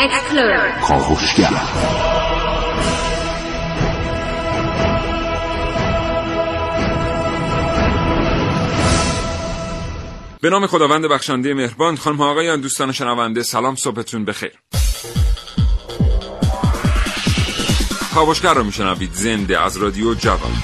explore 0.00 0.88
کاوشگر 0.88 1.50
به 10.40 10.50
نام 10.50 10.66
خداوند 10.66 11.06
بخشنده 11.06 11.54
مهربان 11.54 11.96
خانم 11.96 12.20
آقایان 12.20 12.60
دوستان 12.60 12.92
شنونده 12.92 13.42
سلام 13.42 13.76
صبحتون 13.76 14.24
بخیر. 14.24 14.52
کاوشگر 18.14 18.54
رو 18.54 18.64
میشنوید 18.64 19.12
زنده 19.12 19.60
از 19.60 19.76
رادیو 19.76 20.14
جوان. 20.14 20.62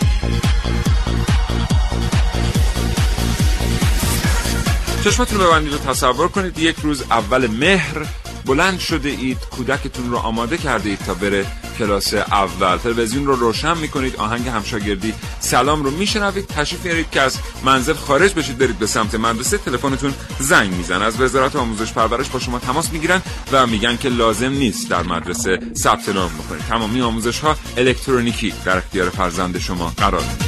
چشمتون 5.05 5.41
رو 5.41 5.47
ببندید 5.47 5.73
و 5.73 5.79
تصور 5.79 6.29
کنید 6.29 6.59
یک 6.59 6.77
روز 6.83 7.03
اول 7.03 7.47
مهر 7.47 8.07
بلند 8.47 8.79
شده 8.79 9.09
اید 9.09 9.39
کودکتون 9.39 10.11
رو 10.11 10.17
آماده 10.17 10.59
کرده 10.59 10.89
اید 10.89 10.99
تا 11.07 11.15
بره 11.15 11.47
کلاس 11.79 12.15
اول. 12.15 12.77
تلویزیون 12.77 13.27
رو 13.27 13.37
روشن 13.37 13.79
می‌کنید 13.79 14.17
آهنگ 14.17 14.49
همشاگردی 14.49 15.15
سلام 15.41 15.85
رو 15.85 15.91
میشنوید 15.91 16.47
تشریف 16.47 16.85
میارید 16.85 17.11
که 17.11 17.21
از 17.21 17.39
منزل 17.65 17.95
خارج 17.95 18.35
بشید 18.35 18.59
برید 18.59 18.79
به 18.79 18.87
سمت 18.87 19.15
مدرسه 19.15 19.59
تلفنتون 19.59 20.15
زنگ 20.39 20.73
میزن 20.73 21.03
از 21.03 21.21
وزارت 21.21 21.57
آموزش 21.57 21.93
پرورش 21.93 22.29
با 22.29 22.39
شما 22.39 22.59
تماس 22.59 22.93
می‌گیرن 22.93 23.23
و 23.53 23.67
میگن 23.67 23.97
که 23.97 24.09
لازم 24.09 24.53
نیست 24.53 24.91
در 24.91 25.03
مدرسه 25.03 25.59
ثبت 25.77 26.09
نام 26.09 26.31
بکنید. 26.31 26.63
تمامی 26.69 27.01
آموزش 27.01 27.39
ها 27.39 27.57
الکترونیکی 27.77 28.55
در 28.65 28.77
اختیار 28.77 29.11
فرزند 29.11 29.59
شما 29.59 29.93
قرار 29.97 30.23
می‌گیره 30.23 30.46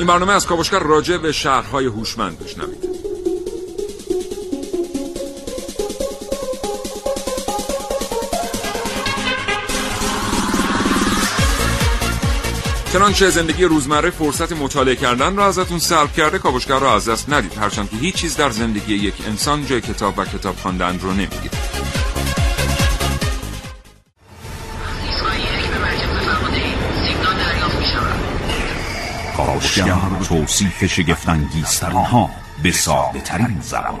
این 0.00 0.06
برنامه 0.06 0.32
از 0.32 0.46
کاوشگر 0.46 0.78
راجع 0.78 1.16
به 1.16 1.32
شهرهای 1.32 1.86
هوشمند 1.86 2.38
بشنوید. 2.38 2.84
چنانچه 12.92 13.30
زندگی 13.30 13.64
روزمره 13.64 14.10
فرصت 14.10 14.52
مطالعه 14.52 14.96
کردن 14.96 15.36
را 15.36 15.46
ازتون 15.46 15.78
سلب 15.78 16.12
کرده 16.12 16.38
کاوشگر 16.38 16.78
را 16.78 16.94
از 16.94 17.08
دست 17.08 17.30
ندید. 17.32 17.58
هرچند 17.58 17.90
که 17.90 17.96
هیچ 17.96 18.14
چیز 18.14 18.36
در 18.36 18.50
زندگی 18.50 18.94
یک 18.94 19.14
انسان 19.26 19.66
جای 19.66 19.80
کتاب 19.80 20.18
و 20.18 20.24
کتاب 20.24 20.56
خواندن 20.56 20.98
رو 20.98 21.12
نمی‌گیره. 21.12 21.89
کاوشگر 29.60 30.24
توصیف 30.28 30.84
شگفتانگیزترین 30.84 31.96
ها 31.96 32.30
به 32.62 32.70
ساده 32.72 33.20
ترین 33.20 33.60
زبان 33.60 34.00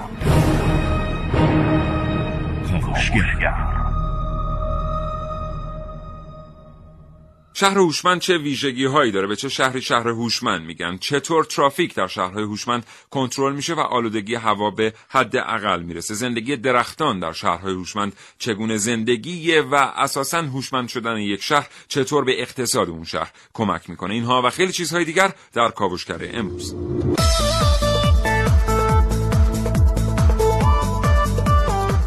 شهر 7.60 7.78
هوشمند 7.78 8.20
چه 8.20 8.38
ویژگی 8.38 8.84
هایی 8.84 9.12
داره؟ 9.12 9.26
به 9.26 9.36
چه 9.36 9.48
شهری 9.48 9.82
شهر 9.82 10.08
هوشمند 10.08 10.66
میگن؟ 10.66 10.98
چطور 10.98 11.44
ترافیک 11.44 11.94
در 11.94 12.06
شهرهای 12.06 12.44
هوشمند 12.44 12.86
کنترل 13.10 13.52
میشه 13.52 13.74
و 13.74 13.80
آلودگی 13.80 14.34
هوا 14.34 14.70
به 14.70 14.92
حد 15.08 15.36
اقل 15.36 15.82
می‌رسه؟ 15.82 16.14
زندگی 16.14 16.56
درختان 16.56 17.20
در 17.20 17.32
شهرهای 17.32 17.74
هوشمند 17.74 18.12
چگونه 18.38 18.76
زندگی 18.76 19.58
و 19.58 19.74
اساسا 19.74 20.42
هوشمند 20.42 20.88
شدن 20.88 21.16
یک 21.16 21.42
شهر 21.42 21.68
چطور 21.88 22.24
به 22.24 22.42
اقتصاد 22.42 22.88
اون 22.88 23.04
شهر 23.04 23.30
کمک 23.54 23.90
می‌کنه؟ 23.90 24.14
اینها 24.14 24.42
و 24.44 24.50
خیلی 24.50 24.72
چیزهای 24.72 25.04
دیگر 25.04 25.32
در 25.52 25.68
کاوشگر 25.68 26.30
امروز. 26.32 26.74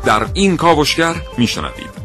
در 0.06 0.28
این 0.34 0.58
کاوشگر 0.58 1.16
میشنوید. 1.38 2.03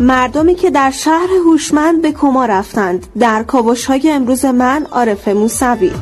مردمی 0.00 0.54
که 0.54 0.70
در 0.70 0.90
شهر 0.90 1.28
هوشمند 1.46 2.02
به 2.02 2.12
کما 2.12 2.46
رفتند. 2.46 3.06
در 3.18 3.42
کاوش 3.42 3.84
های 3.84 4.10
امروز 4.10 4.44
من 4.44 4.86
عارف 4.90 5.28
موسوی. 5.28 5.92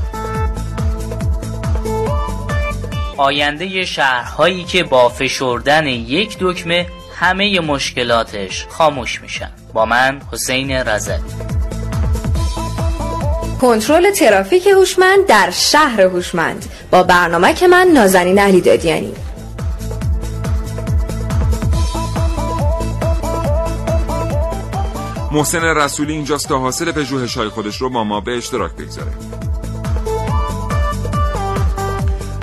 آینده 3.17 3.85
شهرهایی 3.85 4.65
که 4.65 4.85
با 4.85 5.09
فشردن 5.09 5.87
یک 5.87 6.37
دکمه 6.41 6.87
همه 7.17 7.61
مشکلاتش 7.61 8.67
خاموش 8.71 9.23
میشن. 9.23 9.51
با 9.73 9.85
من 9.85 10.21
حسین 10.33 10.71
رزد 10.71 11.21
کنترل 13.61 14.11
ترافیک 14.11 14.67
هوشمند 14.67 15.27
در 15.27 15.51
شهر 15.51 16.01
هوشمند. 16.01 16.65
با 16.91 17.03
برنامه 17.03 17.55
که 17.55 17.69
من 17.69 17.89
نازنین 17.89 18.39
علی 18.39 18.61
دادیانی 18.61 19.13
محسن 25.35 25.65
رسولی 25.65 26.13
اینجاست 26.13 26.49
تا 26.49 26.59
حاصل 26.59 26.93
پژوهش‌های 26.93 27.49
خودش 27.49 27.81
رو 27.81 27.91
با 27.91 28.05
ما 28.05 28.21
به 28.21 28.37
اشتراک 28.37 28.73
بگذاره. 28.73 29.13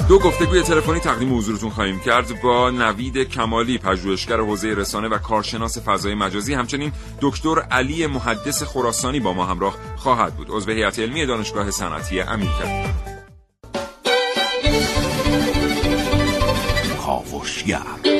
دو 0.09 0.19
گفتگوی 0.19 0.62
تلفنی 0.62 1.00
تقدیم 1.00 1.38
حضورتون 1.38 1.69
خواهیم 1.69 2.00
کرد 2.00 2.41
با 2.41 2.69
نوید 2.69 3.18
کمالی 3.18 3.78
پژوهشگر 3.78 4.40
حوزه 4.40 4.68
رسانه 4.68 5.07
و 5.07 5.18
کارشناس 5.18 5.78
فضای 5.78 6.16
مجازی. 6.16 6.53
همچنین 6.53 6.91
دکتر 7.22 7.59
علی 7.59 8.07
محدث 8.07 8.63
خراسانی 8.63 9.19
با 9.19 9.34
ما 9.34 9.46
همراه 9.46 9.75
خواهد 9.96 10.34
بود. 10.34 10.47
عضو 10.50 10.72
هیئت 10.72 11.00
علمی 11.00 11.25
دانشگاه 11.25 11.72
صنعتی 11.72 12.22
امیرکرد 12.22 12.96
کاوشگر. 17.06 18.10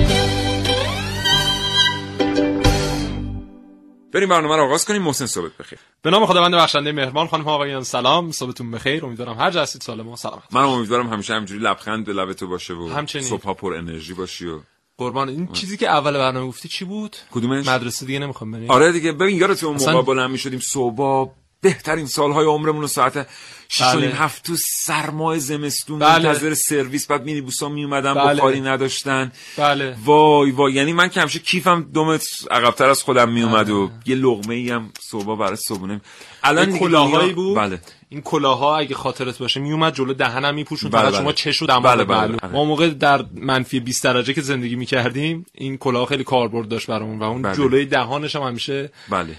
بریم 4.14 4.30
برنامه 4.30 4.56
رو 4.56 4.64
آغاز 4.64 4.86
کنیم 4.86 5.02
محسن 5.02 5.26
صبح 5.26 5.50
بخیر. 5.60 5.80
به 6.02 6.10
نام 6.10 6.26
خداوند 6.26 6.56
بخشنده 6.56 6.92
مهربان 6.92 7.28
خانم 7.28 7.44
ها 7.44 7.54
آقایان 7.54 7.84
سلام 7.84 8.32
صبحتون 8.32 8.72
بخیر 8.72 9.06
امیدوارم 9.06 9.38
هر 9.40 9.52
جا 9.52 9.62
هستید 9.62 9.82
سالم 9.82 10.08
و 10.08 10.16
سلامت 10.16 10.44
من 10.52 10.62
امیدوارم 10.64 11.14
همیشه 11.14 11.34
همجوری 11.34 11.60
لبخند 11.60 12.06
به 12.06 12.14
لب 12.14 12.34
تو 12.34 12.48
باشه 12.48 12.74
و 12.74 12.88
همچنین. 12.96 13.26
صبحها 13.26 13.54
پر 13.54 13.74
انرژی 13.74 14.14
باشی 14.14 14.48
و 14.48 14.60
قربان 14.98 15.30
این 15.30 15.48
چیزی 15.48 15.78
که 15.78 15.90
اول 15.90 16.14
برنامه 16.18 16.48
گفتی 16.48 16.68
چی 16.70 16.86
بود؟ 16.86 17.16
کدومش؟ 17.32 17.68
مدرسه 17.68 18.06
دیگه 18.06 18.20
نمی‌خوام 18.20 18.52
بریم. 18.52 18.72
آره 18.72 18.92
دیگه 18.92 19.12
ببین 19.12 19.38
یادت 19.38 19.64
اون 19.64 19.76
اصلا- 19.76 19.94
موقع 19.94 20.06
بلند 20.06 20.32
می‌شدیم 20.32 20.60
صبح 20.60 21.32
بهترین 21.62 22.06
سالهای 22.06 22.46
عمرمون 22.46 22.82
رو 22.82 22.88
ساعت 22.88 23.28
6 23.70 23.82
و 23.82 23.98
بله. 23.98 24.08
هفت 24.08 24.46
تو 24.46 24.56
سرمای 24.56 25.40
زمستون 25.40 26.00
بله. 26.00 26.28
منتظر 26.28 26.54
سرویس 26.54 27.08
بعد 27.08 27.24
مینیبوسا 27.24 27.70
میومدن 27.70 28.14
بله. 28.14 28.34
بخاری 28.34 28.62
نداشتن 28.62 29.32
بله 29.58 29.96
وای 30.06 30.52
وای 30.52 30.74
یعنی 30.74 30.94
من 30.94 31.10
که 31.10 31.22
همیشه 31.22 31.40
کیفم 31.40 31.90
دو 31.94 32.06
متر 32.06 32.28
عقبتر 32.52 32.90
از 32.90 33.04
خودم 33.04 33.30
میومد 33.30 33.70
و 33.70 33.90
یه 34.06 34.16
لقمه 34.16 34.56
ای 34.56 34.70
هم 34.70 34.90
صبح 35.00 35.38
برای 35.38 35.56
صبحونه 35.56 36.02
الان 36.44 36.80
کلاهایی 36.80 37.34
بود 37.34 37.58
بله 37.58 37.80
این 38.10 38.22
کلاها 38.22 38.78
اگه 38.78 38.96
خاطرت 38.96 39.38
باشه 39.38 39.60
میومد 39.60 39.96
جلو 39.96 40.14
دهنم 40.14 40.56
میپوشون 40.56 40.92
بله، 40.92 41.02
فقط 41.02 41.12
بله. 41.12 41.22
شما 41.22 41.34
چش 41.34 41.62
و 41.62 41.66
دماغ 41.66 41.84
بله، 41.84 42.04
بله،. 42.04 42.38
بله. 42.38 42.52
ما 42.52 42.66
موقع 42.66 42.90
در 42.90 43.26
منفی 43.34 43.80
20 43.80 44.04
درجه 44.04 44.34
که 44.34 44.42
زندگی 44.42 44.76
می‌کردیم 44.76 45.46
این 45.54 45.78
کلاه 45.78 46.06
خیلی 46.06 46.24
کاربرد 46.24 46.68
داشت 46.68 46.88
برامون 46.88 47.20
و 47.20 47.24
اون 47.24 47.42
بله. 47.42 47.56
جلوی 47.56 47.86
دهانش 47.86 48.36
هم 48.36 48.42
همیشه 48.42 48.92
بله 49.10 49.36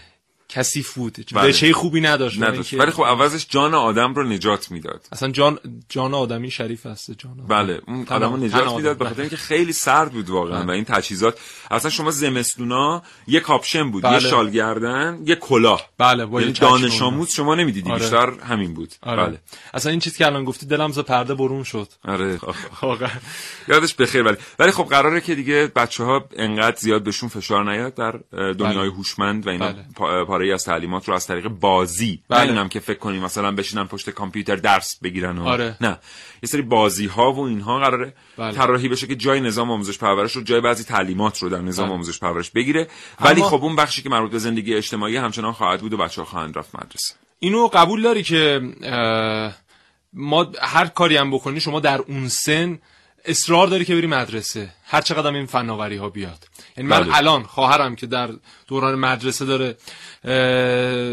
کثیف 0.52 0.94
بود 0.94 1.16
بله. 1.32 1.72
خوبی 1.72 2.00
نداشت 2.00 2.42
نداشت 2.42 2.74
ولی 2.74 2.90
خب 2.90 3.04
عوضش 3.04 3.46
جان 3.48 3.74
آدم 3.74 4.14
رو 4.14 4.24
نجات 4.24 4.70
می‌داد 4.70 5.06
اصلا 5.12 5.30
جان 5.30 5.58
جان 5.88 6.14
آدمی 6.14 6.50
شریف 6.50 6.86
هست 6.86 7.10
جان 7.10 7.32
آدمی. 7.32 7.46
بله 7.48 7.80
اون 7.86 8.06
آدمو 8.10 8.36
نجات 8.36 8.62
آدم. 8.62 8.76
می‌داد 8.76 8.98
به 8.98 9.04
خاطر 9.04 9.20
اینکه 9.20 9.36
خیلی 9.36 9.72
سرد 9.72 10.12
بود 10.12 10.30
واقعا 10.30 10.58
بله. 10.58 10.68
و 10.68 10.70
این 10.70 10.84
تجهیزات 10.84 11.38
اصلا 11.70 11.90
شما 11.90 12.10
زمستونا 12.10 13.02
یه 13.26 13.40
کاپشن 13.40 13.90
بود 13.90 14.02
بله. 14.02 14.12
یه 14.12 14.20
شال 14.20 14.50
گردن 14.50 15.18
یه 15.24 15.34
کلاه 15.34 15.88
بله 15.98 16.26
با 16.26 16.40
یعنی 16.40 16.52
دانش. 16.52 17.02
آموز 17.02 17.30
شما 17.30 17.54
نمی‌دیدی 17.54 17.90
آره. 17.90 18.00
بیشتر 18.00 18.30
همین 18.30 18.74
بود 18.74 18.94
آره. 19.02 19.26
بله 19.26 19.38
اصلا 19.74 19.90
این 19.90 20.00
چیزی 20.00 20.18
که 20.18 20.26
الان 20.26 20.44
گفتی 20.44 20.66
دلم 20.66 20.92
ز 20.92 20.98
پرده 20.98 21.34
برون 21.34 21.62
شد 21.64 21.88
آره 22.04 22.38
واقعا 22.82 23.10
یادش 23.68 23.94
بخیر 23.94 24.22
ولی 24.22 24.36
ولی 24.58 24.70
خب 24.70 24.84
قراره 24.84 25.20
که 25.20 25.34
دیگه 25.34 25.72
بچه 25.76 26.04
ها 26.04 26.24
انقدر 26.36 26.76
زیاد 26.76 27.02
بهشون 27.02 27.28
فشار 27.28 27.72
نیاد 27.72 27.94
در 27.94 28.20
دنیای 28.32 28.88
بله. 28.88 28.96
هوشمند 28.96 29.46
و 29.46 29.50
اینا 29.50 29.72
بله. 29.72 29.84
پاره 30.42 30.54
از 30.54 30.64
تعلیمات 30.64 31.08
رو 31.08 31.14
از 31.14 31.26
طریق 31.26 31.48
بازی 31.48 32.20
بله. 32.28 32.52
نه 32.52 32.68
که 32.68 32.80
فکر 32.80 32.98
کنیم 32.98 33.22
مثلا 33.22 33.52
بشینن 33.52 33.84
پشت 33.84 34.10
کامپیوتر 34.10 34.56
درس 34.56 34.98
بگیرن 35.02 35.38
و 35.38 35.44
آره. 35.44 35.76
نه 35.80 35.98
یه 36.42 36.48
سری 36.48 36.62
بازی 36.62 37.06
ها 37.06 37.32
و 37.32 37.40
اینها 37.40 37.78
قراره 37.78 38.14
بله. 38.38 38.52
طراحی 38.52 38.88
بشه 38.88 39.06
که 39.06 39.16
جای 39.16 39.40
نظام 39.40 39.70
آموزش 39.70 39.98
پرورش 39.98 40.32
رو 40.32 40.42
جای 40.42 40.60
بعضی 40.60 40.84
تعلیمات 40.84 41.38
رو 41.38 41.48
در 41.48 41.60
نظام 41.60 41.86
بله. 41.86 41.94
آموزش 41.94 42.18
پرورش 42.18 42.50
بگیره 42.50 42.88
ولی 43.20 43.40
اما- 43.40 43.50
خب 43.50 43.64
اون 43.64 43.76
بخشی 43.76 44.02
که 44.02 44.08
مربوط 44.08 44.30
به 44.30 44.38
زندگی 44.38 44.74
اجتماعی 44.74 45.16
همچنان 45.16 45.52
خواهد 45.52 45.80
بود 45.80 45.92
و 45.92 45.96
بچه 45.96 46.20
ها 46.20 46.24
خواهند 46.24 46.58
رفت 46.58 46.74
مدرسه 46.74 47.14
اینو 47.38 47.68
قبول 47.68 48.02
داری 48.02 48.22
که 48.22 48.60
اه، 48.82 49.54
ما 50.12 50.52
هر 50.62 50.86
کاری 50.86 51.16
هم 51.16 51.30
بکنی 51.30 51.60
شما 51.60 51.80
در 51.80 51.98
اون 51.98 52.28
سن 52.28 52.78
اصرار 53.24 53.66
داری 53.66 53.84
که 53.84 53.94
بری 53.94 54.06
مدرسه 54.06 54.72
هر 54.84 55.00
چقدر 55.00 55.34
این 55.34 55.46
فناوری 55.46 55.96
ها 55.96 56.08
بیاد 56.08 56.48
یعنی 56.76 56.90
من 56.90 57.00
بله. 57.00 57.16
الان 57.16 57.42
خواهرم 57.42 57.96
که 57.96 58.06
در 58.06 58.30
دوران 58.66 58.94
مدرسه 58.94 59.44
داره 59.44 59.76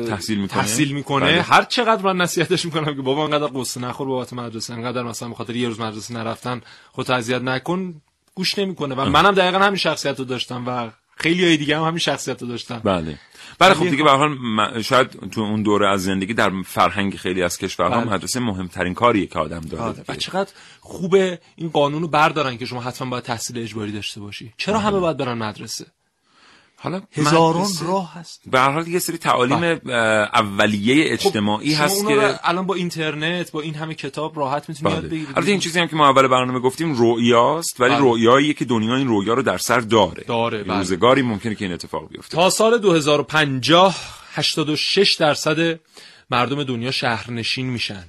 تحصیل 0.10 0.40
می‌کنه. 0.40 0.62
تحصیل 0.62 0.92
می‌کنه 0.92 1.26
بله. 1.26 1.42
هر 1.42 1.64
چقدر 1.64 2.02
من 2.02 2.18
نصیحتش 2.18 2.66
می‌کنم 2.66 2.96
که 2.96 3.02
بابا 3.02 3.24
انقدر 3.24 3.48
قصه 3.56 3.82
نخور 3.82 4.08
بابت 4.08 4.34
مدرسه 4.34 4.74
انقدر 4.74 5.04
مثلا 5.04 5.30
بخاطر 5.30 5.56
یه 5.56 5.68
روز 5.68 5.80
مدرسه 5.80 6.14
نرفتن 6.14 6.62
خودت 6.92 7.10
اذیت 7.10 7.42
نکن 7.42 8.02
گوش 8.36 8.60
نمی‌کنه 8.60 8.96
و 8.96 9.06
منم 9.06 9.32
دقیقا 9.32 9.60
همین 9.60 9.78
شخصیت 9.78 10.20
رو 10.20 10.26
داشتم 10.26 10.64
و 10.68 10.90
خیلی 11.20 11.46
های 11.46 11.58
دیگه 11.58 11.78
هم 11.78 11.84
همین 11.84 12.00
شخصیت 12.00 12.42
رو 12.42 12.48
داشتم 12.48 12.82
بله. 12.84 13.20
بله 13.60 13.74
خب 13.74 13.90
دیگه 13.90 14.04
به 14.04 14.10
هر 14.10 14.18
حال 14.18 14.30
م- 14.30 14.82
شاید 14.82 15.30
تو 15.32 15.42
اون 15.42 15.64
دوره 15.64 15.90
از 15.90 16.04
زندگی 16.04 16.34
در 16.34 16.52
فرهنگ 16.66 17.16
خیلی 17.16 17.44
از 17.44 17.58
کشورها 17.58 18.02
بله. 18.02 18.14
مدرسه 18.14 18.40
مهمترین 18.40 18.94
کاریه 18.94 19.28
که 19.28 19.40
آدم 19.40 19.60
داره 19.60 19.84
آره. 19.84 20.04
و 20.08 20.16
چقدر 20.16 20.50
خوبه 20.80 21.40
این 21.56 21.70
قانون 21.70 22.02
رو 22.02 22.08
بردارن 22.08 22.58
که 22.58 22.66
شما 22.66 22.82
حتما 22.82 23.10
باید 23.10 23.24
تحصیل 23.24 23.58
اجباری 23.58 23.92
داشته 23.92 24.22
باشی. 24.22 24.54
چرا 24.58 24.80
همه 24.80 25.00
باید 25.00 25.18
برن 25.18 25.38
مدرسه؟ 25.38 25.86
حالا 26.82 27.02
هزاران 27.12 27.62
مدرسه 27.62 27.86
راه 27.86 28.14
هست 28.14 28.42
به 28.52 28.60
هر 28.60 28.72
حال 28.72 28.88
یه 28.88 29.00
سری 29.00 29.18
تعالیم 29.18 29.64
اه، 29.64 29.96
اولیه 30.34 31.14
اجتماعی 31.14 31.76
خب، 31.76 31.84
هست 31.84 32.08
که 32.08 32.40
الان 32.44 32.66
با 32.66 32.76
اینترنت 32.76 33.52
با 33.52 33.62
این 33.62 33.76
همه 33.76 33.94
کتاب 33.94 34.38
راحت 34.38 34.70
می‌تونی 34.70 34.92
یاد 34.92 35.02
بله. 35.02 35.10
بگیری 35.10 35.28
البته 35.36 35.52
این 35.52 35.60
چیزی 35.60 35.80
هم 35.80 35.88
که 35.88 35.96
ما 35.96 36.10
اول 36.10 36.28
برنامه 36.28 36.60
گفتیم 36.60 36.96
رؤیاست 36.98 37.82
ولی 37.82 37.96
بله. 37.96 38.04
رؤیاییه 38.04 38.54
که 38.54 38.66
دنیا 38.66 38.96
این 38.96 39.08
رؤیا 39.08 39.34
رو 39.34 39.42
در 39.42 39.58
سر 39.58 39.80
داره 39.80 40.24
داره، 40.28 40.64
بله. 40.64 40.78
روزگاری 40.78 41.22
ممکنه 41.22 41.56
که 41.56 41.66
این 41.66 41.74
اتفاق 41.74 42.10
بیفته 42.10 42.38
تا 42.38 42.50
سال 42.50 42.78
2050 42.78 43.96
86 44.34 45.16
درصد 45.16 45.80
مردم 46.30 46.64
دنیا 46.64 46.92
شهرنشین 46.92 47.70
میشن 47.70 48.06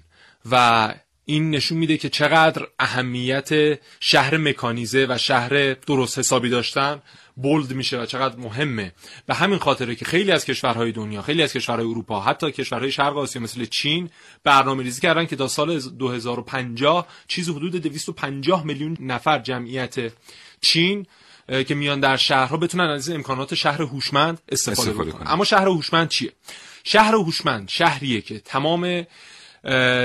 و 0.50 0.94
این 1.24 1.50
نشون 1.50 1.78
میده 1.78 1.96
که 1.96 2.08
چقدر 2.08 2.66
اهمیت 2.78 3.78
شهر 4.00 4.36
مکانیزه 4.36 5.06
و 5.08 5.18
شهر 5.18 5.74
درست 5.74 6.18
حسابی 6.18 6.48
داشتن 6.48 7.02
بولد 7.42 7.72
میشه 7.72 8.00
و 8.00 8.06
چقدر 8.06 8.36
مهمه. 8.36 8.92
به 9.26 9.34
همین 9.34 9.58
خاطره 9.58 9.94
که 9.94 10.04
خیلی 10.04 10.32
از 10.32 10.44
کشورهای 10.44 10.92
دنیا 10.92 11.22
خیلی 11.22 11.42
از 11.42 11.52
کشورهای 11.52 11.88
اروپا 11.88 12.20
حتی 12.20 12.52
کشورهای 12.52 12.92
شرق 12.92 13.18
آسیا 13.18 13.42
مثل 13.42 13.64
چین 13.64 14.10
برنامه 14.44 14.82
ریزی 14.82 15.00
کردن 15.00 15.26
که 15.26 15.36
تا 15.36 15.48
سال 15.48 15.80
2050 15.80 17.06
چیز 17.28 17.48
حدود 17.48 17.76
250 17.76 18.66
میلیون 18.66 18.96
نفر 19.00 19.38
جمعیت 19.38 20.12
چین 20.60 21.06
که 21.68 21.74
میان 21.74 22.00
در 22.00 22.16
شهرها 22.16 22.56
بتونن 22.56 22.84
از 22.84 23.10
امکانات 23.10 23.54
شهر 23.54 23.82
هوشمند 23.82 24.40
استفاده, 24.48 24.80
استفاده 24.80 25.10
بکنن. 25.10 25.24
کنن. 25.24 25.32
اما 25.32 25.44
شهر 25.44 25.68
هوشمند 25.68 26.08
چیه؟ 26.08 26.32
شهر 26.84 27.14
هوشمند 27.14 27.68
شهریه 27.68 28.20
که 28.20 28.40
تمام 28.40 29.06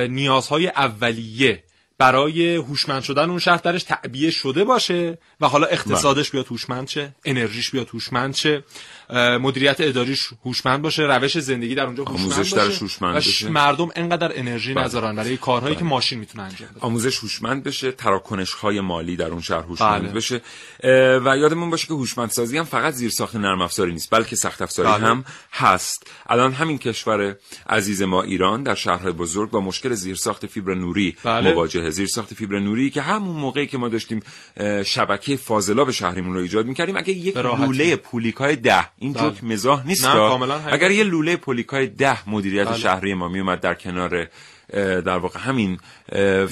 نیازهای 0.09 0.67
اولیه 0.67 1.63
برای 1.97 2.55
هوشمند 2.55 3.03
شدن 3.03 3.29
اون 3.29 3.39
شهر 3.39 3.57
درش 3.57 3.83
تعبیه 3.83 4.31
شده 4.31 4.63
باشه 4.63 5.17
و 5.41 5.47
حالا 5.47 5.67
اقتصادش 5.67 6.31
بیاد 6.31 6.47
هوشمند 6.47 6.87
شه 6.87 7.15
انرژیش 7.25 7.71
بیاد 7.71 7.89
هوشمند 7.89 8.35
شه. 8.35 8.63
مدیریت 9.13 9.75
اداریش 9.79 10.29
هوشمند 10.45 10.81
باشه 10.81 11.03
روش 11.03 11.39
زندگی 11.39 11.75
در 11.75 11.85
اونجا 11.85 12.03
هوشمند 12.03 12.37
باشه 12.37 12.83
هوشمند 12.83 13.15
بشه. 13.15 13.49
مردم 13.49 13.89
انقدر 13.95 14.31
انرژی 14.35 14.73
بله. 14.73 14.85
نذارن 14.85 15.15
برای 15.15 15.37
کارهایی 15.37 15.75
که 15.75 15.83
ماشین 15.83 16.19
می‌تونه 16.19 16.43
انجام 16.43 16.69
بده 16.71 16.79
آموزش 16.79 17.19
هوشمند 17.19 17.63
بشه 17.63 17.91
تراکنش 17.91 18.53
های 18.53 18.81
مالی 18.81 19.15
در 19.15 19.27
اون 19.27 19.41
شهر 19.41 19.61
هوشمند 19.61 20.01
بله. 20.01 20.11
بشه 20.11 20.41
و 21.25 21.37
یادمون 21.37 21.69
باشه 21.69 21.87
که 21.87 21.93
هوشمندسازی 21.93 22.57
هم 22.57 22.63
فقط 22.63 22.93
زیر 22.93 23.09
ساخت 23.09 23.35
نرم 23.35 23.61
افزاری 23.61 23.93
نیست 23.93 24.09
بلکه 24.09 24.35
سخت 24.35 24.61
افزاری 24.61 24.89
بله. 24.89 25.07
هم 25.07 25.25
هست 25.51 26.07
الان 26.27 26.53
همین 26.53 26.77
کشور 26.77 27.35
عزیز 27.69 28.01
ما 28.01 28.23
ایران 28.23 28.63
در 28.63 28.75
شهرهای 28.75 29.11
بزرگ 29.11 29.49
با 29.49 29.61
مشکل 29.61 29.93
زیر 29.93 30.15
ساخت 30.15 30.45
فیبر 30.45 30.73
نوری 30.73 31.15
بله. 31.23 31.53
مواجهه 31.53 31.89
زیر 31.89 32.07
ساخت 32.07 32.33
فیبر 32.33 32.59
نوری 32.59 32.89
که 32.89 33.01
همون 33.01 33.35
موقعی 33.35 33.67
که 33.67 33.77
ما 33.77 33.89
داشتیم 33.89 34.23
شبکه 34.85 35.37
فاضلاب 35.37 35.91
شهریمون 35.91 36.33
رو 36.33 36.41
ایجاد 36.41 36.65
می‌کردیم 36.65 36.97
اگه 36.97 37.13
یک. 37.13 37.37
لوله 37.37 37.95
پولیکای 37.95 38.55
ده 38.55 38.94
این 38.97 39.13
بله. 39.13 39.23
جوک 39.23 39.43
مزاح 39.43 39.87
نیست. 39.87 40.05
اگر 40.71 40.91
یه 40.91 41.03
لوله 41.03 41.37
پولیکای 41.37 41.87
ده 41.87 42.29
مدیریت 42.29 42.67
بله. 42.67 42.77
شهری 42.77 43.13
ما 43.13 43.27
میومد 43.27 43.59
در 43.59 43.73
کنار 43.73 44.27
در 44.73 45.17
واقع 45.17 45.39
همین 45.39 45.79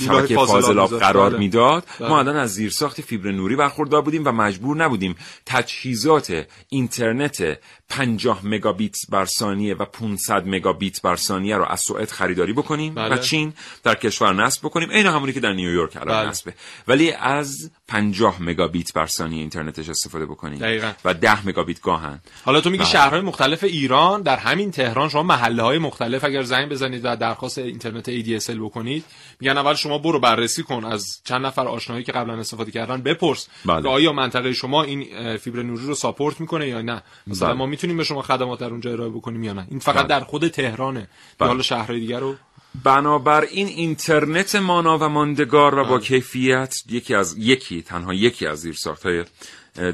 شبکه 0.05 0.35
فاضلاب. 0.35 0.99
قرار 0.99 1.29
بله. 1.29 1.39
می‌داد 1.39 1.85
بله. 1.99 2.09
ما 2.09 2.19
الان 2.19 2.35
از 2.35 2.53
زیرساخت 2.53 3.01
فیبر 3.01 3.31
نوری 3.31 3.55
برخوردار 3.55 4.01
بودیم 4.01 4.25
و 4.25 4.31
مجبور 4.31 4.77
نبودیم 4.77 5.15
تجهیزات 5.45 6.45
اینترنت 6.69 7.57
50 7.89 8.39
مگابیت 8.43 8.95
بر 9.09 9.25
ثانیه 9.25 9.75
و 9.75 9.85
500 9.85 10.47
مگابیت 10.47 11.01
بر 11.01 11.15
ثانیه 11.15 11.57
رو 11.57 11.65
از 11.65 11.81
سوئد 11.81 12.09
خریداری 12.09 12.53
بکنیم 12.53 12.95
بله. 12.95 13.15
و 13.15 13.17
چین 13.17 13.53
در 13.83 13.95
کشور 13.95 14.33
نصب 14.33 14.61
بکنیم 14.61 14.89
این 14.89 15.05
همونی 15.05 15.33
که 15.33 15.39
در 15.39 15.53
نیویورک 15.53 15.95
الان 15.95 16.19
بله. 16.19 16.29
نصبه 16.29 16.53
ولی 16.87 17.11
از 17.11 17.71
50 17.87 18.41
مگابیت 18.41 18.93
بر 18.93 19.05
ثانیه 19.05 19.39
اینترنتش 19.39 19.89
استفاده 19.89 20.25
بکنیم 20.25 20.59
دقیقاً. 20.59 20.91
و 21.05 21.13
10 21.13 21.47
مگابیت 21.47 21.81
گاهن 21.81 22.19
حالا 22.45 22.61
تو 22.61 22.69
میگی 22.69 22.83
بله. 22.83 22.91
شهرهای 22.91 23.21
مختلف 23.21 23.63
ایران 23.63 24.21
در 24.21 24.37
همین 24.37 24.71
تهران 24.71 25.09
شما 25.09 25.23
محله 25.23 25.63
های 25.63 25.77
مختلف 25.77 26.23
اگر 26.23 26.43
زنگ 26.43 26.69
بزنید 26.69 27.01
و 27.03 27.15
درخواست 27.15 27.57
اینترنت 27.57 28.02
ADSL 28.09 28.57
بکنید. 28.61 29.03
میگن 29.39 29.57
اول 29.57 29.73
شما 29.73 29.97
برو 29.97 30.19
بررسی 30.19 30.63
کن 30.63 30.85
از 30.85 31.21
چند 31.23 31.45
نفر 31.45 31.67
آشنایی 31.67 32.03
که 32.03 32.11
قبلا 32.11 32.39
استفاده 32.39 32.71
کردن 32.71 33.01
بپرس. 33.01 33.47
بله. 33.65 33.89
آیا 33.89 34.13
منطقه 34.13 34.53
شما 34.53 34.83
این 34.83 35.37
فیبر 35.37 35.63
نوری 35.63 35.85
رو 35.85 35.95
ساپورت 35.95 36.39
می‌کنه 36.39 36.67
یا 36.67 36.81
نه؟ 36.81 37.03
مثلا 37.27 37.47
بله. 37.47 37.57
ما 37.57 37.65
می‌تونیم 37.65 37.97
به 37.97 38.03
شما 38.03 38.21
خدمات 38.21 38.59
در 38.59 38.69
اونجا 38.69 38.91
ارائه 38.91 39.09
بکنیم 39.09 39.43
یا 39.43 39.53
نه؟ 39.53 39.67
این 39.69 39.79
فقط 39.79 39.95
بله. 39.95 40.07
در 40.07 40.19
خود 40.19 40.47
تهرانه. 40.47 41.07
بله. 41.39 41.49
حالا 41.49 41.61
شهرهای 41.61 41.99
دیگر 41.99 42.19
رو؟ 42.19 42.35
بنابراین 42.83 43.67
اینترنت 43.67 44.55
مانا 44.55 44.97
و 44.97 45.03
ماندگار 45.09 45.79
و 45.79 45.85
با 45.85 45.99
کیفیت 45.99 46.75
یکی 46.89 47.15
از 47.15 47.37
یکی 47.37 47.81
تنها 47.81 48.13
یکی 48.13 48.47
از 48.47 48.59
زیرساخت‌های 48.59 49.23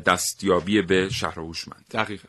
دستیابی 0.05 0.81
به 0.81 1.09
شهر 1.09 1.39
هوشمند. 1.39 1.85
دقیقا. 1.91 2.27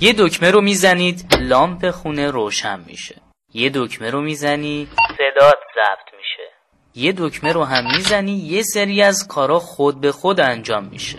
یه 0.00 0.14
دکمه 0.18 0.50
رو 0.50 0.60
می‌زنید 0.60 1.34
لامپ 1.40 1.90
خونه 1.90 2.30
روشن 2.30 2.80
میشه. 2.86 3.14
یه 3.54 3.70
دکمه 3.74 4.10
رو 4.10 4.20
می‌زنی 4.20 4.88
صدات 5.18 5.58
ضبط 5.74 6.14
میشه. 6.18 6.50
یه 6.94 7.14
دکمه 7.16 7.52
رو 7.52 7.64
هم 7.64 7.84
می‌زنی 7.96 8.32
یه 8.32 8.62
سری 8.62 9.02
از 9.02 9.28
کارا 9.28 9.58
خود 9.58 10.00
به 10.00 10.12
خود 10.12 10.40
انجام 10.40 10.84
میشه. 10.84 11.18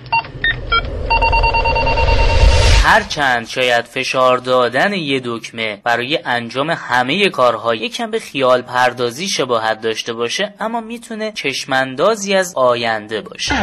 هرچند 2.84 3.48
شاید 3.48 3.86
فشار 3.86 4.38
دادن 4.38 4.94
یه 4.94 5.22
دکمه 5.26 5.82
برای 5.84 6.20
انجام 6.26 6.70
همه 6.72 7.30
کارها 7.30 7.76
یکم 7.76 8.12
به 8.12 8.20
خیال 8.20 8.62
پردازی 8.62 9.28
شباهت 9.28 9.82
داشته 9.82 10.14
باشه 10.14 10.54
اما 10.60 10.82
می‌تونه 10.82 11.32
چشماندازی 11.32 12.36
از 12.36 12.54
آینده 12.56 13.22
باشه. 13.22 13.56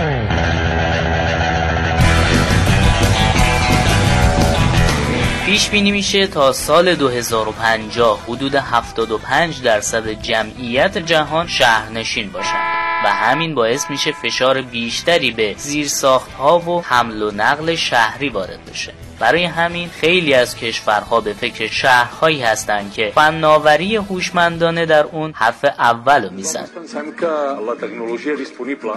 پیش 5.52 5.70
بینی 5.70 5.92
میشه 5.92 6.26
تا 6.26 6.52
سال 6.52 6.94
2050 6.94 8.20
حدود 8.28 8.54
75 8.54 9.62
درصد 9.62 10.08
جمعیت 10.08 10.98
جهان 10.98 11.46
شهرنشین 11.46 12.30
باشن 12.30 12.62
و 13.04 13.08
همین 13.08 13.54
باعث 13.54 13.90
میشه 13.90 14.12
فشار 14.12 14.62
بیشتری 14.62 15.30
به 15.30 15.54
زیرساخت 15.58 16.32
ها 16.32 16.58
و 16.58 16.82
حمل 16.84 17.22
و 17.22 17.30
نقل 17.30 17.74
شهری 17.74 18.28
وارد 18.28 18.70
بشه. 18.70 18.92
برای 19.20 19.44
همین 19.44 19.88
خیلی 19.88 20.34
از 20.34 20.56
کشورها 20.56 21.20
به 21.20 21.32
فکر 21.32 21.66
شهرهایی 21.66 22.42
هستند 22.42 22.92
که 22.92 23.12
فناوری 23.14 23.96
هوشمندانه 23.96 24.86
در 24.86 25.04
اون 25.04 25.32
حرف 25.34 25.64
اول 25.64 26.24
رو 26.24 26.30
میزن. 26.30 26.64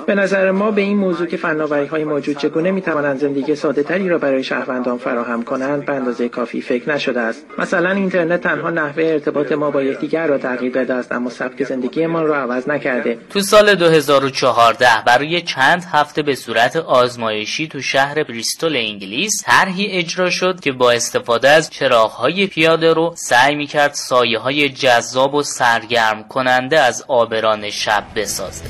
به 0.05 0.15
نظر 0.15 0.51
ما 0.51 0.71
به 0.71 0.81
این 0.81 0.97
موضوع 0.97 1.27
که 1.27 1.37
فناوری 1.37 1.85
های 1.85 2.03
موجود 2.03 2.37
چگونه 2.37 2.71
می 2.71 2.81
توانند 2.81 3.19
زندگی 3.19 3.55
ساده 3.55 3.83
تری 3.83 4.09
را 4.09 4.17
برای 4.17 4.43
شهروندان 4.43 4.97
فراهم 4.97 5.43
کنند 5.43 5.85
به 5.85 5.93
اندازه 5.93 6.29
کافی 6.29 6.61
فکر 6.61 6.89
نشده 6.89 7.19
است. 7.19 7.45
مثلا 7.57 7.91
اینترنت 7.91 8.41
تنها 8.41 8.69
نحوه 8.69 9.03
ارتباط 9.03 9.51
ما 9.51 9.71
با 9.71 9.83
یکدیگر 9.83 10.27
را 10.27 10.37
تغییر 10.37 10.73
داده 10.73 10.93
است 10.93 11.11
اما 11.11 11.29
سبک 11.29 11.63
زندگیمان 11.63 12.27
را 12.27 12.35
عوض 12.35 12.69
نکرده. 12.69 13.17
تو 13.29 13.39
سال 13.39 13.75
2014 13.75 14.87
برای 15.05 15.41
چند 15.41 15.83
هفته 15.93 16.21
به 16.21 16.35
صورت 16.35 16.75
آزمایشی 16.75 17.67
تو 17.67 17.81
شهر 17.81 18.23
بریستول 18.23 18.75
انگلیس 18.75 19.43
طرحی 19.45 19.85
اجرا 20.15 20.29
شد 20.29 20.59
که 20.59 20.71
با 20.71 20.91
استفاده 20.91 21.49
از 21.49 21.69
چراغ‌های 21.69 22.47
پیاده 22.47 22.93
رو 22.93 23.13
سعی 23.17 23.55
می‌کرد 23.55 23.93
سایه 23.93 24.39
های 24.39 24.69
جذاب 24.69 25.33
و 25.33 25.43
سرگرم 25.43 26.23
کننده 26.23 26.79
از 26.79 27.05
آبران 27.07 27.69
شب 27.69 28.03
بسازه. 28.15 28.63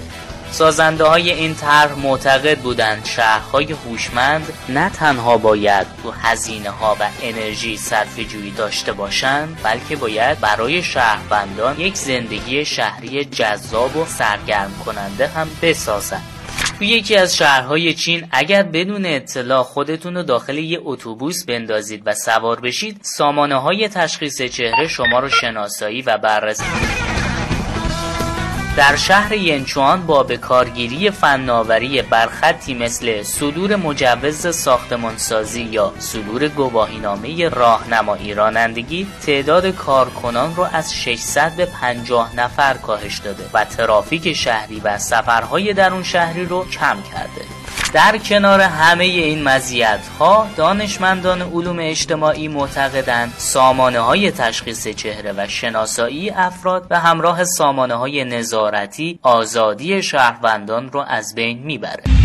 سازنده 0.51 1.03
های 1.03 1.31
این 1.31 1.55
طرح 1.55 1.99
معتقد 1.99 2.59
بودند 2.59 3.05
شهرهای 3.05 3.71
هوشمند 3.71 4.53
نه 4.69 4.89
تنها 4.89 5.37
باید 5.37 5.87
تو 6.03 6.11
هزینه 6.11 6.69
ها 6.69 6.97
و 6.99 7.07
انرژی 7.23 7.77
صرف 7.77 8.19
جویی 8.19 8.51
داشته 8.51 8.93
باشند 8.93 9.57
بلکه 9.63 9.95
باید 9.95 10.39
برای 10.39 10.83
شهروندان 10.83 11.79
یک 11.79 11.95
زندگی 11.95 12.65
شهری 12.65 13.25
جذاب 13.25 13.97
و 13.97 14.05
سرگرم 14.05 14.71
کننده 14.85 15.27
هم 15.27 15.47
بسازند. 15.61 16.34
توی 16.77 16.87
یکی 16.87 17.15
از 17.15 17.37
شهرهای 17.37 17.93
چین 17.93 18.27
اگر 18.31 18.63
بدون 18.63 19.05
اطلاع 19.05 19.63
خودتون 19.63 20.15
رو 20.15 20.23
داخل 20.23 20.57
یه 20.57 20.79
اتوبوس 20.83 21.45
بندازید 21.45 22.01
و 22.05 22.13
سوار 22.13 22.59
بشید 22.59 22.99
سامانه 23.01 23.55
های 23.55 23.87
تشخیص 23.87 24.41
چهره 24.41 24.87
شما 24.87 25.19
رو 25.19 25.29
شناسایی 25.29 26.01
و 26.01 26.17
بررسی 26.17 27.04
در 28.77 28.95
شهر 28.95 29.33
ینچوان 29.33 30.05
با 30.05 30.23
به 30.23 30.37
کارگیری 30.37 31.11
فناوری 31.11 32.01
برخطی 32.01 32.73
مثل 32.73 33.23
صدور 33.23 33.75
مجوز 33.75 34.55
ساختمانسازی 34.55 35.61
یا 35.61 35.93
صدور 35.99 36.47
گواهینامه 36.47 37.49
راهنمایی 37.49 38.33
رانندگی 38.33 39.07
تعداد 39.25 39.67
کارکنان 39.67 40.55
رو 40.55 40.67
از 40.73 40.95
600 40.95 41.55
به 41.55 41.65
50 41.65 42.35
نفر 42.35 42.73
کاهش 42.73 43.17
داده 43.17 43.43
و 43.53 43.65
ترافیک 43.65 44.33
شهری 44.33 44.81
و 44.83 44.97
سفرهای 44.97 45.73
درون 45.73 46.03
شهری 46.03 46.45
رو 46.45 46.65
کم 46.69 46.97
کرده. 47.13 47.54
در 47.93 48.17
کنار 48.17 48.61
همه 48.61 49.03
این 49.03 49.43
مزیت 49.43 49.99
ها 50.19 50.47
دانشمندان 50.55 51.41
علوم 51.41 51.77
اجتماعی 51.79 52.47
معتقدند 52.47 53.33
سامانه 53.37 53.99
های 53.99 54.31
تشخیص 54.31 54.87
چهره 54.87 55.33
و 55.37 55.47
شناسایی 55.47 56.29
افراد 56.29 56.87
به 56.87 56.97
همراه 56.97 57.43
سامانه 57.43 57.93
های 57.93 58.23
نظارتی 58.23 59.19
آزادی 59.21 60.03
شهروندان 60.03 60.91
رو 60.91 60.99
از 61.07 61.35
بین 61.35 61.59
می‌بره. 61.59 62.24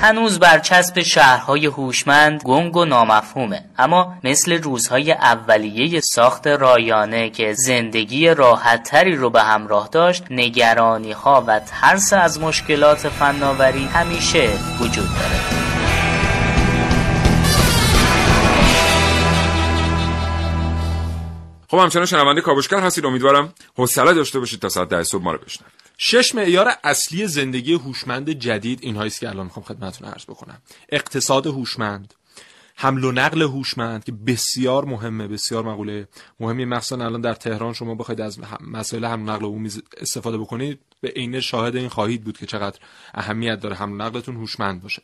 هنوز 0.00 0.38
برچسب 0.38 1.02
شهرهای 1.02 1.66
هوشمند 1.66 2.42
گنگ 2.42 2.76
و 2.76 2.84
نامفهومه. 2.84 3.64
اما 3.78 4.14
مثل 4.24 4.62
روزهای 4.62 5.12
اولیه 5.12 6.00
ساخت 6.00 6.46
رایانه 6.46 7.30
که 7.30 7.52
زندگی 7.52 8.28
راحتتری 8.28 9.16
رو 9.16 9.30
به 9.30 9.42
همراه 9.42 9.88
داشت 9.92 10.24
نگرانی 10.30 11.12
ها 11.12 11.44
و 11.46 11.60
ترس 11.60 12.12
از 12.12 12.40
مشکلات 12.40 13.08
فناوری 13.08 13.84
همیشه 13.84 14.50
وجود 14.80 15.08
داره. 15.08 15.38
خب 21.68 21.78
همچنان 21.78 22.06
شنونده 22.06 22.40
کاوشگر 22.40 22.80
هستید. 22.80 23.06
امیدوارم 23.06 23.52
حوصله 23.76 24.14
داشته 24.14 24.38
باشید 24.38 24.60
تا 24.60 24.68
ساعت 24.68 24.88
ده 24.88 25.02
صبح 25.02 25.22
ما 25.22 25.32
رو 25.32 25.38
بشنوید. 25.38 25.87
شش 26.00 26.34
معیار 26.34 26.72
اصلی 26.84 27.26
زندگی 27.26 27.72
هوشمند 27.72 28.30
جدید 28.30 28.78
اینهایی 28.82 29.10
که 29.10 29.28
الان 29.28 29.46
می‌خوام 29.46 29.64
خدمتتون 29.64 30.08
عرض 30.08 30.24
بکنم. 30.24 30.62
اقتصاد 30.88 31.46
هوشمند 31.46 32.14
حمل 32.74 33.04
و 33.04 33.12
نقل 33.12 33.42
هوشمند 33.42 34.04
که 34.04 34.12
بسیار 34.12 34.84
مهمه 34.84 35.28
بسیار 35.28 35.64
مقوله. 35.64 36.08
مهمی 36.40 36.64
مخصوصا 36.64 37.04
الان 37.04 37.20
در 37.20 37.34
تهران 37.34 37.72
شما 37.72 37.94
بخواید 37.94 38.20
از 38.20 38.38
مسائل 38.60 39.04
حمل 39.04 39.28
و 39.28 39.32
نقل 39.32 39.44
عمومی 39.44 39.70
استفاده 39.96 40.38
بکنید. 40.38 40.80
به 41.00 41.08
عینه 41.08 41.40
شاهد 41.40 41.76
این 41.76 41.88
خواهید 41.88 42.24
بود 42.24 42.38
که 42.38 42.46
چقدر 42.46 42.78
اهمیت 43.14 43.60
داره 43.60 43.76
حمل 43.76 43.92
و 43.92 44.04
نقلتون 44.04 44.36
هوشمند 44.36 44.82
باشه. 44.82 45.02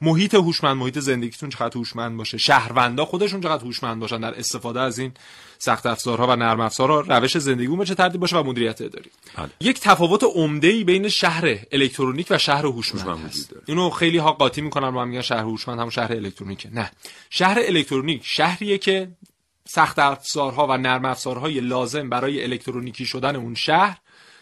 محیط 0.00 0.34
هوشمند 0.34 0.76
محیط 0.76 0.98
زندگیتون 0.98 1.50
چقدر 1.50 1.78
هوشمند 1.78 2.16
باشه. 2.16 2.38
شهروندا 2.38 3.04
خودشون 3.04 3.40
چقدر 3.40 3.64
هوشمند 3.64 4.00
باشن 4.00 4.20
در 4.20 4.38
استفاده 4.38 4.80
از 4.80 4.98
این 4.98 5.12
سخت 5.58 5.86
افزارها 5.86 6.26
و 6.26 6.36
نرم 6.36 6.60
افزارها. 6.60 7.00
روش 7.00 7.38
زندگی 7.38 7.84
چه 7.84 7.94
ترتیب 7.94 8.20
باشه 8.20 8.36
و 8.36 8.42
مدیریت 8.42 8.80
اداری. 8.80 9.10
بله. 9.36 9.50
یک 9.60 9.80
تفاوت 9.80 10.24
عمده 10.24 10.68
ای 10.68 10.84
بین 10.84 11.08
شهر 11.08 11.58
الکترونیک 11.72 12.26
و 12.30 12.38
شهر 12.38 12.66
هوشمند 12.66 13.18
هست. 13.18 13.54
اینو 13.66 13.90
خیلی 13.90 14.18
ها 14.18 14.32
قاطی 14.32 14.60
می‌کنن 14.60 14.88
و 14.88 15.04
میگن 15.04 15.20
شهر 15.20 15.42
هوشمند 15.42 15.80
هم 15.80 15.90
شهر 15.90 16.12
الکترونیکه. 16.12 16.70
نه. 16.74 16.90
شهر 17.30 17.58
الکترونیک 17.58 18.22
شهریه 18.24 18.78
که 18.78 19.08
سخت 19.68 19.98
افزارها 19.98 20.66
و 20.66 20.76
نرم 20.76 21.04
افزارهای 21.04 21.60
لازم 21.60 22.08
برای 22.08 22.42
الکترونیکی 22.42 23.06
شدن 23.06 23.36
اون 23.36 23.54
شهر 23.54 23.98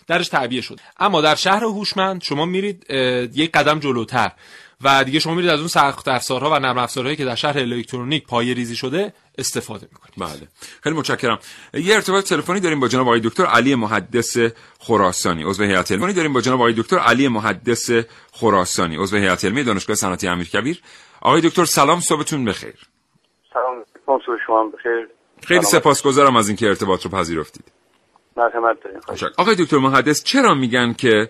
درش 0.07 0.29
تعبیه 0.29 0.61
شد. 0.61 0.81
اما 0.99 1.21
در 1.21 1.35
شهر 1.35 1.65
هوشمند 1.65 2.23
شما 2.23 2.45
میرید 2.45 2.87
یک 3.35 3.53
قدم 3.53 3.79
جلوتر 3.79 4.33
و 4.81 5.05
دیگه 5.05 5.19
شما 5.21 5.35
میرید 5.35 5.51
از 5.51 5.59
اون 5.59 5.69
سخت 5.69 6.09
افزارها 6.09 6.51
و 6.51 6.59
نرم 6.59 6.79
افزارهایی 6.79 7.17
که 7.17 7.25
در 7.25 7.35
شهر 7.35 7.59
الکترونیک 7.59 8.27
پای 8.27 8.55
ریزی 8.55 8.77
شده 8.77 9.13
استفاده 9.39 9.89
می‌کنید. 9.93 10.31
بله. 10.31 10.49
خیلی 10.83 10.97
متشکرم. 10.97 11.39
یه 11.75 11.95
ارتباط 11.95 12.29
تلفنی 12.29 12.61
داریم 12.61 12.81
با 12.81 12.89
جناب 12.89 13.07
آقای 13.07 13.21
دکتر 13.21 13.47
علی 13.47 13.75
محدث 13.75 14.39
خراسانی 14.79 15.43
عضو 15.43 15.65
هیئت 15.65 15.93
علمی. 15.93 16.13
داریم 16.13 16.33
با 16.33 16.41
جناب 16.41 16.61
آقای 16.61 16.73
دکتر 16.73 16.99
علی 16.99 17.29
محدث 17.29 17.91
خراسانی 18.33 18.97
عضو 18.97 19.17
هیئت 19.17 19.45
علمی 19.45 19.65
دانشگاه 19.65 19.97
صنعتی 19.97 20.29
امیرکبیر 20.29 20.81
آقای 21.21 21.41
دکتر 21.41 21.65
سلام 21.65 22.01
صبحتون 22.01 22.45
بخیر. 22.45 22.75
سلام 23.53 23.85
صبح 24.07 24.37
شما 24.47 24.71
بخیر. 24.79 25.09
خیلی 25.47 25.63
سپاسگزارم 25.63 26.37
از 26.37 26.49
اینکه 26.49 26.69
ارتباط 26.69 27.05
رو 27.05 27.11
پذیرفتید. 27.11 27.84
مرحمت 28.37 28.76
داریم. 28.83 29.00
آقای 29.38 29.55
دکتر 29.55 29.79
محدث 29.79 30.25
چرا 30.25 30.55
میگن 30.55 30.93
که 30.93 31.29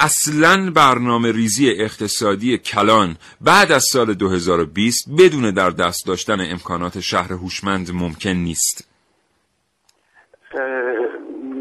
اصلا 0.00 0.72
برنامه 0.76 1.32
ریزی 1.32 1.70
اقتصادی 1.70 2.58
کلان 2.58 3.16
بعد 3.40 3.72
از 3.72 3.82
سال 3.92 4.14
2020 4.14 5.08
بدون 5.18 5.50
در 5.54 5.70
دست 5.70 6.06
داشتن 6.06 6.40
امکانات 6.40 7.00
شهر 7.00 7.32
هوشمند 7.32 7.90
ممکن 7.94 8.30
نیست؟ 8.30 8.88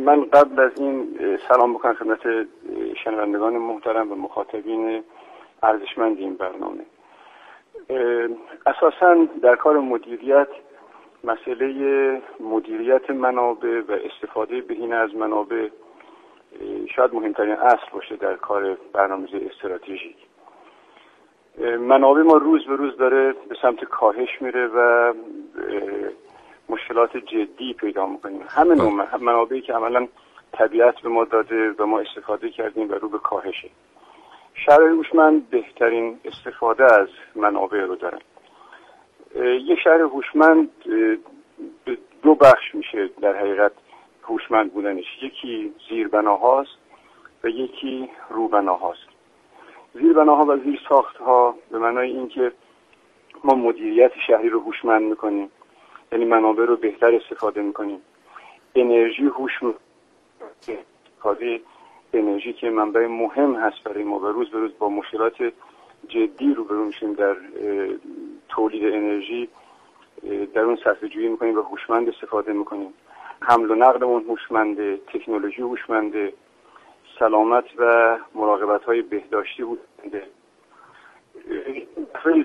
من 0.06 0.24
قبل 0.34 0.60
از 0.60 0.72
این 0.78 1.20
سلام 1.50 1.74
بکنم 1.74 1.94
خدمت 1.94 2.48
شنوندگان 3.04 3.58
محترم 3.58 4.12
و 4.12 4.16
مخاطبین 4.16 5.04
ارزشمند 5.64 6.18
این 6.18 6.36
برنامه. 6.36 6.86
اساسا 8.66 9.28
در 9.44 9.56
کار 9.56 9.80
مدیریت 9.80 10.48
مسئله 11.24 12.22
مدیریت 12.40 13.10
منابع 13.10 13.82
و 13.88 13.92
استفاده 13.92 14.62
بهینه 14.62 14.96
از 14.96 15.16
منابع 15.16 15.70
شاید 16.96 17.14
مهمترین 17.14 17.54
اصل 17.54 17.92
باشه 17.94 18.16
در 18.16 18.36
کار 18.36 18.78
برنامه‌ریزی 18.94 19.46
استراتژیک. 19.46 20.16
منابع 21.80 22.22
ما 22.22 22.34
روز 22.34 22.66
به 22.66 22.76
روز 22.76 22.98
داره 22.98 23.34
به 23.50 23.56
سمت 23.62 23.84
کاهش 23.84 24.42
میره 24.42 24.68
و 24.68 25.14
مشکلات 26.70 27.18
جدی 27.18 27.74
پیدا 27.74 28.06
می‌کنیم. 28.06 28.44
همه 28.50 28.76
نوع 28.76 29.06
بله. 29.06 29.24
منابعی 29.24 29.62
که 29.62 29.74
عملا 29.74 30.08
طبیعت 30.52 31.02
به 31.02 31.10
ما 31.10 31.24
داده 31.24 31.72
و 31.80 31.86
ما 31.86 32.00
استفاده 32.00 32.50
کردیم 32.50 32.90
و 32.90 32.94
رو 32.94 33.10
به 33.10 33.18
کاهشه. 33.18 33.70
شهر 34.54 34.82
هوشمند 34.82 35.50
بهترین 35.50 36.20
استفاده 36.26 36.84
از 36.84 37.08
منابع 37.36 37.80
رو 37.80 37.96
دارن. 37.96 38.20
یک 39.46 39.80
شهر 39.84 40.02
هوشمند 40.02 40.70
دو 42.22 42.36
بخش 42.36 42.76
میشه 42.76 43.10
در 43.22 43.36
حقیقت 43.36 43.72
هوشمند 44.24 44.74
بودنش. 44.74 45.06
یکی 45.22 45.74
زیربناهاست 45.90 46.78
و 47.44 47.48
یکی 47.48 48.10
روبناهاست. 48.30 49.08
زیربناها 49.94 50.46
و 50.46 50.58
زیر 50.58 50.80
ساخت 50.90 51.18
ها 51.18 51.56
به 51.72 51.80
معنای 51.80 52.12
اینکه 52.12 52.52
ما 53.44 53.56
مدیریت 53.56 54.12
شهری 54.28 54.50
رو 54.50 54.60
هوشمند 54.60 55.02
می‌کنیم 55.02 55.52
یعنی 56.12 56.26
منابع 56.26 56.66
رو 56.66 56.76
بهتر 56.76 57.16
استفاده 57.16 57.62
می‌کنیم. 57.62 58.02
انرژی 58.76 59.24
هوش 59.24 59.52
استفاده 61.08 61.62
انرژی 62.14 62.54
که 62.54 62.70
منبع 62.70 63.08
مهم 63.08 63.56
هست 63.56 63.84
برای 63.84 64.04
ما 64.04 64.20
و 64.20 64.26
روز 64.26 64.50
به 64.50 64.60
روز 64.60 64.72
با 64.80 64.90
مشکلات 64.90 65.54
جدی 66.08 66.54
روبرو 66.54 66.86
میشیم 66.86 67.14
در 67.14 67.36
تولید 68.50 68.94
انرژی 68.94 69.50
در 70.54 70.62
اون 70.62 70.78
صرفه 70.84 71.08
جویی 71.08 71.28
می‌کنیم 71.28 71.58
و 71.58 71.62
هوشمند 71.62 72.10
استفاده 72.10 72.54
می‌کنیم. 72.54 72.94
حمل 73.42 73.72
و 73.72 73.76
نقلمون 73.76 74.24
هوشمنده 74.24 75.00
تکنولوژی 75.14 75.62
هوشمنده 75.62 76.34
سلامت 77.20 77.66
و 77.78 78.18
مراقبت 78.36 78.84
های 78.84 79.02
بهداشتی 79.02 79.64
هوشمنده 79.64 80.24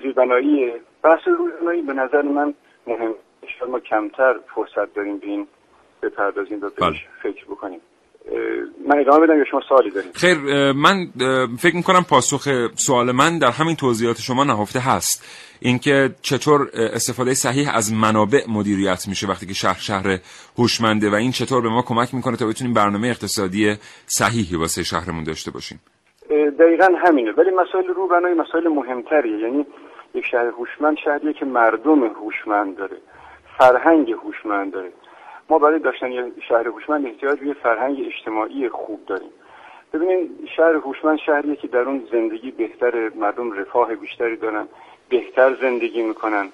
زیربنایی. 0.01 0.71
بحث 1.03 1.27
روزنایی 1.27 1.81
به 1.81 1.93
نظر 1.93 2.21
من 2.21 2.53
مهم. 2.87 3.13
ما 3.67 3.79
کمتر 3.79 4.35
فرصت 4.55 4.93
داریم 4.93 5.17
به 5.17 5.27
این 5.27 5.47
بپردازیم 6.03 6.57
و 6.57 6.69
بهش 6.69 6.79
بله. 6.79 6.93
فکر 7.23 7.45
بکنیم. 7.45 7.79
من 8.87 8.99
ادامه 8.99 9.27
بدم 9.27 9.37
یا 9.37 9.45
شما 9.51 9.61
سوالی 9.69 9.89
داریم 9.89 10.11
خیر 10.11 10.37
من 10.71 10.95
فکر 11.59 11.75
می‌کنم 11.75 12.03
پاسخ 12.09 12.47
سوال 12.75 13.11
من 13.11 13.39
در 13.39 13.51
همین 13.51 13.75
توضیحات 13.75 14.17
شما 14.19 14.43
نهفته 14.43 14.79
هست. 14.79 15.23
اینکه 15.63 16.09
چطور 16.21 16.69
استفاده 16.73 17.33
صحیح 17.33 17.75
از 17.75 17.93
منابع 17.93 18.39
مدیریت 18.49 19.07
میشه 19.07 19.27
وقتی 19.27 19.45
که 19.45 19.53
شهر 19.53 19.79
شهر 19.79 20.19
هوشمنده 20.57 21.09
و 21.09 21.15
این 21.15 21.31
چطور 21.31 21.61
به 21.61 21.69
ما 21.69 21.81
کمک 21.81 22.13
می‌کنه 22.13 22.37
تا 22.37 22.47
بتونیم 22.47 22.73
برنامه 22.73 23.07
اقتصادی 23.07 23.75
صحیحی 24.05 24.55
واسه 24.55 24.83
شهرمون 24.83 25.23
داشته 25.23 25.51
باشیم. 25.51 25.79
دقیقا 26.59 26.87
همینه 27.05 27.31
ولی 27.31 27.49
مسائل 27.51 27.87
روبنای 27.87 28.33
مسائل 28.33 28.67
مهمتریه. 28.67 29.37
یعنی 29.39 29.65
یک 30.15 30.25
شهر 30.31 30.45
هوشمند 30.45 30.97
شهریه 31.05 31.33
که 31.33 31.45
مردم 31.45 32.03
هوشمند 32.03 32.77
داره 32.77 32.97
فرهنگ 33.57 34.11
هوشمند 34.11 34.73
داره. 34.73 34.91
ما 35.49 35.59
برای 35.59 35.79
داشتن 35.79 36.11
یه 36.11 36.31
شهر 36.49 36.67
هوشمند 36.67 37.05
احتیاج 37.05 37.39
به 37.39 37.53
فرهنگ 37.63 37.97
اجتماعی 38.05 38.69
خوب 38.69 38.99
داریم. 39.07 39.29
ببینید 39.93 40.31
شهر 40.57 40.73
هوشمند 40.73 41.17
شهریه 41.25 41.55
که 41.55 41.67
در 41.67 41.79
اون 41.79 42.07
زندگی 42.11 42.51
بهتر 42.51 43.09
مردم 43.15 43.51
رفاه 43.51 43.95
بیشتری 43.95 44.37
دارن. 44.37 44.67
بهتر 45.13 45.55
زندگی 45.61 46.01
می‌کنن 46.01 46.49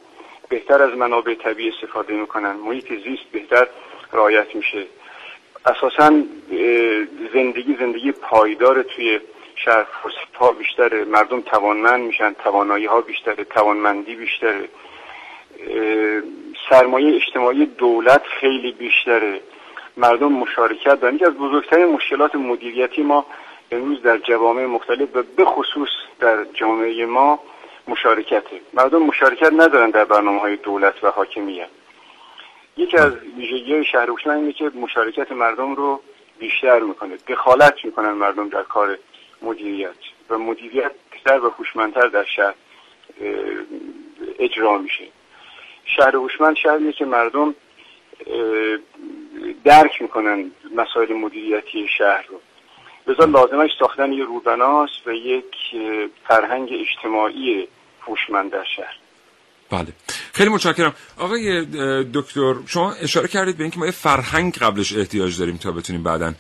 بهتر 0.49 0.81
از 0.81 0.93
منابع 0.97 1.33
طبیعی 1.33 1.69
استفاده 1.69 2.13
می‌کنن. 2.13 2.51
محیط 2.51 2.87
زیست 2.87 3.23
بهتر 3.31 3.67
رعایت 4.13 4.55
میشه. 4.55 4.85
اساسا 5.65 6.09
زندگی 7.33 7.75
زندگی 7.79 8.11
پایدار 8.11 8.81
توی 8.83 9.19
شهر 9.55 9.85
ها 10.39 10.51
بیشتره. 10.51 11.05
مردم 11.05 11.41
توانمند 11.41 12.01
میشن 12.01 12.33
توانایی 12.33 12.85
ها 12.85 13.01
بیشتره 13.01 13.43
توانمندی 13.43 14.15
بیشتره. 14.15 14.69
سرمایه 16.69 17.15
اجتماعی 17.15 17.65
دولت 17.65 18.23
خیلی 18.39 18.71
بیشتره. 18.71 19.41
مردم 19.97 20.31
مشارکت 20.31 20.99
دارن. 21.01 21.19
از 21.25 21.33
بزرگترین 21.33 21.85
مشکلات 21.85 22.35
مدیریتی 22.35 23.01
ما 23.01 23.25
امروز 23.71 24.01
در 24.01 24.17
جوامع 24.17 24.65
مختلف 24.65 25.15
و 25.15 25.23
به 25.37 25.45
خصوص 25.45 25.89
در 26.19 26.43
جامعه 26.53 27.05
ما 27.05 27.39
مشارکته 27.89 28.61
مردم 28.73 29.03
مشارکت 29.03 29.53
ندارن 29.53 29.89
در 29.89 30.05
برنامه 30.05 30.39
های 30.39 30.55
دولت 30.55 31.03
و 31.03 31.07
حاکمیت. 31.07 31.69
یکی 32.77 32.97
از 32.97 33.13
ویژگی 33.37 33.83
شهر 33.83 34.09
هوشمند 34.09 34.39
اینه 34.39 34.53
که 34.53 34.71
مشارکت 34.75 35.31
مردم 35.31 35.75
رو 35.75 36.01
بیشتر 36.39 36.79
می‌کنه. 36.79 37.17
دخالت 37.27 37.85
می‌کنن 37.85 38.11
مردم 38.11 38.49
در 38.49 38.63
کار 38.63 38.97
مدیریت 39.41 39.95
و 40.29 40.37
مدیریت 40.37 40.91
بیشتر 41.11 41.45
و 41.45 41.49
هوشمندتر 41.49 42.07
در 42.07 42.23
شهر 42.23 42.53
اجرا 44.39 44.77
میشه. 44.77 45.07
شهر 45.85 46.15
هوشمند 46.15 46.55
شهریه 46.55 46.91
که 46.91 47.05
مردم 47.05 47.55
درک 49.63 50.01
می‌کنن 50.01 50.51
مسائل 50.75 51.13
مدیریتی 51.13 51.87
شهر 51.97 52.25
رو. 52.29 52.39
لذا 53.07 53.25
لازمش 53.25 53.71
ساختن 53.79 54.13
یه 54.13 54.25
روبناست 54.25 55.07
و 55.07 55.11
یک 55.11 55.55
فرهنگ 56.27 56.69
اجتماعی 56.73 57.67
هوشمند 58.07 58.51
در 58.51 58.65
شهر. 58.75 58.95
بله. 59.69 59.87
خیلی 60.33 60.49
متشکرم. 60.49 60.93
آقای 61.17 61.65
دکتر 62.13 62.55
شما 62.65 62.93
اشاره 62.93 63.27
کردید 63.27 63.57
به 63.57 63.63
اینکه 63.63 63.79
ما 63.79 63.85
یه 63.85 63.91
فرهنگ 63.91 64.57
قبلش 64.57 64.97
احتیاج 64.97 65.39
داریم 65.39 65.57
تا 65.57 65.71
بتونیم 65.71 66.03
بعدا 66.03 66.33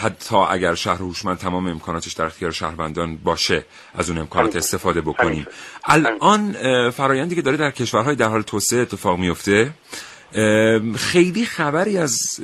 حتی 0.00 0.36
اگر 0.36 0.74
شهر 0.74 0.96
هوشمند 0.96 1.38
تمام 1.38 1.66
امکاناتش 1.66 2.12
در 2.12 2.24
اختیار 2.24 2.50
شهروندان 2.50 3.16
باشه 3.16 3.64
از 3.94 4.10
اون 4.10 4.18
امکانات 4.18 4.56
استفاده 4.56 5.00
بکنیم. 5.00 5.46
الان 5.84 6.52
فرایندی 6.90 7.34
که 7.34 7.42
داره 7.42 7.56
در 7.56 7.70
کشورهای 7.70 8.16
در 8.16 8.28
حال 8.28 8.42
توسعه 8.42 8.80
اتفاق 8.80 9.18
میفته 9.18 9.70
خیلی 10.96 11.44
خبری 11.44 11.98
از 11.98 12.40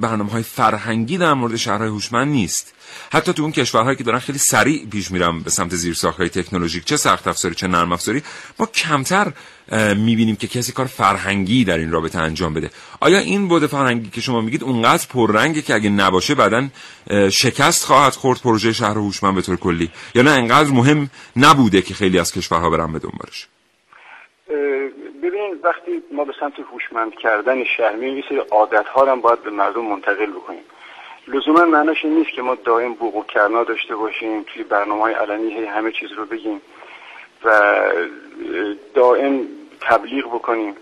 برنامه 0.00 0.30
های 0.30 0.42
فرهنگی 0.42 1.18
در 1.18 1.34
مورد 1.34 1.56
شهرهای 1.56 1.88
هوشمند 1.88 2.28
نیست. 2.28 2.74
حتی 3.12 3.32
تو 3.32 3.42
اون 3.42 3.52
کشورهایی 3.52 3.96
که 3.96 4.04
دارن 4.04 4.18
خیلی 4.18 4.38
سریع 4.38 4.86
پیش 4.86 5.10
میرن 5.10 5.40
به 5.40 5.50
سمت 5.50 6.04
های 6.18 6.28
تکنولوژیک 6.28 6.84
چه 6.84 6.96
سخت 6.96 7.28
افزاری 7.28 7.54
چه 7.54 7.66
نرم 7.66 7.92
افزاری. 7.92 8.22
ما 8.58 8.66
کمتر 8.66 9.32
می‌بینیم 9.96 10.36
که 10.36 10.46
کسی 10.46 10.72
کار 10.72 10.86
فرهنگی 10.86 11.64
در 11.64 11.78
این 11.78 11.90
رابطه 11.90 12.18
انجام 12.18 12.54
بده. 12.54 12.70
آیا 13.00 13.18
این 13.18 13.48
بود 13.48 13.66
فرهنگی 13.66 14.10
که 14.10 14.20
شما 14.20 14.40
میگید 14.40 14.64
اونقدر 14.64 15.06
پررنگه 15.10 15.62
که 15.62 15.74
اگه 15.74 15.90
نباشه 15.90 16.34
بعدا 16.34 16.68
شکست 17.32 17.84
خواهد 17.84 18.12
خورد 18.12 18.40
پروژه 18.40 18.72
شهر 18.72 18.94
هوشمند 18.94 19.34
به 19.34 19.42
طور 19.42 19.56
کلی؟ 19.56 19.90
یا 20.14 20.22
نه 20.22 20.30
انقدر 20.30 20.70
مهم 20.70 21.10
نبوده 21.36 21.82
که 21.82 21.94
خیلی 21.94 22.18
از 22.18 22.32
کشورها 22.32 22.70
برن 22.70 22.92
به 22.92 22.98
دنبالش؟ 22.98 23.48
ببین 25.22 25.58
وقتی 25.64 26.02
ما 26.12 26.24
به 26.24 26.32
سمت 26.40 26.52
هوشمند 26.72 27.12
کردن 27.22 27.64
شهر 27.76 27.96
میریم 27.96 28.16
یه 28.16 28.40
عادت 28.50 28.86
ها 28.86 29.12
هم 29.12 29.20
باید 29.20 29.42
به 29.42 29.50
مردم 29.50 29.84
منتقل 29.84 30.32
بکنیم. 30.32 30.62
لزوما 31.28 31.64
معناش 31.64 32.04
این 32.04 32.14
نیست 32.14 32.30
که 32.30 32.42
ما 32.42 32.54
دائم 32.54 32.94
بوق 32.94 33.16
و 33.16 33.22
کرنا 33.22 33.64
داشته 33.64 33.96
باشیم 33.96 34.42
توی 34.42 34.62
برنامه 34.62 35.02
های 35.02 35.14
علنی 35.14 35.64
همه 35.64 35.92
چیز 35.92 36.12
رو 36.12 36.26
بگیم 36.26 36.60
و 37.44 37.80
دائم 38.94 39.48
تبلیغ 39.80 40.26
بکنیم. 40.26 40.76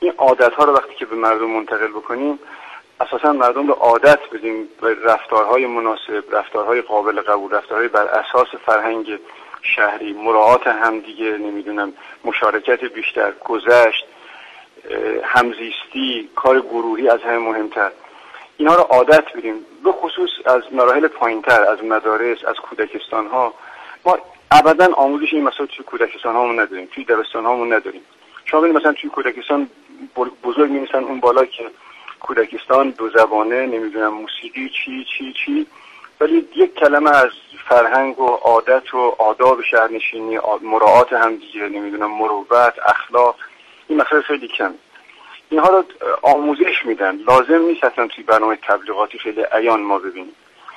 این 0.00 0.12
عادت 0.18 0.52
ها 0.52 0.64
رو 0.64 0.72
وقتی 0.72 0.94
که 0.94 1.06
به 1.06 1.16
مردم 1.16 1.46
منتقل 1.46 1.88
بکنیم 1.88 2.38
اساسا 3.00 3.32
مردم 3.32 3.66
رو 3.66 3.72
عادت 3.74 4.18
بدیم 4.32 4.68
به 4.80 4.96
رفتارهای 5.04 5.66
مناسب 5.66 6.24
رفتارهای 6.32 6.80
قابل 6.80 7.20
قبول 7.20 7.50
رفتارهای 7.50 7.88
بر 7.88 8.06
اساس 8.06 8.48
فرهنگ 8.66 9.18
شهری 9.62 10.12
مراعات 10.12 10.66
همدیگه 10.66 11.30
نمی‌دونم 11.30 11.92
مشارکت 12.24 12.84
بیشتر 12.84 13.32
گذشت 13.44 14.06
همزیستی 15.22 16.30
کار 16.34 16.60
گروهی 16.60 17.08
از 17.08 17.20
همه 17.20 17.38
مهمتر. 17.38 17.90
اینها 18.56 18.74
رو 18.74 18.82
عادت 18.82 19.24
بدیم 19.36 19.54
به 19.84 19.92
خصوص 19.92 20.30
از 20.44 20.62
مراحل 20.72 21.08
پایینتر 21.08 21.62
از 21.62 21.84
مدارس 21.84 22.44
از 22.44 22.56
کودکستان 22.56 23.26
ها 23.26 23.54
ما 24.04 24.18
ابدا 24.50 24.94
آموزش 24.94 25.32
این 25.32 25.44
مسائل 25.44 25.68
توی 25.68 25.84
کودکستان 25.84 26.34
هامون 26.34 26.60
نداریم 26.60 26.88
توی 26.94 27.04
دبستان 27.04 27.44
هامون 27.44 27.72
نداریم. 27.72 28.00
شما 28.44 28.60
ببینید 28.60 28.80
مثلا 28.80 28.92
توی 28.92 29.10
کودکستان 29.10 29.70
بزرگ 30.44 30.70
می 30.70 30.88
اون 30.94 31.20
بالا 31.20 31.44
که 31.44 31.64
کودکستان 32.20 32.90
دو 32.90 33.10
زبانه 33.10 33.66
نمی‌دونم 33.66 34.14
موسیقی 34.14 34.68
چی 34.68 35.04
چی 35.04 35.32
چی. 35.32 35.66
ولی 36.20 36.48
یک 36.56 36.74
کلمه 36.74 37.10
از 37.10 37.30
فرهنگ 37.68 38.20
و 38.20 38.26
عادت 38.26 38.94
و 38.94 39.16
آداب 39.18 39.62
شهرنشینی 39.62 40.38
مراعات 40.62 41.12
هم 41.12 41.36
دیگه 41.36 41.62
نمی‌دونم 41.62 42.10
مروت 42.10 42.74
اخلاق. 42.86 43.36
این 43.88 44.00
مسائل 44.00 44.22
خیلی 44.22 44.48
کم 44.48 44.74
اینها 45.50 45.68
رو 45.68 45.84
آموزش 46.22 46.86
میدن. 46.86 47.16
لازم 47.16 47.62
نیست 47.68 47.84
اصلا 47.84 48.06
توی 48.06 48.24
برنامه 48.24 48.58
تبلیغاتی 48.62 49.18
خیلی 49.18 49.42
عیان 49.52 49.82
ما 49.82 49.98
ببینیم. 49.98 50.32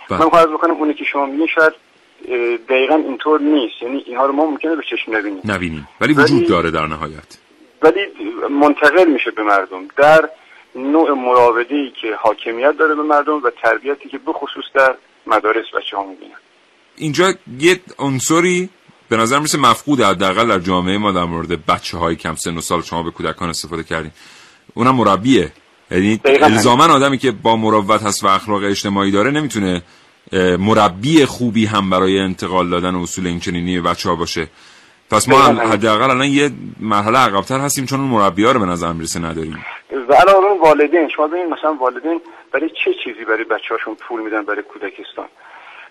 بله. 0.10 0.19
من 0.19 0.30
خواهد 0.30 0.49
بکنم 0.49 0.73
اونی 0.73 0.93
که 0.93 1.03
شما 1.03 1.25
میگین 1.25 1.47
شاید 1.47 1.73
دقیقا 2.69 2.95
اینطور 2.95 3.41
نیست. 3.41 3.82
یعنی 3.82 3.97
اینها 3.97 4.25
رو 4.25 4.34
ما 4.34 4.45
ممکنه 4.45 4.75
به 4.75 4.84
چشم 4.89 5.15
نبینیم 5.15 5.41
نبینیم. 5.45 5.88
ولی 6.01 6.13
وجود 6.13 6.47
داره 6.47 6.71
در 6.71 6.86
نهایت. 6.86 7.38
ولی 7.82 7.99
منتقل 8.49 9.06
میشه 9.06 9.32
به 9.32 9.43
مردم. 9.43 9.88
در 9.97 10.30
نوع 10.75 11.12
مراودهی 11.12 11.93
که 12.01 12.15
حاکمیت 12.15 12.77
داره 12.77 12.95
به 12.95 13.03
مردم 13.03 13.43
و 13.43 13.49
تربیتی 13.63 14.10
که 14.10 14.17
بخصوص 14.17 14.65
در 14.73 14.95
مدارس 15.27 15.65
بچه 15.75 15.97
ها 15.97 16.03
می‌بینن. 16.03 16.36
اینجا 16.95 17.34
یه 17.60 17.80
عنصری 17.99 18.69
به 19.10 19.17
نظر 19.17 19.39
میسه 19.39 19.58
مفقود 19.58 20.01
حداقل 20.01 20.47
در 20.47 20.60
جامعه 20.60 20.97
ما 20.97 21.12
در 21.12 21.23
مورد 21.23 21.65
بچه 21.65 21.97
های 21.97 22.15
کم 22.15 22.36
سن 22.36 22.58
و 22.58 22.62
سال 22.62 22.82
شما 22.82 23.03
به 23.03 23.12
کودکان 23.12 23.49
استفاده 23.49 23.84
کردین. 23.84 24.12
اونم 24.73 24.95
مربیه. 24.95 25.51
یعنی 25.91 26.19
الزاما 26.25 26.93
آدمی 26.93 27.17
که 27.17 27.32
با 27.32 27.56
مروت 27.56 28.03
هست 28.03 28.23
و 28.23 28.27
اخلاق 28.27 28.63
اجتماعی 28.63 29.12
داره 29.12 29.32
نمی‌تونه 29.32 29.82
مربی 30.60 31.25
خوبی 31.25 31.65
هم 31.65 31.89
برای 31.89 32.19
انتقال 32.19 32.69
دادن 32.69 32.95
اصول 32.95 33.27
این 33.27 33.39
چنینی 33.39 33.80
بچه 33.80 34.10
ها 34.10 34.15
باشه. 34.15 34.47
پس 35.12 35.30
ما 35.30 35.38
حداقل 35.41 36.10
الان 36.10 36.27
یه 36.27 36.51
مرحله 36.80 37.17
عقبتر 37.17 37.60
هستیم 37.60 37.86
چون 37.86 37.99
اون 37.99 38.10
مربی 38.10 38.43
ها 38.43 38.51
رو 38.51 38.60
به 38.60 38.65
نظر 38.65 38.93
می‌رسه 38.93 39.19
نداریم. 39.19 39.65
و 40.10 40.13
الان 40.13 40.60
والدین. 40.63 41.10
شما 41.15 41.27
ببینید 41.27 41.49
مثلا 41.49 41.73
والدین 41.73 42.21
برای 42.51 42.69
چه 42.69 42.91
چیزی 43.03 43.25
برای 43.25 43.43
بچه 43.43 43.69
هاشون 43.69 43.95
پول 43.95 44.21
میدن 44.21 44.43
برای 44.43 44.63
کودکستان؟ 44.63 45.25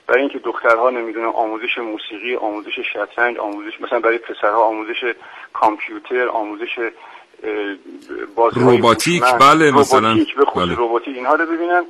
برای 0.07 0.21
اینکه 0.21 0.39
دخترها 0.39 0.91
نمی‌دونن 0.91 1.27
آموزش 1.27 1.79
موسیقی 1.79 2.37
آموزش 2.37 2.77
شطرنج 2.93 3.39
آموزش 3.39 3.81
مثلا 3.81 4.01
برای 4.01 4.19
پسرها 4.19 4.65
آموزش 4.65 5.15
کامپیوتر 5.53 6.29
آموزش 6.29 6.75
روباتیک 8.53 9.23
بله 9.41 9.71
مثلا. 9.71 10.13
روباتیک 10.13 10.35
به 10.37 10.45
بله. 10.57 10.75
روباتیک 10.75 11.17
اینها 11.17 11.35
رو 11.35 11.47
ببینن. 11.47 11.85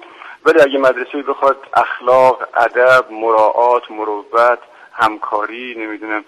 ولی 0.45 0.61
اگه 0.61 0.79
مدرسه 0.79 1.23
بخواد 1.29 1.57
اخلاق 1.75 2.49
ادب 2.55 3.05
مراعات 3.13 3.83
مروت 3.91 4.59
همکاری 4.93 5.75
نمی‌دونم 5.79 6.25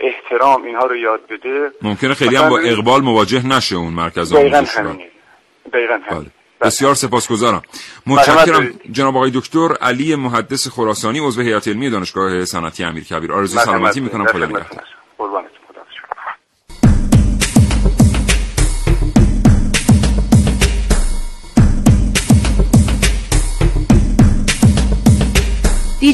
احترام 0.00 0.62
اینها 0.64 0.86
رو 0.86 0.96
یاد 0.96 1.20
بده. 1.30 1.70
ممکنه 1.82 2.14
خیلی 2.14 2.36
هم 2.36 2.48
با 2.48 2.58
اقبال 2.58 3.00
مواجه 3.02 3.46
نشه 3.46 3.76
اون 3.76 3.92
مرکز 3.92 4.32
آموزش 4.32 4.76
دقیقا 5.72 5.94
همینه. 6.02 6.10
بله. 6.10 6.26
بسیار 6.60 6.94
سپاسگزارم. 6.94 7.62
متشکرم 8.06 8.80
جناب 8.92 9.16
آقای 9.16 9.30
دکتر 9.34 9.68
علی 9.80 10.14
محدث 10.14 10.68
خراسانی 10.68 11.18
عضو 11.18 11.40
هیئت 11.40 11.68
علمی 11.68 11.90
دانشگاه 11.90 12.44
صنعتی 12.44 12.84
امیرکبیر. 12.84 13.32
آرزوی 13.32 13.60
سلامتی 13.60 14.00
می‌کنم. 14.00 14.26
خدا 14.26 14.46
نگهدار. 14.46 14.66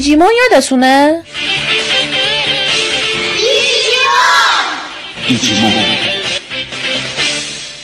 دیجیمون 0.07 0.31
یادتونه؟ 0.51 1.23
دیجیمون 5.27 5.96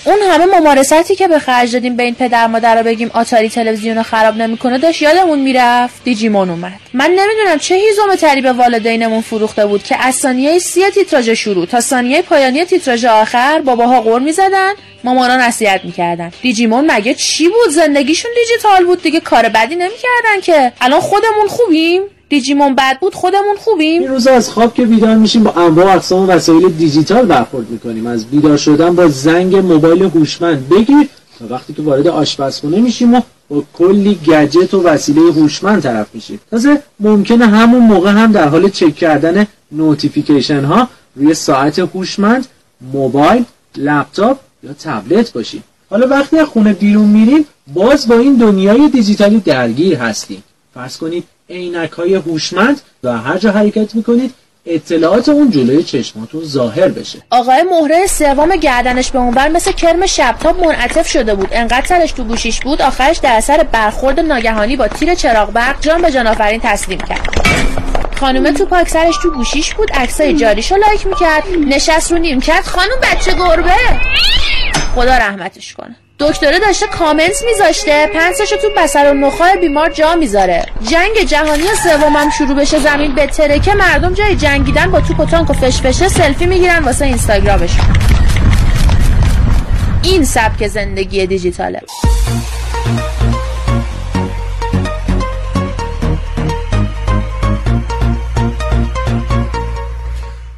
اون 0.05 0.19
همه 0.21 0.45
ممارستی 0.45 1.15
که 1.15 1.27
به 1.27 1.39
خرج 1.39 1.73
دادیم 1.73 1.95
به 1.95 2.03
این 2.03 2.15
پدر 2.15 2.47
مادر 2.47 2.75
رو 2.75 2.83
بگیم 2.83 3.11
آتاری 3.13 3.49
تلویزیون 3.49 3.97
رو 3.97 4.03
خراب 4.03 4.35
نمی‌کنه 4.35 4.77
داشت 4.77 5.01
یادمون 5.01 5.39
می‌رفت 5.39 6.03
دیجیمون 6.03 6.49
اومد. 6.49 6.79
من 6.93 7.05
نمی‌دونم 7.05 7.59
چه 7.59 7.75
هیزم 7.75 8.15
تری 8.15 8.41
به 8.41 8.53
والدینمون 8.53 9.21
فروخته 9.21 9.65
بود 9.65 9.83
که 9.83 9.95
از 10.05 10.15
ثانیه 10.15 10.59
سی 10.59 10.89
تیتراژ 10.89 11.29
شروع 11.29 11.65
تا 11.65 11.79
ثانیه 11.81 12.21
پایانی 12.21 12.65
تیتراژ 12.65 13.05
آخر 13.05 13.61
باباها 13.65 14.01
قور 14.01 14.19
می‌زدن 14.21 14.73
مامانا 15.03 15.35
نصیحت 15.35 15.85
می‌کردن. 15.85 16.31
دیجیمون 16.41 16.91
مگه 16.91 17.13
چی 17.13 17.47
بود؟ 17.49 17.69
زندگیشون 17.69 18.31
دیجیتال 18.35 18.85
بود 18.85 19.01
دیگه 19.01 19.19
کار 19.19 19.49
بدی 19.49 19.75
نمی‌کردن 19.75 20.41
که. 20.43 20.71
الان 20.81 20.99
خودمون 20.99 21.47
خوبیم؟ 21.47 22.01
دیجیمون 22.33 22.75
بد 22.75 22.99
بود 22.99 23.15
خودمون 23.15 23.55
خوبیم. 23.59 24.01
این 24.01 24.11
روز 24.11 24.27
از 24.27 24.49
خواب 24.49 24.73
که 24.73 24.85
بیدار 24.85 25.15
میشیم 25.15 25.43
با 25.43 25.51
انواع 25.51 25.95
اقسام 25.95 26.29
وسایل 26.29 26.69
دیجیتال 26.69 27.25
برخورد 27.25 27.69
می‌کنیم. 27.69 28.07
از 28.07 28.25
بیدار 28.25 28.57
شدن 28.57 28.95
با 28.95 29.07
زنگ 29.07 29.55
موبایل 29.55 30.03
هوشمند. 30.03 30.69
بگیر 30.69 31.09
تا 31.39 31.45
وقتی 31.49 31.73
که 31.73 31.81
وارد 31.81 32.07
آشپزخونه 32.07 32.79
میشیم 32.79 33.13
و 33.13 33.21
با 33.49 33.63
کلی 33.73 34.19
گجت 34.27 34.73
و 34.73 34.83
وسیله 34.83 35.21
هوشمند 35.21 35.81
طرف 35.83 36.07
میشید 36.13 36.39
تازه 36.51 36.81
ممکنه 36.99 37.45
همون 37.45 37.81
موقع 37.81 38.11
هم 38.11 38.31
در 38.31 38.47
حال 38.47 38.69
چک 38.69 38.95
کردن 38.95 39.47
notification 39.71 40.63
ها 40.63 40.87
روی 41.15 41.33
ساعت 41.33 41.79
هوشمند 41.79 42.47
موبایل 42.93 43.43
لپتاپ 43.77 44.37
یا 44.63 44.73
تبلت 44.73 45.33
باشید 45.33 45.63
حالا 45.89 46.07
وقتی 46.07 46.37
از 46.37 46.47
خونه 46.47 46.73
بیرون 46.73 47.05
میریم 47.05 47.45
باز 47.73 48.07
با 48.07 48.15
این 48.15 48.35
دنیای 48.35 48.89
دیجیتالی 48.89 49.39
درگیر 49.39 49.95
هستیم. 49.95 50.43
فرض 50.73 50.97
کنید 50.97 51.23
عینک 51.53 51.91
های 51.91 52.15
هوشمند 52.15 52.81
و 53.03 53.17
هر 53.17 53.37
جا 53.37 53.51
حرکت 53.51 53.95
می‌کنید 53.95 54.33
اطلاعات 54.65 55.29
اون 55.29 55.51
جلوی 55.51 55.83
چشماتون 55.83 56.43
ظاهر 56.43 56.87
بشه. 56.87 57.19
آقای 57.29 57.63
مهره 57.63 58.07
سوم 58.07 58.55
گردنش 58.55 59.11
به 59.11 59.19
اونور 59.19 59.47
مثل 59.47 59.71
کرم 59.71 60.05
شبتاب 60.05 60.65
منعطف 60.65 61.07
شده 61.07 61.35
بود. 61.35 61.49
انقدر 61.51 61.85
سرش 61.85 62.11
تو 62.11 62.23
گوشیش 62.23 62.59
بود 62.59 62.81
آخرش 62.81 63.17
در 63.17 63.35
اثر 63.35 63.63
برخورد 63.63 64.19
ناگهانی 64.19 64.75
با 64.75 64.87
تیر 64.87 65.15
چراغ 65.15 65.51
برق 65.51 65.81
جان 65.81 66.01
به 66.01 66.11
جان 66.11 66.27
آفرین 66.27 66.61
تسلیم 66.63 66.99
کرد. 66.99 67.29
خانومه 68.19 68.53
تو 68.53 68.65
پاک 68.65 68.89
سرش 68.89 69.15
تو 69.23 69.31
گوشیش 69.31 69.73
بود 69.73 69.91
عکسای 69.91 70.33
جاریشو 70.33 70.75
لایک 70.75 71.07
می‌کرد 71.07 71.43
نشست 71.67 72.11
رو 72.11 72.17
نیم 72.17 72.41
کرد 72.41 72.63
خانوم 72.63 72.97
بچه 73.03 73.31
گربه! 73.31 73.75
خدا 74.95 75.17
رحمتش 75.17 75.73
کنه. 75.73 75.95
دکتره 76.23 76.59
داشته 76.59 76.87
کامنت 76.87 77.43
میذاشته. 77.45 78.07
پنسشو 78.13 78.55
تو 78.55 78.69
بسر 78.77 79.11
و 79.11 79.13
نخای 79.13 79.57
بیمار 79.57 79.89
جا 79.89 80.15
می‌ذاره. 80.15 80.65
جنگ 80.89 81.23
جهانی 81.27 81.63
سومم 81.83 82.29
شروع 82.29 82.55
بشه. 82.55 82.79
زمین 82.79 83.15
به 83.15 83.27
ترکه. 83.27 83.73
مردم 83.73 84.13
جای 84.13 84.35
جنگیدن 84.35 84.91
با 84.91 85.01
توپ 85.01 85.19
و 85.19 85.25
تانک 85.25 85.49
و 85.49 85.53
فشفشه 85.53 86.07
سلفی 86.09 86.45
می‌گیرن 86.45 86.83
واسه 86.83 87.05
اینستاگرامشون. 87.05 87.85
این 90.03 90.25
سبک 90.25 90.67
زندگی 90.67 91.27
دیجیتاله. 91.27 91.81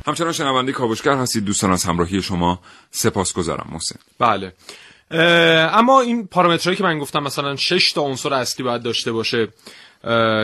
همچنان 0.07 0.31
شنونده 0.31 0.71
کاوشگر 0.71 1.15
هستید. 1.15 1.45
دوستان 1.45 1.71
از 1.71 1.83
همراهی 1.83 2.21
شما 2.21 2.59
سپاس 2.91 3.33
گذارم 3.33 3.67
محسن. 3.71 3.95
بله. 4.19 4.53
اما 5.11 6.01
این 6.01 6.27
پارامترهایی 6.27 6.77
که 6.77 6.83
من 6.83 6.99
گفتم 6.99 7.23
مثلا 7.23 7.55
6 7.55 7.91
تا 7.91 8.01
عنصر 8.01 8.33
اصلی 8.33 8.65
باید 8.65 8.81
داشته 8.81 9.11
باشه 9.11 9.47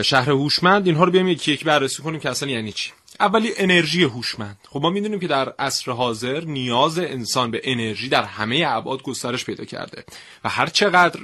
شهر 0.04 0.30
هوشمند 0.30 0.88
اینها 0.88 1.04
رو 1.04 1.12
بیایم 1.12 1.28
یکی 1.28 1.52
یکی 1.52 1.66
بررسی 1.66 2.04
کنیم 2.04 2.20
که 2.20 2.30
اصلا 2.30 2.50
یعنی 2.50 2.72
چی. 2.72 2.92
اولی 3.20 3.52
انرژی 3.58 4.04
هوشمند. 4.04 4.58
خب 4.70 4.80
ما 4.82 4.90
می‌دونیم 4.90 5.20
که 5.20 5.28
در 5.28 5.54
عصر 5.60 5.92
حاضر 5.92 6.44
نیاز 6.44 7.00
انسان 7.00 7.52
به 7.52 7.62
انرژی 7.64 8.10
در 8.10 8.24
همه 8.24 8.64
ابعاد 8.68 9.02
گسترش 9.02 9.46
پیدا 9.46 9.66
کرده 9.66 10.04
و 10.44 10.50
هر 10.50 10.66
چقدر 10.66 11.20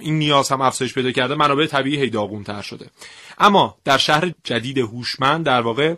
این 0.00 0.18
نیاز 0.18 0.48
هم 0.48 0.60
افزایش 0.60 0.94
پیدا 0.94 1.12
کرده 1.12 1.34
منابع 1.34 1.66
طبیعی 1.66 1.96
هی 1.96 2.10
شده. 2.62 2.90
اما 3.38 3.78
در 3.84 3.98
شهر 3.98 4.32
جدید 4.44 4.78
هوشمند 4.78 5.46
در 5.46 5.60
واقع 5.60 5.94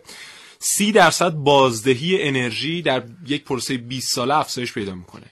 سی 0.59 0.91
درصد 0.91 1.31
بازدهی 1.31 2.21
انرژی 2.21 2.81
در 2.81 3.03
یک 3.27 3.43
پروسه 3.43 3.77
20 3.77 4.15
ساله 4.15 4.37
افزایش 4.37 4.73
پیدا 4.73 4.95
می‌کنه. 4.95 5.25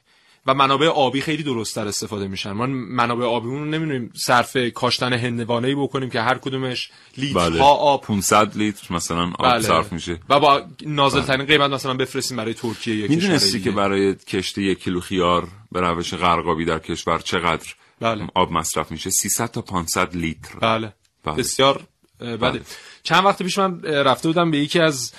و 0.48 0.54
منابع 0.54 0.88
آبی 0.88 1.22
خیلی 1.22 1.44
درستتر 1.44 1.88
استفاده 1.88 2.28
میشن 2.28 2.52
ما 2.52 2.66
منابع 2.66 3.26
آبیمون 3.26 3.60
رو 3.60 3.66
نمی‌دونیم 3.66 4.12
صرف 4.16 4.58
کاشتن 4.74 5.14
هندوانه 5.14 5.68
ای 5.68 5.76
بکنیم 5.76 6.10
که 6.10 6.22
هر 6.22 6.38
کدومش 6.38 6.92
لیتر 7.18 7.50
بله. 7.50 7.62
ها 7.62 7.70
آب 7.70 8.02
500 8.02 8.58
لیتر 8.58 8.94
مثلا 8.96 9.24
آب 9.24 9.52
بله. 9.52 9.62
صرف 9.62 9.94
میشه 9.94 10.20
و 10.30 10.40
با 10.40 10.62
نازل 10.86 11.22
ترین 11.22 11.46
قیمت 11.46 11.72
مثلا 11.72 11.94
بفرستیم 11.94 12.38
برای 12.38 12.54
ترکیه 12.54 12.96
یا 12.96 13.08
می‌دونستی 13.08 13.62
که 13.62 13.72
برای 13.72 14.16
کشته 14.16 14.62
یک 14.62 14.84
کیلو 14.84 15.00
خیار 15.00 15.48
به 15.72 15.82
روش 15.82 16.14
غرقابی 16.14 16.66
در 16.66 16.80
کشور 16.80 17.20
چقدر 17.20 17.74
بله. 18.00 18.28
آب 18.36 18.52
مصرف 18.52 18.92
میشه 18.92 19.10
300 19.10 19.52
تا 19.52 19.62
500 19.62 20.16
لیتر 20.16 20.60
بله, 20.60 20.94
بله. 21.24 21.36
بسیار 21.36 21.84
بله. 22.20 22.38
بله. 22.38 22.62
چند 23.04 23.26
وقت 23.26 23.44
پیش 23.44 23.58
من 23.58 23.82
رفته 23.82 24.30
بودم 24.30 24.52
به 24.52 24.58
یکی 24.58 24.80
از 24.80 25.14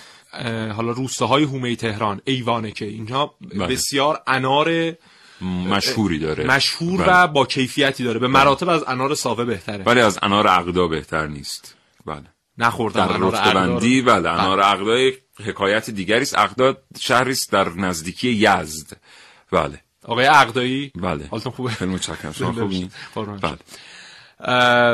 حالا 0.76 0.92
روستاهای 0.92 1.44
هومه 1.44 1.76
تهران 1.76 2.20
ایوانه 2.24 2.70
که 2.70 2.84
اینها 2.84 3.34
بله. 3.40 3.66
بسیار 3.66 4.22
انار 4.26 4.94
مشهوری 5.40 6.18
داره. 6.18 6.44
مشهور 6.44 7.02
بله. 7.02 7.22
و 7.22 7.26
با 7.26 7.46
کیفیتی 7.46 8.04
داره. 8.04 8.18
به 8.18 8.28
بله. 8.28 8.34
مراتب 8.34 8.68
از 8.68 8.84
انار 8.86 9.14
ساوه 9.14 9.44
بهتره. 9.44 9.84
ولی 9.84 10.00
از 10.00 10.18
انار 10.22 10.46
عقدا 10.46 10.88
بهتر 10.88 11.26
نیست. 11.26 11.76
بله. 12.06 12.24
نخوردم 12.58 13.06
در 13.06 13.16
رتبه 13.20 13.54
بندی 13.54 14.02
بله. 14.02 14.28
انار 14.28 14.60
عقدا 14.60 15.10
حکایت 15.44 15.90
دیگری 15.90 16.22
است. 16.22 16.38
عقدا 16.38 16.76
شهری 17.00 17.32
است 17.32 17.52
در 17.52 17.68
نزدیکی 17.68 18.30
یزد. 18.30 18.96
بله. 19.52 19.80
آقای 20.04 20.26
عقدایی 20.26 20.92
بله. 20.94 21.26
حالتون 21.30 21.52
خوبه؟ 21.52 21.70
خیلی 21.70 21.90
متشکرم. 21.92 22.32
شما 22.32 22.52
خوبین؟ 22.52 22.90
بله. 23.40 23.58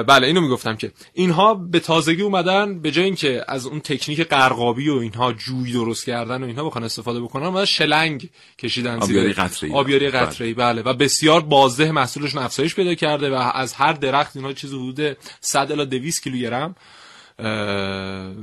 بله 0.07 0.26
اینو 0.26 0.40
می‌گفتم 0.40 0.76
که 0.76 0.92
اینها 1.12 1.55
به 1.55 1.81
تازگی 1.81 2.22
اومدن 2.22 2.81
به 2.81 2.90
جای 2.90 3.05
اینکه 3.05 3.44
از 3.48 3.66
اون 3.66 3.81
تکنیک 3.81 4.20
قرقابی 4.20 4.88
و 4.88 4.94
اینها 4.94 5.33
جوی 5.33 5.72
درست 5.72 6.07
کردن 6.07 6.42
و 6.42 6.46
اینها 6.46 6.64
بخوان 6.64 6.85
استفاده 6.85 7.20
بکنن 7.20 7.57
و 7.57 7.66
شلنگ 7.66 8.31
کشیدن 8.59 8.98
آبیاری 8.98 9.33
قطره‌ای. 9.33 9.74
آبیاری 9.74 10.11
بله. 10.11 10.55
بله. 10.55 10.83
و 10.83 10.94
بسیار 10.94 11.40
بازده 11.40 11.92
محصولشون 11.92 12.42
افزایش 12.42 12.74
پیدا 12.74 12.94
کرده 12.94 13.31
و 13.31 13.35
از 13.35 13.74
هر 13.74 13.92
درخت 13.92 14.37
اینها 14.37 14.53
چیزی 14.53 14.76
حدود 14.76 15.16
100 15.40 15.72
الی 15.72 15.87
200 15.87 16.22
کیلوگرم 16.22 16.76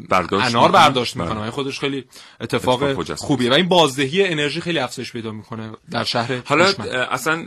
برداشت 0.10 0.56
انار 0.56 0.72
برداشت 0.72 1.18
می‌کنه. 1.18 1.40
بله. 1.40 1.52
خودش 1.52 1.80
خیلی 1.80 2.06
اتفاق, 2.42 2.84
اتفاق 2.84 3.18
خوبیه؟ 3.18 3.52
و 3.52 3.54
این 3.54 3.68
بازدهی 3.68 4.24
انرژی 4.24 4.62
خیلی 4.62 4.80
افزایش 4.80 5.12
پیدا 5.12 5.32
می‌کنه 5.32 5.72
در 5.92 6.04
شهر 6.04 6.42
حالا 6.46 6.66
اصلا 7.12 7.46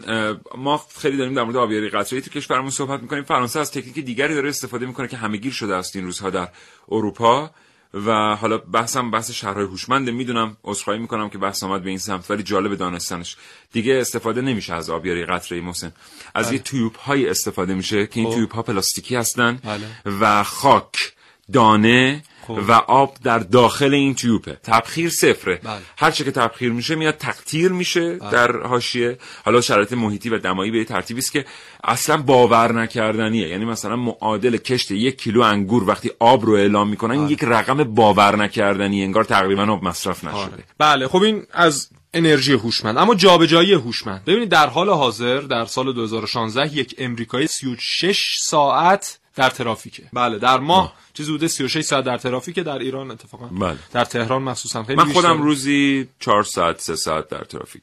ما 0.58 0.84
خیلی 0.98 1.16
داریم 1.16 1.34
در 1.34 1.42
مورد 1.42 1.56
آبیاری 1.56 1.88
قطره‌ای 1.88 2.22
تو 2.22 2.30
کشورمون 2.30 2.70
صحبت 2.70 3.02
می‌کنیم. 3.02 3.24
فرانسه 3.24 3.60
از 3.60 3.70
تکنیک 3.70 4.04
دیگری 4.04 4.34
داره 4.34 4.48
استفاده 4.48 4.86
می‌کنه 4.86 5.08
که 5.08 5.16
همهگیر 5.16 5.52
شده 5.52 5.74
است 5.74 5.96
این 5.96 6.04
روزها 6.04 6.30
در 6.30 6.48
اروپا. 6.88 7.50
و 7.94 8.36
حالا 8.36 8.58
بحثم 8.58 9.10
بحث 9.10 9.30
شهرهای 9.30 9.64
هوشمند 9.64 10.10
می‌دونم 10.10 10.56
عذرخواهی 10.64 10.98
می‌کنم 10.98 11.28
که 11.28 11.38
بحث 11.38 11.62
آمد 11.62 11.82
به 11.82 11.88
این 11.88 11.98
سمت 11.98 12.30
ولی 12.30 12.42
جالب 12.42 12.74
دانستنش. 12.74 13.36
دیگه 13.72 13.94
استفاده 13.94 14.40
نمیشه 14.40 14.74
از 14.74 14.90
آبیاری 14.90 15.24
قطره 15.24 15.60
محسن. 15.60 15.92
از 16.34 16.46
بله. 16.46 16.54
یه 16.54 16.62
تیوب 16.62 16.96
های 16.96 17.28
استفاده 17.28 17.74
میشه 17.74 18.06
که 18.06 18.20
این 18.20 18.28
خب. 18.28 18.34
تیوب 18.34 18.50
ها 18.50 18.62
پلاستیکی 18.62 19.16
هستن 19.16 19.58
بله. 19.64 19.86
و 20.20 20.42
خاک. 20.42 21.12
دانه 21.52 22.22
خب. 22.46 22.58
و 22.68 22.72
آب 22.72 23.16
در 23.24 23.38
داخل 23.38 23.94
این 23.94 24.14
تیوبه 24.14 24.58
تبخیر 24.62 25.10
صفره 25.10 25.60
بله. 25.64 25.78
هر 25.98 26.10
چه 26.10 26.24
که 26.24 26.30
تبخیر 26.30 26.72
میشه 26.72 26.94
میاد 26.94 27.16
تقطیر 27.16 27.72
میشه 27.72 28.16
بله. 28.16 28.30
در 28.30 28.56
حاشیه 28.56 29.18
حالا 29.44 29.60
شرایط 29.60 29.92
محیطی 29.92 30.28
و 30.28 30.38
دمایی 30.38 30.70
به 30.70 30.84
ترتیبی 30.84 31.20
است 31.20 31.32
که 31.32 31.44
اصلا 31.84 32.16
باور 32.16 32.72
نکردنیه 32.72 33.48
یعنی 33.48 33.64
مثلا 33.64 33.96
معادل 33.96 34.56
کشت 34.56 34.90
یک 34.90 35.22
کیلو 35.22 35.40
انگور 35.40 35.88
وقتی 35.88 36.10
آب 36.18 36.46
رو 36.46 36.52
اعلام 36.52 36.88
می‌کنن 36.88 37.16
بله. 37.16 37.32
یک 37.32 37.44
رقم 37.44 37.84
باور 37.84 38.36
نکردنی 38.36 39.04
انگار 39.04 39.24
تقریبا 39.24 39.72
آب 39.72 39.84
مصرف 39.84 40.24
نشده 40.24 40.38
آره. 40.38 40.64
بله 40.78 41.08
خب 41.08 41.22
این 41.22 41.46
از 41.52 41.88
انرژی 42.14 42.52
هوشمند 42.52 42.98
اما 42.98 43.14
جابجایی 43.14 43.72
هوشمند 43.72 44.24
ببینید 44.24 44.48
در 44.48 44.66
حال 44.66 44.90
حاضر 44.90 45.40
در 45.40 45.64
سال 45.64 45.92
2016 45.92 46.76
یک 46.76 46.94
امریکایی 46.98 47.46
36 47.46 48.36
ساعت 48.38 49.19
در 49.40 49.50
ترافیکه. 49.50 50.02
بله 50.12 50.38
در 50.38 50.58
ماه 50.58 50.94
چیزی 51.14 51.32
بوده 51.32 51.48
36 51.48 51.84
ساعت 51.84 52.04
در 52.04 52.18
ترافیکه 52.18 52.62
در 52.62 52.78
ایران 52.78 53.10
اتفاقا. 53.10 53.46
بله. 53.46 53.76
در 53.92 54.04
تهران 54.04 54.42
مخصوصا 54.42 54.82
خیلی 54.82 54.98
من 54.98 55.12
خودم 55.12 55.42
روزی 55.42 56.08
4 56.20 56.42
ساعت 56.42 56.80
3 56.80 56.96
ساعت 56.96 57.28
در 57.28 57.44
ترافیک 57.44 57.82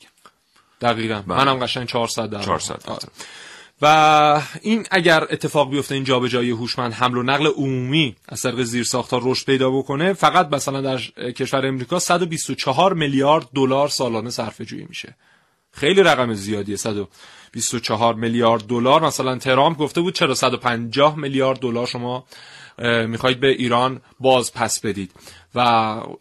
دقیقا. 0.81 1.23
بله. 1.27 1.37
منم 1.37 1.59
قشنگ 1.59 1.87
4 1.87 2.07
ساعت 2.07 2.29
در 2.29 2.41
4 2.41 2.59
ساعت. 2.59 2.89
آره. 2.89 3.09
و 3.81 4.41
این 4.61 4.87
اگر 4.91 5.23
اتفاق 5.23 5.69
بیفته 5.69 5.95
این 5.95 6.03
جابجایی 6.03 6.49
هوشمند 6.49 6.93
حمل 6.93 7.17
و 7.17 7.23
نقل 7.23 7.47
عمومی 7.47 8.15
از 8.29 8.41
طریق 8.41 8.63
زیرساختها 8.63 9.19
رشد 9.23 9.45
پیدا 9.45 9.71
بکنه 9.71 10.13
فقط 10.13 10.53
مثلا 10.53 10.81
در 10.81 10.97
کشور 11.31 11.65
امریکا 11.65 11.99
124 11.99 12.93
میلیارد 12.93 13.47
دلار 13.55 13.87
سالانه 13.87 14.29
صرفه 14.29 14.65
جویی 14.65 14.85
میشه. 14.89 15.15
خیلی 15.77 16.03
رقم 16.03 16.33
زیادیه 16.33 16.75
124 16.75 18.15
میلیارد 18.15 18.63
دلار. 18.67 19.05
مثلا 19.05 19.37
ترامپ 19.37 19.77
گفته 19.77 20.01
بود 20.01 20.13
چرا 20.13 20.35
150 20.35 21.17
میلیارد 21.17 21.59
دلار 21.59 21.87
شما 21.87 22.25
می‌خواید 23.07 23.39
به 23.39 23.47
ایران 23.47 24.01
باز 24.19 24.53
پس 24.53 24.79
بدید. 24.81 25.11
و 25.55 25.59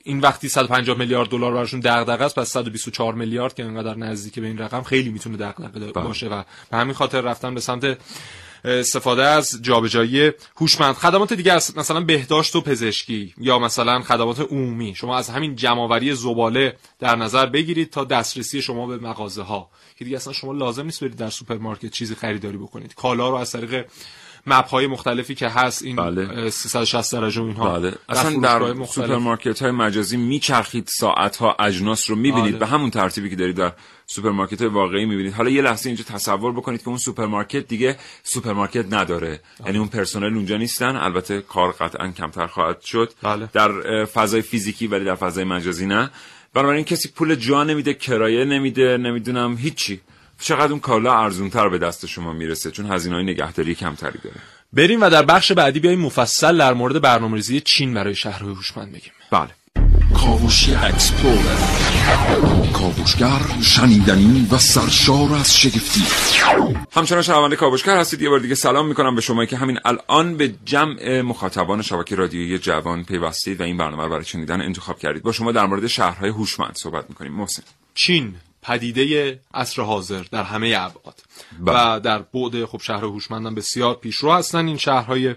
این 0.05 0.21
وقتی 0.21 0.49
150 0.49 0.99
میلیارد 0.99 1.29
دلار 1.29 1.53
براشون 1.53 1.81
دغدغه 1.81 2.25
است 2.25 2.39
پس 2.39 2.51
124 2.51 3.15
میلیارد 3.15 3.55
که 3.55 3.65
انقدر 3.65 3.95
نزدیک 3.95 4.39
به 4.39 4.47
این 4.47 4.59
رقم 4.59 4.83
خیلی 4.83 5.11
می‌تونه 5.11 5.37
دغدغه 5.37 5.93
بله. 5.93 6.05
باشه. 6.05 6.29
و 6.29 6.43
به 6.71 6.77
همین 6.77 6.95
خاطر 6.95 7.21
رفتن 7.21 7.55
به 7.55 7.61
سمت 7.61 7.99
استفاده 8.67 9.23
از 9.23 9.59
جابجایی 9.63 10.33
هوشمند 10.57 10.95
خدمات 10.95 11.33
دیگه 11.33 11.53
است. 11.53 11.79
مثلا 11.79 12.01
بهداشت 12.01 12.57
و 12.57 12.61
پزشکی 12.61 13.35
یا 13.39 13.59
مثلا 13.59 14.01
خدمات 14.01 14.41
عمومی. 14.41 14.95
شما 14.95 15.17
از 15.17 15.31
همین 15.31 15.57
جمعآوری 15.57 16.15
زباله 16.15 16.77
در 16.99 17.17
نظر 17.17 17.47
بگیرید 17.47 17.91
تا 17.91 18.05
دسترسی 18.05 18.63
شما 18.63 18.87
به 18.87 18.97
مغازه 18.97 19.43
ها 19.43 19.71
که 19.99 20.05
دیگه 20.05 20.17
اصلا 20.17 20.33
شما 20.33 20.53
لازم 20.53 20.85
نیست 20.85 21.01
برید 21.01 21.17
در 21.17 21.31
سوپرمارکت 21.31 21.91
چیزی 21.91 22.15
خریداری 22.15 22.57
بکنید. 22.57 22.95
کالا 22.95 23.29
رو 23.29 23.37
از 23.37 23.53
طریق 23.53 23.87
app 24.47 24.69
های 24.69 24.87
مختلفی 24.87 25.35
که 25.35 25.49
هست 25.49 25.83
این 25.83 25.97
بله. 25.97 26.51
360 26.51 27.13
درجه 27.13 27.41
و 27.41 27.45
اینها. 27.45 27.79
بله. 27.79 27.95
اصلا 28.09 28.41
در. 28.41 28.85
سوپرمارکت 28.85 29.63
های 29.63 29.71
مجازی 29.71 30.17
میچرخید 30.17 30.87
ساعت 30.87 31.37
ها 31.37 31.57
اجناس 31.59 32.11
رو 32.11 32.17
می‌بینید. 32.17 32.51
بله. 32.51 32.59
به 32.59 32.67
همون 32.67 32.91
ترتیبی 32.91 33.31
که 33.31 33.37
دارید 33.37 33.57
در 33.57 33.73
سوپرمارکت 34.07 34.61
های 34.61 34.71
واقعی 34.71 35.05
می‌بینید. 35.05 35.33
حالا 35.33 35.51
یه 35.51 35.63
لحظه 35.63 35.89
اینجا 35.89 36.05
تصور 36.05 36.53
بکنید 36.53 36.83
که 36.83 36.89
اون 36.89 36.99
سوپرمارکت 36.99 37.69
دیگه 37.69 37.97
سوپرمارکت 38.23 38.93
نداره. 38.93 39.41
یعنی 39.67 39.79
اون 39.79 39.89
پرسنل 39.89 40.35
اونجا 40.35 40.57
نیستن. 40.57 40.97
البته 40.97 41.41
کار 41.41 41.73
قطعا 41.73 42.09
کمتر 42.09 42.47
خواهد 42.47 42.81
شد. 42.81 43.13
بله. 43.23 43.49
در 43.53 44.05
فضای 44.05 44.43
فیزیکی 44.43 44.87
ولی 44.87 45.05
در 45.05 45.15
فضای 45.15 45.45
مجازی 45.45 45.87
نه. 45.87 46.11
بنابراین 46.55 46.85
کسی 46.85 47.09
پول 47.09 47.35
جا 47.35 47.65
نمیده 47.65 47.95
کرایه 47.95 48.45
نمیده 48.45 48.97
نمی‌دونم 48.97 49.57
هیچی. 49.57 50.01
چقدر 50.41 50.71
اون 50.71 50.81
کالا 50.81 51.19
ارزونتر 51.19 51.69
به 51.69 51.79
دست 51.79 52.07
شما 52.07 52.33
می‌رسه؟ 52.33 52.71
چون 52.71 52.93
هزینه 52.93 53.15
های 53.15 53.25
نگهداری 53.25 53.75
کمتری 53.75 54.19
داره. 54.25 54.37
بریم 54.73 55.01
و 55.01 55.11
در 55.11 55.23
بخش 55.23 55.53
بعدی 55.53 55.81
بیایم 55.81 56.01
مفصل 56.01 56.59
در 56.59 56.75
مورد 56.75 57.03
برنامه‌ریزی 57.03 57.61
چین 57.61 57.95
برای 57.95 58.15
شهرهای 58.15 58.55
هوشمند 58.55 58.93
بگیم. 58.93 59.13
بله. 59.31 59.51
کاوشی 60.15 60.75
explorer 60.75 61.77
کاوشگر 62.73 63.41
شنیدنی 63.63 64.49
و 64.51 64.59
سرشار 64.59 65.35
از 65.35 65.57
شگفتی. 65.57 66.03
همچنان 66.93 67.23
شنونده 67.23 67.57
کاوشگر 67.57 67.97
هستید. 67.97 68.23
یه 68.23 68.29
بار 68.29 68.39
دیگه 68.39 68.55
سلام 68.55 68.89
می‌کنم 68.89 69.15
به 69.15 69.21
شما 69.21 69.45
که 69.45 69.57
همین 69.57 69.79
الان 69.85 70.37
به 70.37 70.55
جمع 70.65 71.21
مخاطبان 71.21 71.83
شبکه 71.83 72.17
رادیویی 72.17 72.59
جوان 72.59 73.05
پیوستید 73.05 73.61
و 73.61 73.65
این 73.65 73.77
برنامه 73.77 74.03
رو 74.03 74.11
برای 74.11 74.25
شنیدن 74.25 74.61
انتخاب 74.61 74.99
کردید. 74.99 75.23
با 75.23 75.33
شما 75.33 75.53
در 75.53 75.67
مورد 75.67 75.87
شهرهای 75.87 76.31
هوشمند 76.31 76.77
صحبت 76.77 77.05
می‌کنیم. 77.09 77.33
محسن. 77.33 77.63
چین. 77.95 78.35
پدیده 78.67 79.41
عصر 79.55 79.83
حاضر 79.83 80.23
در 80.33 80.43
همه 80.43 80.75
ابعاد 80.79 81.21
بله. 81.61 81.97
و 81.97 82.01
در 82.01 82.19
بعد 82.19 82.65
خب 82.65 82.81
شهر 82.83 83.05
هوشمندان 83.05 83.55
بسیار 83.55 83.95
پیشرو 83.95 84.33
هستن 84.33 84.67
این 84.67 84.77
شهرهای 84.77 85.35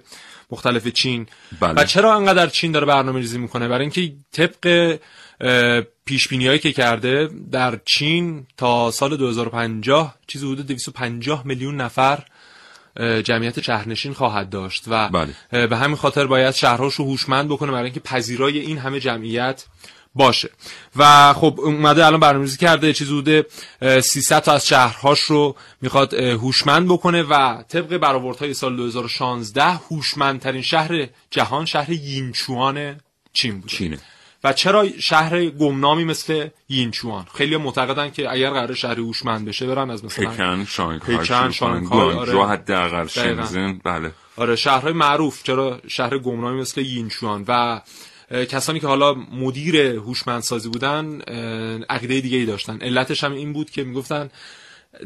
مختلف 0.52 0.88
چین 0.88 1.28
بله. 1.60 1.82
و 1.82 1.86
چرا 1.86 2.16
انقدر 2.16 2.48
چین 2.48 2.72
داره 2.72 2.86
برنامه 2.86 3.20
ریزی 3.20 3.38
می‌کنه 3.38 3.68
برای 3.68 3.82
اینکه 3.82 4.14
طبق 4.32 5.00
پیش 6.06 6.34
هایی 6.34 6.60
که 6.60 6.72
کرده 6.72 7.30
در 7.52 7.80
چین 7.86 8.48
تا 8.58 8.92
سال 8.92 9.18
2050 9.18 10.16
چیزی 10.28 10.52
حدود 10.52 10.68
250 10.68 11.48
میلیون 11.48 11.82
نفر 11.82 12.24
جمعیت 13.24 13.62
شهرنشین 13.62 14.14
خواهد 14.14 14.50
داشت 14.50 14.84
و 14.88 15.10
بله. 15.10 15.68
به 15.68 15.78
همین 15.78 15.96
خاطر 15.96 16.28
باید 16.28 16.56
شهرهاش 16.56 16.94
رو 16.94 17.06
هوشمند 17.06 17.50
بکنه 17.50 17.72
برای 17.72 17.84
اینکه 17.84 18.00
پذیرای 18.00 18.60
این 18.60 18.78
همه 18.78 19.00
جمعیت 19.00 19.66
باشه. 20.16 20.50
و 20.96 21.34
خب 21.34 21.56
اومده 21.58 22.06
الان 22.06 22.20
برنامه‌ریزی 22.20 22.58
کرده 22.58 22.94
چیزی 22.94 23.20
حدود 23.20 23.46
اه، 23.82 24.02
300 24.02 24.40
تا 24.40 24.54
از 24.54 24.68
شهرهاش 24.68 25.20
رو 25.20 25.56
می‌خواد 25.82 26.14
هوشمند 26.14 26.88
بکنه 26.88 27.24
و 27.24 27.64
طبق 27.70 27.98
برآوردهای 27.98 28.54
سال 28.54 28.76
2016 28.76 29.64
هوشمندترین 29.64 30.62
شهر 30.62 31.08
جهان 31.32 31.66
شهر 31.66 31.90
یینچوان 31.92 32.96
چین 33.34 33.60
بوده. 33.60 33.68
چینه. 33.68 34.00
و 34.44 34.54
چرا 34.54 34.88
شهر 35.00 35.46
گمنامی 35.46 36.04
مثل 36.04 36.48
یینچوان؟ 36.70 37.26
خیلی 37.36 37.58
معتقدن 37.58 38.10
که 38.10 38.32
اگر 38.32 38.50
قرار 38.50 38.74
شهر 38.74 39.00
هوشمند 39.00 39.46
بشه 39.46 39.68
برن 39.68 39.90
از 39.90 40.06
مثلا 40.06 40.30
پکن 40.30 40.66
شانگهای 40.66 41.18
پکن، 41.18 41.52
شانگهای، 41.52 42.16
آره. 42.16 42.48
حداقل. 42.48 43.08
شنزن 43.08 43.82
بله. 43.84 44.12
آره 44.38 44.56
شهرهای 44.56 44.94
معروف. 44.94 45.44
چرا 45.44 45.82
شهر 45.88 46.18
گمنامی 46.18 46.62
مثل 46.62 46.82
یینچوان؟ 46.82 47.46
و 47.48 47.82
کسانی 48.32 48.80
که 48.80 48.88
حالا 48.88 49.14
مدیر 49.14 49.78
هوشمندسازی 49.78 50.70
بودن 50.70 51.22
عقیده 51.90 52.22
دیگه 52.22 52.38
ای 52.38 52.46
داشتن. 52.46 52.78
علتش 52.82 53.24
هم 53.24 53.34
این 53.34 53.54
بود 53.54 53.70
که 53.70 53.84
می‌گفتن 53.84 54.30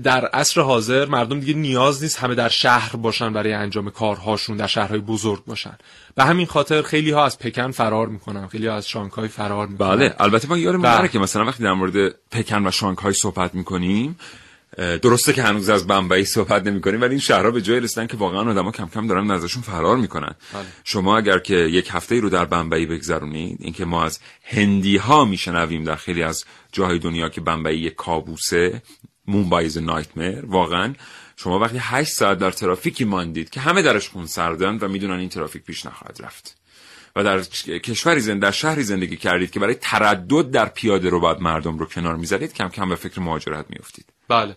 در 0.04 0.26
عصر 0.26 0.62
حاضر 0.62 1.06
مردم 1.06 1.40
دیگه 1.40 1.54
نیاز 1.54 2.04
نیست 2.04 2.20
همه 2.20 2.36
در 2.36 2.50
شهر 2.50 2.96
باشن 2.96 3.34
برای 3.34 3.54
انجام 3.54 3.90
کارهاشون 3.90 4.58
در 4.58 4.68
شهرهای 4.68 5.00
بزرگ 5.00 5.46
باشن. 5.46 5.78
به 6.16 6.24
همین 6.24 6.46
خاطر 6.46 6.82
خیلی 6.82 7.12
ها 7.12 7.26
از 7.26 7.40
پکن 7.40 7.72
فرار 7.72 8.08
می‌کنن 8.08 8.48
خیلی 8.48 8.68
ها 8.68 8.76
از 8.76 8.88
شانگهای 8.88 9.28
فرار 9.28 9.68
می‌کنن. 9.68 9.90
بله 9.90 10.16
البته 10.20 10.48
ما 10.48 10.58
یادمون 10.58 10.82
بله. 10.82 11.08
که 11.08 11.20
مثلا 11.20 11.46
وقتی 11.46 11.64
در 11.64 11.74
مورد 11.74 12.16
پکن 12.32 12.68
و 12.68 12.72
شانگهای 12.72 13.14
صحبت 13.14 13.56
می‌کنیم 13.56 14.18
درسته 14.78 15.34
که 15.34 15.44
هنوز 15.44 15.70
از 15.70 15.88
بمبئی 15.88 16.26
صحبت 16.26 16.68
نمی 16.68 16.82
کنیم 16.82 17.02
ولی 17.02 17.10
این 17.10 17.20
شهرها 17.20 17.52
به 17.52 17.62
جای 17.62 17.80
رسیدن 17.80 18.08
که 18.08 18.18
واقعا 18.18 18.52
آدما 18.52 18.72
کم 18.72 18.88
کم 18.88 19.08
دارن 19.08 19.32
ازشون 19.32 19.62
فرار 19.62 19.98
می‌کنن. 19.98 20.36
بله. 20.54 20.64
شما 20.84 21.18
اگر 21.18 21.40
که 21.40 21.56
یک 21.56 21.90
هفته 21.92 22.16
ای 22.16 22.22
رو 22.22 22.30
در 22.30 22.46
بمبئی 22.46 22.86
بگذرونید 22.86 23.58
اینکه 23.62 23.86
ما 23.86 24.04
از 24.04 24.20
هندی 24.44 24.98
ها 24.98 25.26
میشنویم 25.26 25.84
در 25.84 25.96
خیلی 25.96 26.24
از 26.24 26.46
جاهای 26.72 27.00
دنیا 27.00 27.30
که 27.30 27.42
بمبئی 27.42 27.80
یک 27.80 27.96
کابوسه 27.96 28.82
مومبای 29.28 29.70
نایتمر 29.76 30.46
واقعا 30.46 30.94
شما 31.36 31.60
وقتی 31.60 31.78
8 31.82 32.12
ساعت 32.12 32.38
در 32.38 32.52
ترافیکی 32.52 33.06
ماندید 33.06 33.50
که 33.50 33.60
همه 33.60 33.82
درش 33.82 34.10
خون 34.10 34.26
سردن 34.26 34.78
و 34.78 34.88
می‌دونن 34.88 35.20
این 35.20 35.30
ترافیک 35.30 35.64
پیش 35.64 35.86
نخواهد 35.86 36.18
رفت. 36.24 36.58
و 37.16 37.24
در 37.24 37.42
کشوری 37.80 38.20
زند 38.20 38.42
در 38.42 38.52
شهری 38.52 38.84
زندگی 38.84 39.18
کردید 39.18 39.52
که 39.52 39.60
برای 39.60 39.76
تردد 39.76 40.52
در 40.52 40.66
پیاده 40.66 41.10
رو 41.10 41.20
باید 41.20 41.40
مردم 41.40 41.78
رو 41.78 41.86
کنار 41.86 42.16
می‌زدید 42.16 42.54
کم 42.54 42.70
کم 42.70 42.90
به 42.90 42.96
فکر 42.96 43.20
مهاجرت 43.22 43.66
میافتید. 43.70 44.13
بله. 44.34 44.56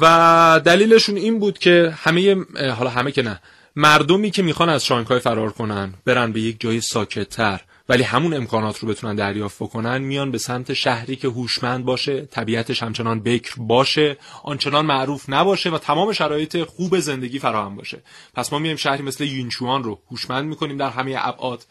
و 0.00 0.60
دلیلشون 0.64 1.16
این 1.16 1.38
بود 1.38 1.58
که 1.58 1.94
همه 1.96 2.36
حالا 2.76 2.90
همه 2.90 3.12
که 3.12 3.22
نه 3.22 3.40
مردمی 3.76 4.30
که 4.30 4.42
می‌خوان 4.42 4.68
از 4.68 4.84
شانگهای 4.84 5.18
فرار 5.18 5.52
کنن 5.52 5.94
برن 6.04 6.32
به 6.32 6.40
یک 6.40 6.60
جای 6.60 6.80
ساکتتر 6.80 7.60
ولی 7.88 8.02
همون 8.02 8.34
امکانات 8.34 8.78
رو 8.78 8.88
بتونن 8.88 9.14
دریافت 9.14 9.62
بکنن 9.62 9.98
میان 9.98 10.30
به 10.30 10.38
سمت 10.38 10.72
شهری 10.72 11.16
که 11.16 11.28
هوشمند 11.28 11.84
باشه 11.84 12.26
طبیعتش 12.26 12.82
همچنان 12.82 13.20
بکر 13.20 13.54
باشه 13.56 14.16
آنچنان 14.42 14.86
معروف 14.86 15.24
نباشه 15.28 15.70
و 15.70 15.78
تمام 15.78 16.12
شرایط 16.12 16.64
خوب 16.64 16.98
زندگی 16.98 17.38
فراهم 17.38 17.76
باشه. 17.76 18.02
پس 18.34 18.52
ما 18.52 18.58
میایم 18.58 18.76
شهری 18.76 19.02
مثل 19.02 19.24
یینچوان 19.24 19.84
رو 19.84 19.98
هوشمند 20.10 20.44
می‌کنیم 20.44 20.76
در 20.76 20.90
همه 20.90 21.16
ابعاد. 21.18 21.64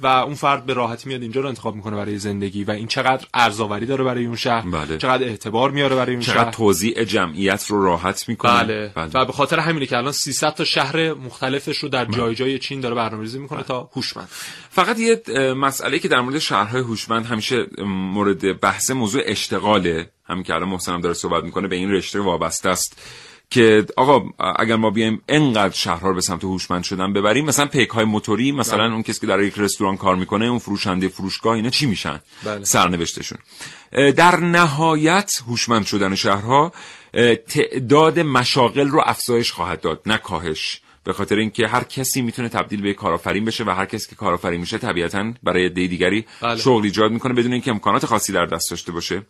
و 0.00 0.06
اون 0.06 0.34
فرد 0.34 0.66
به 0.66 0.72
راحتی 0.72 1.08
میاد 1.08 1.22
اینجا 1.22 1.40
رو 1.40 1.48
انتخاب 1.48 1.76
می‌کنه 1.76 1.96
برای 1.96 2.18
زندگی 2.18 2.64
و 2.64 2.70
این 2.70 2.86
چقدر 2.86 3.26
ارزآوری 3.34 3.86
داره 3.86 4.04
برای 4.04 4.26
اون 4.26 4.36
شهر. 4.36 4.70
بله. 4.70 4.98
چقدر 4.98 5.24
اعتبار 5.24 5.70
میاره 5.70 5.96
برای 5.96 6.12
اون 6.12 6.22
چقدر 6.22 6.42
شهر. 6.42 6.50
توزیع 6.50 7.04
جمعیت 7.04 7.66
رو 7.66 7.84
راحت 7.84 8.28
می‌کنه. 8.28 8.92
بله. 8.94 9.10
و 9.14 9.24
به 9.24 9.32
خاطر 9.32 9.58
همینه 9.58 9.86
که 9.86 9.96
الان 9.96 10.12
300 10.12 10.54
تا 10.54 10.64
شهر 10.64 11.14
مختلفش 11.14 11.78
رو 11.78 11.88
در 11.88 12.04
جای 12.04 12.34
جای 12.34 12.58
چین 12.58 12.80
داره 12.80 12.94
برنامه‌ریزی 12.94 13.38
می‌کنه 13.38 13.62
تا 13.62 13.90
هوشمند. 13.96 14.28
فقط 14.70 14.98
یه 14.98 15.22
مسئله 15.54 15.98
که 15.98 16.08
در 16.08 16.20
مورد 16.20 16.38
شهرهای 16.38 16.82
هوشمند 16.82 17.26
همیشه 17.26 17.66
مورد 17.86 18.60
بحث 18.60 18.90
موضوع 18.90 19.22
اشتغاله. 19.24 20.10
همین 20.28 20.42
که 20.42 20.54
الان 20.54 20.68
محسنم 20.68 21.00
داره 21.00 21.14
صحبت 21.14 21.44
می‌کنه 21.44 21.68
به 21.68 21.76
این 21.76 21.90
رشته 21.90 22.20
وابسته 22.20 22.68
است. 22.68 23.02
که 23.50 23.86
آقا 23.96 24.22
اگر 24.58 24.76
ما 24.76 24.90
بیایم 24.90 25.22
انقدر 25.28 25.74
شهرها 25.74 26.08
رو 26.08 26.14
به 26.14 26.20
سمت 26.20 26.44
هوشمند 26.44 26.84
شدن 26.84 27.12
ببریم 27.12 27.44
مثلا 27.44 27.66
پیک 27.66 27.88
های 27.88 28.04
موتوری 28.04 28.52
مثلا 28.52 28.78
بله. 28.78 28.92
اون 28.92 29.02
کسی 29.02 29.20
که 29.20 29.26
در 29.26 29.40
یک 29.40 29.54
رستوران 29.56 29.96
کار 29.96 30.16
می‌کنه 30.16 30.44
اون 30.44 30.58
فروشنده 30.58 31.08
فروشگاه 31.08 31.54
اینا 31.54 31.70
چی 31.70 31.86
میشن 31.86 32.20
بله. 32.44 32.64
سرنوشتشون 32.64 33.38
در 33.92 34.36
نهایت 34.36 35.32
هوشمند 35.46 35.86
شدن 35.86 36.14
شهرها 36.14 36.72
تعداد 37.48 38.20
مشاغل 38.20 38.88
رو 38.88 39.02
افزایش 39.04 39.52
خواهد 39.52 39.80
داد 39.80 40.02
نه 40.06 40.18
کاهش 40.18 40.80
به 41.08 41.14
خاطر 41.14 41.36
اینکه 41.36 41.66
هر 41.68 41.84
کسی 41.84 42.22
می‌تونه 42.22 42.48
تبدیل 42.48 42.82
به 42.82 42.94
کارآفرین 42.94 43.44
بشه 43.44 43.64
و 43.64 43.70
هر 43.70 43.86
کسی 43.86 44.08
که 44.08 44.16
کارآفرین 44.16 44.60
میشه 44.60 44.78
طبیعتا 44.78 45.32
برای 45.42 45.66
عده 45.66 45.86
دیگری 45.86 46.24
بله. 46.40 46.56
شغل 46.56 46.84
ایجاد 46.84 47.12
می‌کنه 47.12 47.34
بدون 47.34 47.52
اینکه 47.52 47.70
امکانات 47.70 48.06
خاصی 48.06 48.32
در 48.32 48.46
دست 48.46 48.70
داشته 48.70 48.92
باشه. 48.92 49.22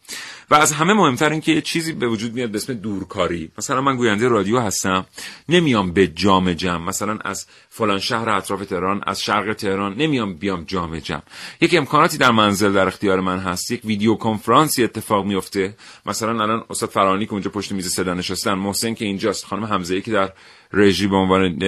و 0.51 0.55
از 0.55 0.73
همه 0.73 0.93
مهمتر 0.93 1.31
اینکه 1.31 1.53
یه 1.53 1.61
چیزی 1.61 1.93
به 1.93 2.09
وجود 2.09 2.35
میاد 2.35 2.51
به 2.51 2.57
اسم 2.57 2.75
دورکاری. 2.75 3.51
مثلا 3.59 3.81
من 3.81 3.97
گوینده 3.97 4.29
رادیو 4.29 4.59
هستم 4.59 5.07
نمیام 5.49 5.93
به 5.93 6.07
جام 6.07 6.53
جم. 6.53 6.83
مثلا 6.83 7.19
از 7.25 7.47
فلان 7.69 7.99
شهر 7.99 8.29
اطراف 8.29 8.65
تهران 8.65 9.03
از 9.07 9.23
شرق 9.23 9.53
تهران 9.53 9.95
نمیام 9.95 10.35
بیام 10.35 10.65
جام 10.65 10.99
جم. 10.99 11.23
یک 11.61 11.75
امکاناتی 11.75 12.19
در 12.19 12.31
منزل 12.31 12.73
در 12.73 12.89
اختیار 12.89 13.21
من 13.21 13.39
هست. 13.39 13.71
یک 13.71 13.85
ویدیو 13.85 14.15
کنفرانسی 14.15 14.85
اتفاق 14.85 15.27
میفته 15.27 15.75
مثلا 16.07 16.43
الان 16.43 16.65
استاد 16.71 16.89
فرانی 16.89 17.27
که 17.27 17.33
اونجا 17.33 17.51
پشت 17.51 17.73
میز 17.73 17.89
صدا 17.89 18.15
نشستن 18.15 18.55
محسن 18.55 18.95
که 18.95 19.05
اینجاست 19.05 19.45
خانم 19.45 19.65
حمزه 19.65 20.01
که 20.01 20.11
در 20.11 20.33
رژی 20.73 21.07
به 21.07 21.17
عنوان 21.17 21.59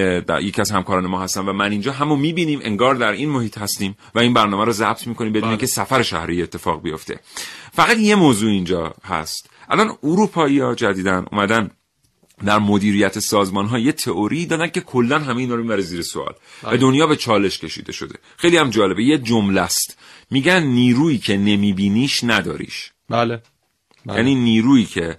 یکی 0.41 0.61
از 0.61 0.71
همکاران 0.71 1.07
ما 1.07 1.21
هستن 1.21 1.41
و 1.41 1.53
من 1.53 1.71
اینجا 1.71 1.91
همو 1.91 2.15
می‌بینیم 2.15 2.59
انگار 2.63 2.95
در 2.95 3.11
این 3.11 3.29
محیط 3.29 3.57
هستیم 3.57 3.97
و 4.15 4.19
این 4.19 4.33
برنامه 4.33 4.65
رو 4.65 4.71
ضبط 4.71 5.07
می‌کنیم 5.07 5.31
بدون 5.31 5.41
بله. 5.41 5.49
اینکه 5.49 5.65
سفر 5.65 6.01
شهری 6.01 6.43
اتفاق 6.43 6.81
بیفته. 6.81 7.19
فقط 7.73 7.97
یه 7.97 8.15
موضوع 8.15 8.51
اینجا 8.51 8.93
هست. 9.03 9.49
الان 9.69 9.97
اروپایی 10.03 10.59
ها 10.59 10.75
جدیدن 10.75 11.25
اومدن 11.31 11.71
در 12.45 12.59
مدیریت 12.59 13.19
سازمان 13.19 13.65
ها 13.65 13.79
یه 13.79 13.91
تئوری 13.91 14.45
دادن 14.45 14.67
که 14.67 14.81
کلا 14.81 15.19
همه 15.19 15.37
اینا 15.37 15.55
رو 15.55 15.61
می‌بره 15.61 15.81
زیر 15.81 16.01
سوال. 16.01 16.33
و 16.63 16.77
دنیا 16.77 17.07
به 17.07 17.15
چالش 17.15 17.59
کشیده 17.59 17.91
شده. 17.91 18.15
خیلی 18.37 18.57
هم 18.57 18.69
جالبه. 18.69 19.03
یه 19.03 19.17
جمله 19.17 19.61
است. 19.61 19.97
میگن 20.31 20.63
نیرویی 20.63 21.17
که 21.17 21.37
نمیبینیش 21.37 22.23
نداریش. 22.23 22.91
بله, 23.09 23.41
بله. 24.05 24.17
یعنی 24.17 24.35
نیرویی 24.35 24.85
که 24.85 25.17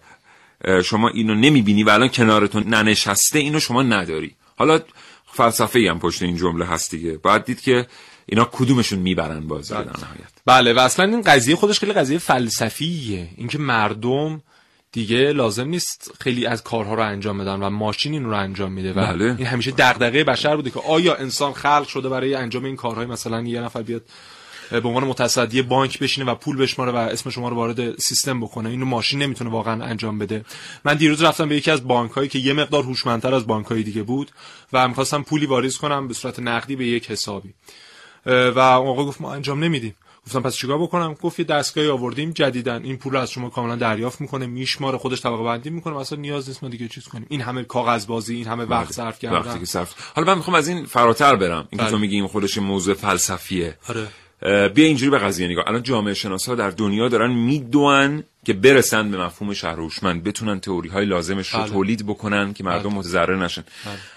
شما 0.85 1.09
اینو 1.09 1.35
نمی‌بینی 1.35 1.85
و 1.85 1.91
الان 1.91 2.09
کنارتون 2.09 2.63
ننشسته 2.63 3.39
اینو 3.39 3.61
شما 3.61 3.83
نداری. 3.83 4.35
حالا 4.57 4.81
فلسفه 5.33 5.79
ای 5.79 5.89
هم 5.89 5.99
پشت 5.99 6.23
این 6.23 6.37
جمله 6.37 6.65
هست 6.65 6.91
دیگه. 6.91 7.19
باید 7.19 7.45
دید 7.45 7.61
که 7.61 7.87
اینا 8.27 8.49
کدومشون 8.53 8.99
می‌برن 8.99 9.41
بازی 9.41 9.75
رو 9.75 9.81
در 9.81 9.91
نهایت. 9.91 10.33
بله 10.47 10.73
و 10.73 10.79
اصلا 10.79 11.05
این 11.05 11.23
قضیه 11.23 11.57
خودش 11.57 11.79
خیلی 11.79 11.93
قضیه 11.93 12.19
فلسفیه. 12.19 13.29
اینکه 13.37 13.59
مردم 13.59 14.43
دیگه 14.93 15.33
لازم 15.33 15.69
نیست 15.69 16.15
خیلی 16.21 16.47
از 16.47 16.63
کارها 16.63 16.95
رو 16.95 17.03
انجام 17.03 17.39
بدن 17.39 17.63
و 17.63 17.71
ماشین 17.71 18.13
این 18.13 18.25
رو 18.25 18.37
انجام 18.37 18.73
میده. 18.73 18.93
و 18.93 18.95
بله. 18.95 19.25
این 19.25 19.47
همیشه 19.47 19.71
دغدغه 19.71 20.25
بشر 20.25 20.57
بوده 20.57 20.71
که 20.71 20.81
آیا 20.89 21.15
انسان 21.15 21.53
خلق 21.53 21.87
شده 21.89 22.09
برای 22.09 22.35
انجام 22.35 22.65
این 22.65 22.77
کارهای 22.77 23.07
مثلا 23.07 23.43
یه 23.43 23.61
نفر 23.61 23.83
بیاد 23.83 24.03
به 24.81 24.89
عنوان 24.89 25.05
متصدی 25.05 25.63
بانک 25.63 25.99
بشینه 25.99 26.33
و 26.33 26.35
پول 26.35 26.57
بشماره 26.57 26.93
و 26.93 26.97
اسم 26.97 27.31
شما 27.31 27.49
رو 27.49 27.57
وارد 27.57 28.01
سیستم 28.01 28.41
بکنه. 28.41 28.69
اینو 28.69 28.87
ماشین 28.87 29.23
نمی‌تونه 29.23 29.51
واقعا 29.51 29.85
انجام 29.85 30.19
بده. 30.19 30.45
من 30.85 30.95
دیروز 30.95 31.23
رفتم 31.23 31.49
به 31.49 31.57
یکی 31.57 31.71
از 31.71 31.89
بانک 31.89 32.11
هایی 32.11 32.29
که 32.29 32.39
یه 32.39 32.53
مقدار 32.53 32.83
هوشمندتر 32.83 33.35
از 33.35 33.47
بانک 33.47 33.67
های 33.67 33.83
دیگه 33.83 34.03
بود 34.03 34.31
و 34.73 34.89
می‌خواستم 34.89 35.23
پولی 35.23 35.47
واریز 35.47 35.77
کنم 35.77 36.09
به 36.09 36.15
صورت 36.15 36.41
نقدی 36.41 36.77
به 36.77 36.87
یک 36.87 37.11
حسابی. 37.11 37.55
و 38.27 38.59
اون 38.59 38.89
آقا 38.89 39.05
گفت 39.05 39.21
ما 39.21 39.35
انجام 39.35 39.65
نمیدیم. 39.65 39.95
گفتم 40.27 40.43
پس 40.43 40.55
چیکار 40.55 40.79
بکنم؟ 40.79 41.15
گفت 41.15 41.39
یه 41.39 41.45
دستگاهی 41.45 41.89
آوردیم 41.89 42.31
جدیدن 42.31 42.85
این 42.85 42.97
پول 42.97 43.13
رو 43.13 43.19
از 43.19 43.31
شما 43.31 43.51
کاملا 43.51 43.77
دریافت 43.77 44.21
می‌کنه 44.21 44.47
میشماره 44.47 44.99
خودش 44.99 45.21
طبقه 45.21 45.43
بندی 45.43 45.71
می‌کنه 45.71 45.95
مثلا 45.95 46.19
نیاز 46.19 46.49
نیست 46.49 46.63
ما 46.63 46.69
دیگه 46.69 46.89
چیز 46.89 47.09
کنیم. 47.09 47.27
این 47.29 47.41
همه 47.41 47.65
کاغذ 47.65 48.07
بازی 48.07 48.37
این 48.37 48.47
همه 48.47 48.65
وقت 48.65 48.93
صرف 48.93 49.19
کردن. 49.19 49.37
وقتی 49.37 49.59
که 49.59 49.67
صرف 49.67 49.95
حالا 50.15 50.27
من 50.29 50.37
می‌خوام 50.37 50.57
از 50.57 50.69
این 50.69 50.85
فراتر 50.85 51.37
برم. 51.37 51.69
این 51.71 51.79
که 51.79 51.85
بله. 51.85 51.91
تو 51.91 51.99
میگی 51.99 52.15
این 52.15 52.27
خودش 52.27 52.59
موضوع 52.59 52.95
فلسفیه. 52.95 53.79
آره. 53.89 54.09
بیا 54.75 54.87
اینجوری 54.87 55.11
به 55.11 55.19
قضیه 55.19 55.49
نگاه. 55.49 55.65
الان 55.69 55.83
جامعه 55.83 56.15
شناسا 56.15 56.55
در 56.55 56.71
دنیا 56.71 57.09
دارن 57.09 57.33
میدوان 57.33 58.25
که 58.45 58.53
برسن 58.53 59.11
به 59.11 59.19
مفهوم 59.19 59.55
شهر 59.55 59.81
هوشمند. 59.81 60.25
بتونن 60.25 60.61
تئوری 60.61 60.89
های 60.89 61.07
لازمش 61.07 61.49
رو 61.49 61.61
بله. 61.61 61.71
تولید 61.71 62.07
بکنن 62.07 62.53
که 62.53 62.65
مردم 62.65 62.91
بله. 62.91 62.99
متضرر 62.99 63.45
نشن. 63.45 63.65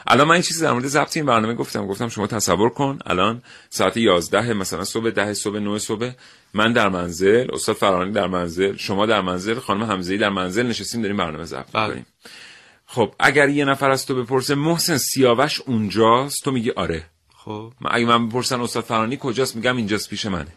الان 0.08 0.28
من 0.28 0.34
این 0.34 0.42
چیزی 0.42 0.62
در 0.62 0.72
مورد 0.72 0.88
ضبط 0.88 1.18
این 1.18 1.26
برنامه 1.26 1.54
گفتم. 1.54 1.88
گفتم 1.88 2.10
شما 2.10 2.28
تصور 2.28 2.70
کن 2.70 3.00
الان 3.06 3.42
ساعت 3.70 3.98
11 3.98 4.54
مثلا 4.54 4.84
صبح 4.84 5.10
10 5.10 5.34
صبح 5.34 5.60
9 5.60 5.80
صبح 5.80 6.12
من 6.54 6.74
در 6.74 6.90
منزل 6.90 7.48
استاد 7.54 7.76
فرانی 7.76 8.12
در 8.12 8.28
منزل 8.28 8.78
شما 8.78 9.06
در 9.06 9.22
منزل 9.22 9.60
خانم 9.60 9.84
حمزه‌ای 9.84 10.20
در 10.20 10.30
منزل 10.30 10.68
نشستیم 10.68 11.02
داریم 11.02 11.18
برنامه 11.18 11.46
ضبط 11.46 11.72
بله. 11.74 11.88
می‌کنیم. 11.88 12.06
خب 12.86 13.14
اگر 13.20 13.50
یه 13.50 13.66
نفر 13.66 13.90
از 13.90 14.06
تو 14.06 14.24
بپرسه 14.24 14.56
محسن 14.56 14.98
سیاوش 14.98 15.62
اونجاست 15.62 16.44
تو 16.44 16.52
میگی 16.52 16.72
آره. 16.72 17.04
خب 17.46 17.74
من 17.82 17.90
اگه 17.94 18.06
من 18.06 18.30
بپرسن 18.30 18.62
استاد 18.62 18.84
فرانی 18.84 19.18
کجاست 19.22 19.56
میگم 19.56 19.78
اینجاست 19.78 20.10
پیش 20.10 20.26
منه. 20.26 20.48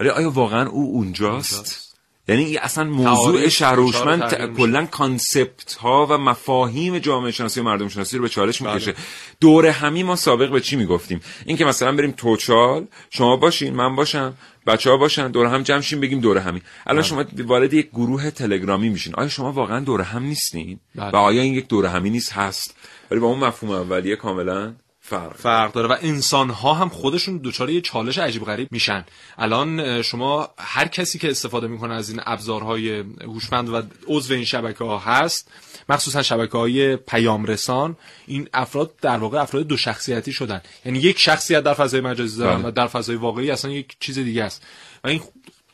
ولی 0.00 0.08
آیا 0.08 0.30
واقعا 0.30 0.68
او 0.68 0.92
اونجاست؟ 0.94 1.94
یعنی 2.28 2.44
این 2.44 2.58
اصلا 2.58 2.84
موضوع 2.84 3.32
تعاریف 3.32 3.52
شهر 3.52 3.76
دچار 3.76 3.84
هوشمند 3.84 4.22
تغییر 4.28 4.50
میشه. 4.50 4.62
کلا 4.62 4.86
کانسپت 4.86 5.74
ها 5.74 6.06
و 6.10 6.18
مفاهیم 6.18 6.98
جامعه 6.98 7.30
شناسی 7.30 7.60
و 7.60 7.62
مردم 7.62 7.88
شناسی 7.88 8.16
رو 8.16 8.22
به 8.22 8.28
چالش 8.28 8.62
می‌کشه. 8.62 8.94
دور 9.40 9.66
همی 9.66 10.02
ما 10.02 10.16
سابق 10.16 10.50
به 10.50 10.60
چی 10.60 10.76
می‌گفتیم؟ 10.76 11.20
این 11.46 11.56
که 11.56 11.64
مثلا 11.64 11.92
بریم 11.92 12.10
توچال 12.10 12.86
شما 13.10 13.36
باشین 13.36 13.74
من 13.74 13.96
باشم 13.96 14.34
بچه 14.66 14.90
ها 14.90 14.96
باشن 14.96 15.30
دور 15.30 15.46
هم 15.46 15.62
جمع 15.62 15.80
شیم 15.80 16.00
بگیم 16.00 16.20
دور 16.20 16.38
همی 16.38 16.62
الان 16.86 17.02
شما 17.02 17.24
وارد 17.38 17.74
یک 17.74 17.90
گروه 17.90 18.30
تلگرامی 18.30 18.88
میشین. 18.88 19.14
آیا 19.14 19.28
شما 19.28 19.52
واقعا 19.52 19.80
دور 19.80 20.00
هم 20.00 20.22
نیستین؟ 20.22 20.80
بله. 20.94 21.10
و 21.10 21.16
آیا 21.16 21.42
این 21.42 21.54
یک 21.54 21.68
دور 21.68 21.86
همی 21.86 22.10
نیست؟ 22.10 22.32
هست. 22.32 22.74
ولی 23.10 23.20
با 23.20 23.26
اون 23.26 23.38
مفهوم 23.38 23.72
اولیه 23.72 24.16
کاملا 24.16 24.74
فرق 25.06 25.36
فرق 25.36 25.72
داره. 25.72 25.88
و 25.88 25.96
انسان 26.00 26.50
ها 26.50 26.74
هم 26.74 26.88
خودشون 26.88 27.40
دچار 27.44 27.70
یه 27.70 27.80
چالش 27.80 28.18
عجیب 28.18 28.44
غریب 28.44 28.68
میشن. 28.72 29.04
الان 29.38 30.02
شما 30.02 30.48
هر 30.58 30.88
کسی 30.88 31.18
که 31.18 31.30
استفاده 31.30 31.66
می‌کنه 31.66 31.94
از 31.94 32.10
این 32.10 32.20
ابزارهای 32.26 33.04
هوشمند 33.20 33.68
و 33.68 33.82
عضو 34.06 34.34
این 34.34 34.44
شبکه 34.44 34.84
ها 34.84 34.98
هست 34.98 35.50
مخصوصا 35.88 36.22
شبکه 36.22 36.58
های 36.58 36.96
پیام 36.96 37.44
رسان 37.44 37.96
این 38.26 38.48
افراد 38.54 38.96
در 39.00 39.16
واقع 39.16 39.40
افراد 39.40 39.66
دو 39.66 39.76
شخصیتی 39.76 40.32
شدن. 40.32 40.60
یعنی 40.84 40.98
یک 40.98 41.18
شخصیت 41.18 41.62
در 41.62 41.74
فضای 41.74 42.00
مجازی 42.00 42.38
دارن 42.38 42.56
بله. 42.56 42.68
و 42.68 42.70
در 42.70 42.86
فضای 42.86 43.16
واقعی 43.16 43.50
اصلا 43.50 43.70
یک 43.70 43.96
چیز 44.00 44.18
دیگه 44.18 44.44
است. 44.44 44.62
و 45.04 45.08
این 45.08 45.20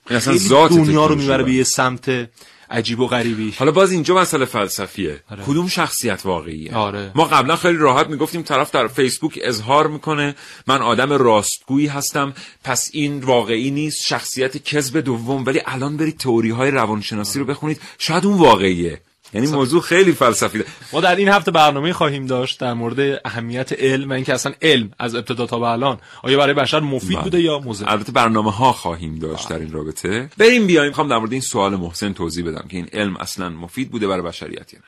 این 0.09 0.17
اصلا 0.17 0.37
ذات 0.37 0.73
دنیا 0.73 1.07
رو 1.07 1.15
می‌بره 1.15 1.37
به 1.37 1.43
بله. 1.43 1.55
یه 1.55 1.65
سمت 1.65 2.29
عجیب 2.71 3.01
و 3.01 3.07
غریبی. 3.07 3.55
حالا 3.59 3.73
باز 3.73 3.93
اینجا 3.93 4.15
مسئله 4.15 4.45
فلسفیه. 4.45 5.23
آره. 5.31 5.45
کدوم 5.45 5.69
شخصیت 5.69 6.27
واقعیه؟ 6.27 6.75
آره. 6.75 7.13
ما 7.15 7.25
قبلا 7.25 7.57
خیلی 7.57 7.79
راحت 7.79 8.07
می‌گفتیم 8.07 8.43
طرف 8.43 8.71
در 8.71 8.87
فیسبوک 8.87 9.39
اظهار 9.43 9.87
می‌کنه 9.87 10.35
من 10.67 10.83
آدم 10.83 11.13
راستگویی 11.13 11.87
هستم 11.87 12.35
پس 12.65 12.91
این 12.93 13.21
واقعی 13.21 13.71
نیست 13.71 14.07
شخصیت 14.07 14.65
کذب 14.65 15.01
دوم 15.01 15.45
ولی 15.47 15.61
الان 15.67 15.97
برید 15.97 16.19
تئوری 16.19 16.51
های 16.51 16.71
روانشناسی 16.71 17.39
رو 17.39 17.45
بخونید 17.45 17.81
شاید 17.99 18.27
اون 18.27 18.39
واقعیه. 18.39 19.01
یعنی 19.33 19.47
موضوع 19.47 19.83
خیلی 19.83 20.13
فلسفی. 20.13 20.59
ده. 20.59 20.65
ما 20.93 21.01
در 21.01 21.17
این 21.17 21.29
هفته 21.29 21.51
برنامه 21.51 21.93
خواهیم 21.93 22.27
داشت 22.27 22.61
در 22.61 22.73
مورد 22.73 23.21
اهمیت 23.25 23.73
علم 23.73 24.11
و 24.11 24.13
اینکه 24.13 24.35
اصلا 24.35 24.53
علم 24.63 24.91
از 24.99 25.15
ابتدا 25.15 25.47
تا 25.47 25.59
به 25.59 25.67
الان 25.67 25.99
آیا 26.23 26.39
برای 26.39 26.55
بشر 26.55 26.81
مفید 26.81 27.17
بله. 27.17 27.23
بوده 27.23 27.41
یا 27.41 27.59
مضر 27.59 27.89
البته 27.89 28.13
برنامه 28.13 28.53
ها 28.53 28.73
خواهیم 28.73 29.19
داشت 29.19 29.49
در 29.49 29.59
این 29.59 29.73
رابطه. 29.73 30.31
بریم 30.39 30.67
بیایم. 30.67 30.89
می‌خوام 30.89 31.09
در 31.09 31.19
مورد 31.19 31.33
این 31.33 31.41
سوال 31.41 31.77
محسن 31.77 32.13
توضیح 32.13 32.47
بدم 32.47 32.69
که 32.69 32.77
این 32.77 32.89
علم 32.93 33.17
اصلا 33.17 33.49
مفید 33.49 33.91
بوده 33.91 34.09
برای 34.09 34.23
بشریت 34.23 34.75
یا 34.75 34.81
نه. 34.81 34.87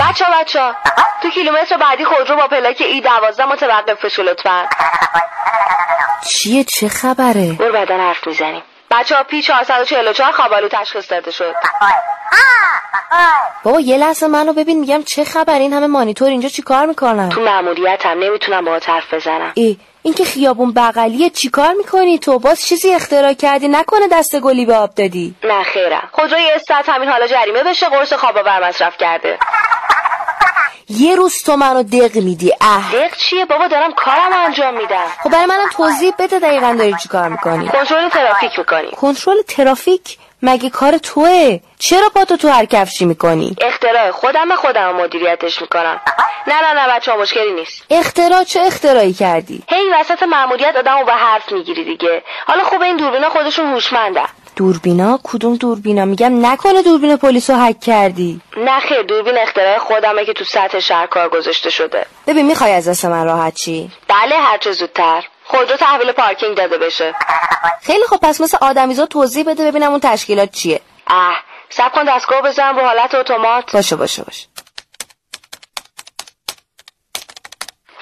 بچه 0.00 0.24
بچه 0.40 0.72
تو 1.22 1.30
کیلومتر 1.30 1.76
بعدی 1.76 2.04
خودرو 2.04 2.36
با 2.36 2.48
پلاک 2.48 2.80
ای 2.80 3.00
دوازده 3.00 3.44
متوقف 3.52 4.04
بشه 4.04 4.22
لطفا. 4.22 4.64
چیه؟ 6.28 6.64
چه 6.64 6.88
خبره؟ 6.88 7.52
برو 7.52 7.72
بعدا 7.72 7.96
حرف 7.96 8.26
می‌زنیم. 8.26 8.62
بچه 8.90 9.16
ها 9.16 9.22
پی 9.22 9.42
444 9.42 10.32
خوابالو 10.32 10.68
تشخیص 10.68 11.10
داده 11.10 11.30
شد. 11.30 11.54
بابا 13.62 13.80
یه 13.80 13.96
لحظه 13.98 14.26
منو 14.26 14.52
ببین 14.52 14.80
میگم 14.80 15.02
چه 15.02 15.24
خبر؟ 15.24 15.58
این 15.58 15.72
همه 15.72 15.86
مانیتور 15.86 16.28
اینجا 16.28 16.48
چیکار 16.48 16.86
می‌کنن؟ 16.86 17.28
تو 17.28 17.40
مأموریت 17.40 18.06
هم 18.06 18.18
نمی‌تونم 18.18 18.64
با 18.64 18.80
حرف 18.86 19.14
بزنم. 19.14 19.52
ای 19.54 19.76
این 20.02 20.14
که 20.14 20.24
خیابون 20.24 20.72
بغلیه 20.72 21.30
چیکار 21.30 21.72
می‌کنی؟ 21.72 22.18
تو 22.18 22.38
باز 22.38 22.66
چیزی 22.66 22.94
اختراع 22.94 23.32
کردی؟ 23.32 23.68
نکنه 23.68 24.08
دست 24.12 24.40
گلی 24.40 24.66
به 24.66 24.74
آب 24.76 24.94
دادی. 24.94 25.34
نه 25.44 25.62
خیرم. 25.62 26.08
خودروی 26.12 26.50
استاد 26.50 26.84
همین 26.88 27.08
حالا 27.08 27.26
جریمه 27.26 27.62
بشه 27.62 27.86
قرص 27.88 28.12
خوابا 28.12 28.42
بر 28.42 28.68
مصرف 28.68 28.96
کرده. 28.96 29.38
یه 30.88 31.16
روز 31.16 31.42
تو 31.42 31.56
منو 31.56 31.82
دق 31.82 32.16
میدی 32.16 32.52
اه. 32.60 32.92
دق 32.92 33.16
چیه؟ 33.16 33.44
بابا 33.44 33.68
دارم 33.68 33.92
کارم 33.92 34.32
انجام 34.32 34.74
میدم. 34.76 35.04
خب 35.22 35.30
برای 35.30 35.46
منم 35.46 35.68
توضیح 35.76 36.12
بده 36.18 36.38
دقیقا 36.38 36.76
داری 36.78 36.94
چیکار 37.02 37.28
می‌کنی. 37.28 37.68
کنترل 37.68 38.08
ترافیک 38.08 38.58
می‌کنیم 38.58 38.90
کنترل 38.90 39.42
ترافیک؟ 39.48 40.18
مگه 40.42 40.70
کار 40.70 40.98
توه؟ 40.98 41.60
چرا 41.78 42.08
پاتو 42.14 42.36
تو 42.36 42.48
هر 42.48 42.64
کفشی 42.64 43.04
می‌کنی؟ 43.04 43.56
اختراع. 43.60 44.10
خودم 44.10 44.56
خودم 44.56 44.96
مدیریتش 44.96 45.60
می‌کنم. 45.62 46.00
نه 46.46 46.54
نه 46.54 46.72
نه 46.80 46.94
بچه 46.94 47.12
ها 47.12 47.18
مشکلی 47.18 47.52
نیست. 47.52 47.82
اختراع 47.90 48.44
چه 48.44 48.60
اختراعی 48.60 49.12
کردی؟ 49.12 49.62
هی 49.68 49.88
وسط 50.00 50.22
مأموریت 50.22 50.76
آدمو 50.76 51.04
به 51.04 51.12
حرف 51.12 51.52
می‌گیری 51.52 51.84
دیگه. 51.84 52.22
حالا 52.46 52.64
خوب 52.64 52.82
این 52.82 52.96
دوربینا 52.96 53.30
خودشون 53.30 53.66
هوشمندن. 53.66 54.26
دوربینا؟ 54.56 55.20
کدوم 55.24 55.56
دوربینا؟ 55.56 56.04
میگم 56.04 56.46
نکنه 56.46 56.82
دوربین 56.82 57.16
پلیسو 57.16 57.54
هک 57.54 57.80
کردی. 57.80 58.40
نه 58.56 58.80
خیر 58.80 59.02
دوربین 59.02 59.38
اختراع 59.38 59.78
خودمه 59.78 60.24
که 60.24 60.32
تو 60.32 60.44
سطح 60.44 60.80
شهر 60.80 61.06
کار 61.06 61.28
گذاشته 61.28 61.70
شده. 61.70 62.06
ببین 62.26 62.46
می‌خوای 62.46 62.72
از 62.72 62.88
دست 62.88 63.04
من 63.04 63.24
راحت 63.24 63.54
چی؟ 63.54 63.90
بله 64.08 64.34
هرچه 64.36 64.72
زودتر. 64.72 65.24
خودرو 65.44 65.76
تحویل 65.76 66.12
پارکینگ 66.12 66.56
داده 66.56 66.78
بشه. 66.78 67.14
خیلی 67.82 68.04
خب 68.10 68.18
پس 68.22 68.40
مثل 68.40 68.58
آدمیزا 68.60 69.06
توضیح 69.06 69.44
بده 69.44 69.70
ببینم 69.70 69.90
اون 69.90 70.00
تشکیلات 70.00 70.50
چیه. 70.50 70.80
اه 71.06 71.36
سب 71.68 71.92
کن 71.92 72.04
دستگاه 72.04 72.42
بزنم 72.42 72.76
رو 72.76 72.84
حالت 72.84 73.14
اتومات. 73.14 73.72
باشه 73.72 73.96
باشه 73.96 74.22
باشه. 74.22 74.46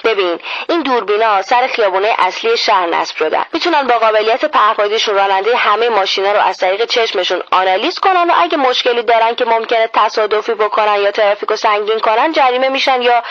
ببین 0.05 0.39
این 0.69 0.81
دوربینا 0.81 1.41
سر 1.41 1.67
خیابونه 1.67 2.15
اصلی 2.17 2.57
شهر 2.57 2.89
نصب 2.89 3.15
شدن. 3.15 3.45
می‌تونن 3.53 3.87
با 3.87 3.97
قابلیت 3.97 4.45
پهپادیشون 4.45 5.15
راننده 5.15 5.55
همه 5.55 5.89
ماشینا 5.89 6.31
رو 6.31 6.39
از 6.39 6.57
طریق 6.57 6.85
چشمشون 6.85 7.43
آنالیز 7.51 7.99
کنن 7.99 8.29
و 8.29 8.33
اگه 8.37 8.57
مشکلی 8.57 9.03
دارن 9.03 9.35
که 9.35 9.45
ممکنه 9.45 9.89
تصادفی 9.93 10.53
بکنن 10.53 10.95
یا 11.01 11.11
ترافیک 11.11 11.49
رو 11.49 11.55
سنگین 11.55 11.99
کنن 11.99 12.31
جریمه 12.31 12.69
میشن 12.69 13.01
یا 13.01 13.23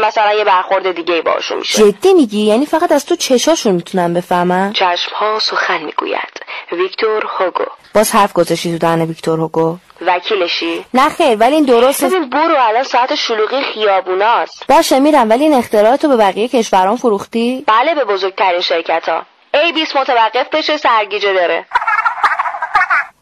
مثلا 0.00 0.32
یه 0.34 0.44
برخورد 0.44 0.92
دیگه 0.92 1.22
باشون 1.22 1.58
میشه. 1.58 1.92
جدی 1.92 2.14
میگی؟ 2.14 2.40
یعنی 2.40 2.66
فقط 2.66 2.92
از 2.92 3.06
تو 3.06 3.16
چشاشون 3.16 3.72
می‌تونن 3.72 4.14
بفهمن؟ 4.14 4.72
چشم 4.72 5.14
ها 5.14 5.38
سخن 5.38 5.82
می‌گوید. 5.82 6.40
ویکتور 6.72 7.26
هوگو. 7.38 7.64
باز 7.94 8.12
حرف 8.12 8.32
گذاشتی 8.32 8.72
تو 8.72 8.78
دهن 8.78 9.02
ویکتور 9.02 9.38
هوگو؟ 9.40 9.76
وکیلشی. 10.06 10.84
نه 10.94 11.08
خیر 11.08 11.36
ولی 11.36 11.54
این 11.54 11.64
درست 11.64 12.04
ببین 12.04 12.30
برو 12.30 12.56
الان 12.58 12.82
ساعت 12.82 13.14
شلوغی 13.14 13.62
خیابوناست. 13.62 14.66
باشه 14.68 14.98
میرم 15.00 15.30
ولی 15.30 15.44
این 15.44 15.54
اختراعاتو 15.54 16.08
به 16.08 16.16
بقیه 16.16 16.48
کشوران 16.48 16.96
فروختی؟ 16.96 17.64
بله 17.66 17.94
به 17.94 18.04
بزرگترین 18.04 18.60
شرکت 18.60 19.08
ها 19.08 19.22
ای 19.54 19.72
20 19.72 19.96
متوقف 19.96 20.46
بشه 20.52 20.76
سرگیجه 20.76 21.32
داره. 21.32 21.66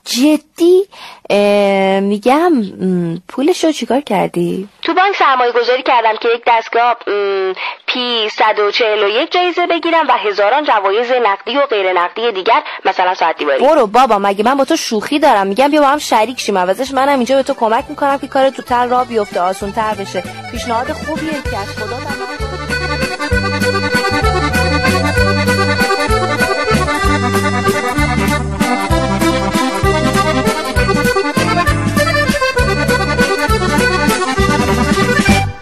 جدی 0.05 0.83
میگم 2.01 2.53
پولش 3.29 3.65
رو 3.65 3.73
چیکار 3.73 4.01
کردی؟ 4.01 4.69
تو 4.83 4.95
بانک 4.95 5.17
سرمایه 5.17 5.53
گذاری 5.53 5.83
کردم 5.83 6.17
که 6.21 6.29
یک 6.35 6.43
دستگاه 6.47 6.97
پی 7.87 8.29
141 8.29 9.33
جایزه 9.33 9.67
بگیرم 9.67 10.09
و 10.09 10.13
هزاران 10.13 10.65
جوایز 10.65 11.11
نقدی 11.27 11.57
و 11.57 11.67
غیر 11.67 11.93
نقدی 11.93 12.33
دیگر 12.33 12.63
مثلا 12.85 13.15
ساعت 13.15 13.39
دیواری. 13.39 13.65
برو 13.65 13.87
بابا 13.87 14.19
مگه 14.19 14.45
من 14.45 14.55
با 14.55 14.65
تو 14.65 14.77
شوخی 14.77 15.19
دارم؟ 15.19 15.47
میگم 15.47 15.69
بیا 15.69 15.81
با 15.81 15.89
هم 15.89 15.99
شریک 15.99 16.41
شیم. 16.41 16.59
عوضش 16.59 16.95
منم 16.95 17.17
اینجا 17.17 17.37
به 17.37 17.43
تو 17.43 17.55
کمک 17.55 17.85
می‌کنم 17.89 18.19
که 18.19 18.27
کار 18.27 18.51
تو 18.51 18.63
تر 18.63 18.87
را 18.87 19.05
بیفته 19.05 19.41
آسون 19.41 19.73
تر 19.73 19.95
بشه. 19.95 20.25
پیشنهاد 20.53 20.93
خوبیه 20.93 21.43
که 21.51 21.59
از 21.59 21.69
خدا 21.69 21.97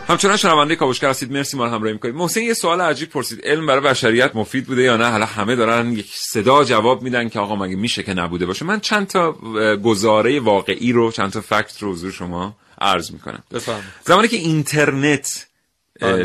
همچنان 0.08 0.36
شنونده 0.36 0.76
کاوشگر 0.76 1.10
هستید. 1.10 1.32
مرسی 1.32 1.56
ما 1.56 1.64
رو 1.64 1.70
همراهی 1.70 1.92
می‌کنید. 1.92 2.14
محسن 2.14 2.40
یه 2.40 2.54
سوال 2.54 2.80
عجیب 2.80 3.08
پرسید. 3.08 3.40
علم 3.44 3.66
برای 3.66 3.80
بشریت 3.80 4.36
مفید 4.36 4.66
بوده 4.66 4.82
یا 4.82 4.96
نه؟ 4.96 5.10
حالا 5.10 5.26
همه 5.26 5.56
دارن 5.56 5.92
یک 5.92 6.10
صدا 6.14 6.64
جواب 6.64 7.02
میدن 7.02 7.28
که 7.28 7.38
آقا 7.38 7.56
مگه 7.56 7.76
میشه 7.76 8.02
که 8.02 8.14
نبوده 8.14 8.46
باشه. 8.46 8.64
من 8.64 8.80
چند 8.80 9.06
تا 9.06 9.32
گزاره 9.76 10.40
واقعی 10.40 10.92
رو 10.92 11.12
چند 11.12 11.32
تا 11.32 11.40
فکت 11.40 11.82
رو 11.82 11.92
حضور 11.92 12.12
شما 12.12 12.56
عرض 12.80 13.10
می‌کنم. 13.10 13.42
زمانی 14.04 14.28
که 14.28 14.36
اینترنت 14.36 15.46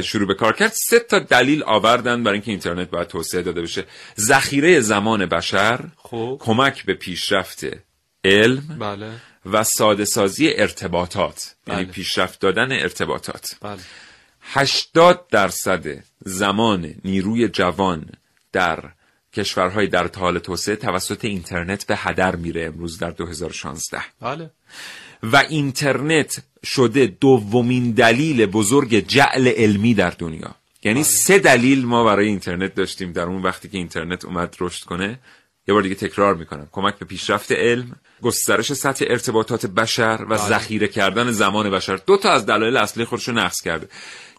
شروع 0.03 0.27
به 0.27 0.33
کار 0.33 0.53
کرد 0.53 0.71
سه 0.89 0.99
تا 0.99 1.19
دلیل 1.19 1.63
آوردن 1.63 2.23
برای 2.23 2.35
اینکه 2.35 2.51
اینترنت 2.51 2.89
باید 2.89 3.07
توسعه 3.07 3.41
داده 3.41 3.61
بشه. 3.61 3.85
ذخیره 4.19 4.79
زمان 4.79 5.25
بشر 5.25 5.79
خب. 5.97 6.37
کمک 6.39 6.85
به 6.85 6.93
پیشرفت 6.93 7.65
علم 8.25 8.77
بله. 8.79 9.11
و 9.45 9.63
ساده 9.63 10.05
سازی 10.05 10.49
ارتباطات. 10.49 11.52
بله. 11.65 11.77
یعنی 11.77 11.91
پیشرفت 11.91 12.39
دادن 12.39 12.71
ارتباطات 12.71 13.55
بله. 13.61 13.79
80 14.41 15.27
درصد 15.31 16.03
زمان 16.25 16.95
نیروی 17.05 17.47
جوان 17.47 18.09
در 18.51 18.89
کشورهای 19.33 19.87
در 19.87 20.09
حال 20.17 20.39
توسعه 20.39 20.75
توسط 20.75 21.25
اینترنت 21.25 21.85
به 21.85 21.95
هدر 21.97 22.35
میره 22.35 22.65
امروز 22.65 22.97
در 22.97 23.09
2016 23.09 24.01
بله 24.21 24.51
و 25.23 25.37
اینترنت 25.37 26.43
شده 26.63 27.05
دومین 27.05 27.91
دلیل 27.91 28.45
بزرگ 28.45 29.07
جعل 29.07 29.47
علمی 29.47 29.93
در 29.93 30.09
دنیا 30.09 30.55
یعنی 30.83 30.99
بله. 30.99 31.03
سه 31.03 31.39
دلیل 31.39 31.85
ما 31.85 32.03
برای 32.03 32.27
اینترنت 32.27 32.75
داشتیم 32.75 33.11
در 33.11 33.23
اون 33.23 33.41
وقتی 33.41 33.69
که 33.69 33.77
اینترنت 33.77 34.25
اومد 34.25 34.55
رشد 34.59 34.83
کنه 34.83 35.19
یه 35.67 35.73
بار 35.73 35.83
دیگه 35.83 35.95
تکرار 35.95 36.35
می‌کنم 36.35 36.67
کمک 36.71 36.95
به 36.95 37.05
پیشرفت 37.05 37.51
علم 37.51 37.95
گسترش 38.23 38.73
سطح 38.73 39.05
ارتباطات 39.07 39.65
بشر 39.65 40.19
و 40.21 40.25
بله. 40.25 40.37
ذخیره 40.37 40.87
کردن 40.87 41.31
زمان 41.31 41.69
بشر. 41.69 41.95
دو 41.95 42.17
تا 42.17 42.31
از 42.31 42.45
دلایل 42.45 42.77
اصلی 42.77 43.05
خودش 43.05 43.27
رو 43.27 43.33
نقض 43.33 43.61
کرده. 43.61 43.87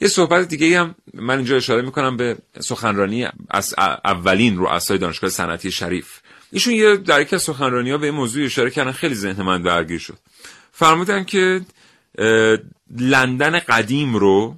یه 0.01 0.09
صحبت 0.09 0.49
دیگه 0.49 0.81
هم 0.81 0.95
من 1.15 1.37
اینجا 1.37 1.57
اشاره 1.57 1.83
می‌کنم 1.83 2.17
به 2.17 2.37
سخنرانی 2.61 3.27
از 3.51 3.75
اولین 4.05 4.59
رؤسای 4.59 4.99
دانشگاه 4.99 5.31
صنعتی 5.31 5.71
شریف. 5.73 6.21
ایشون 6.53 6.75
یه 6.75 6.97
در 6.97 7.21
یکی 7.21 7.37
از 7.37 7.43
سخنرانی 7.43 7.91
ها 7.91 7.99
به 7.99 8.07
این 8.07 8.15
موضوع 8.15 8.45
اشاره 8.45 8.71
کردن. 8.71 8.93
خیلی 8.93 9.15
ذهن 9.15 9.43
من 9.43 9.63
درگیر 9.63 9.99
شد. 9.99 10.19
فرمودن 10.73 11.25
که 11.25 11.61
لندن 12.99 13.59
قدیم 13.59 14.17
رو 14.17 14.57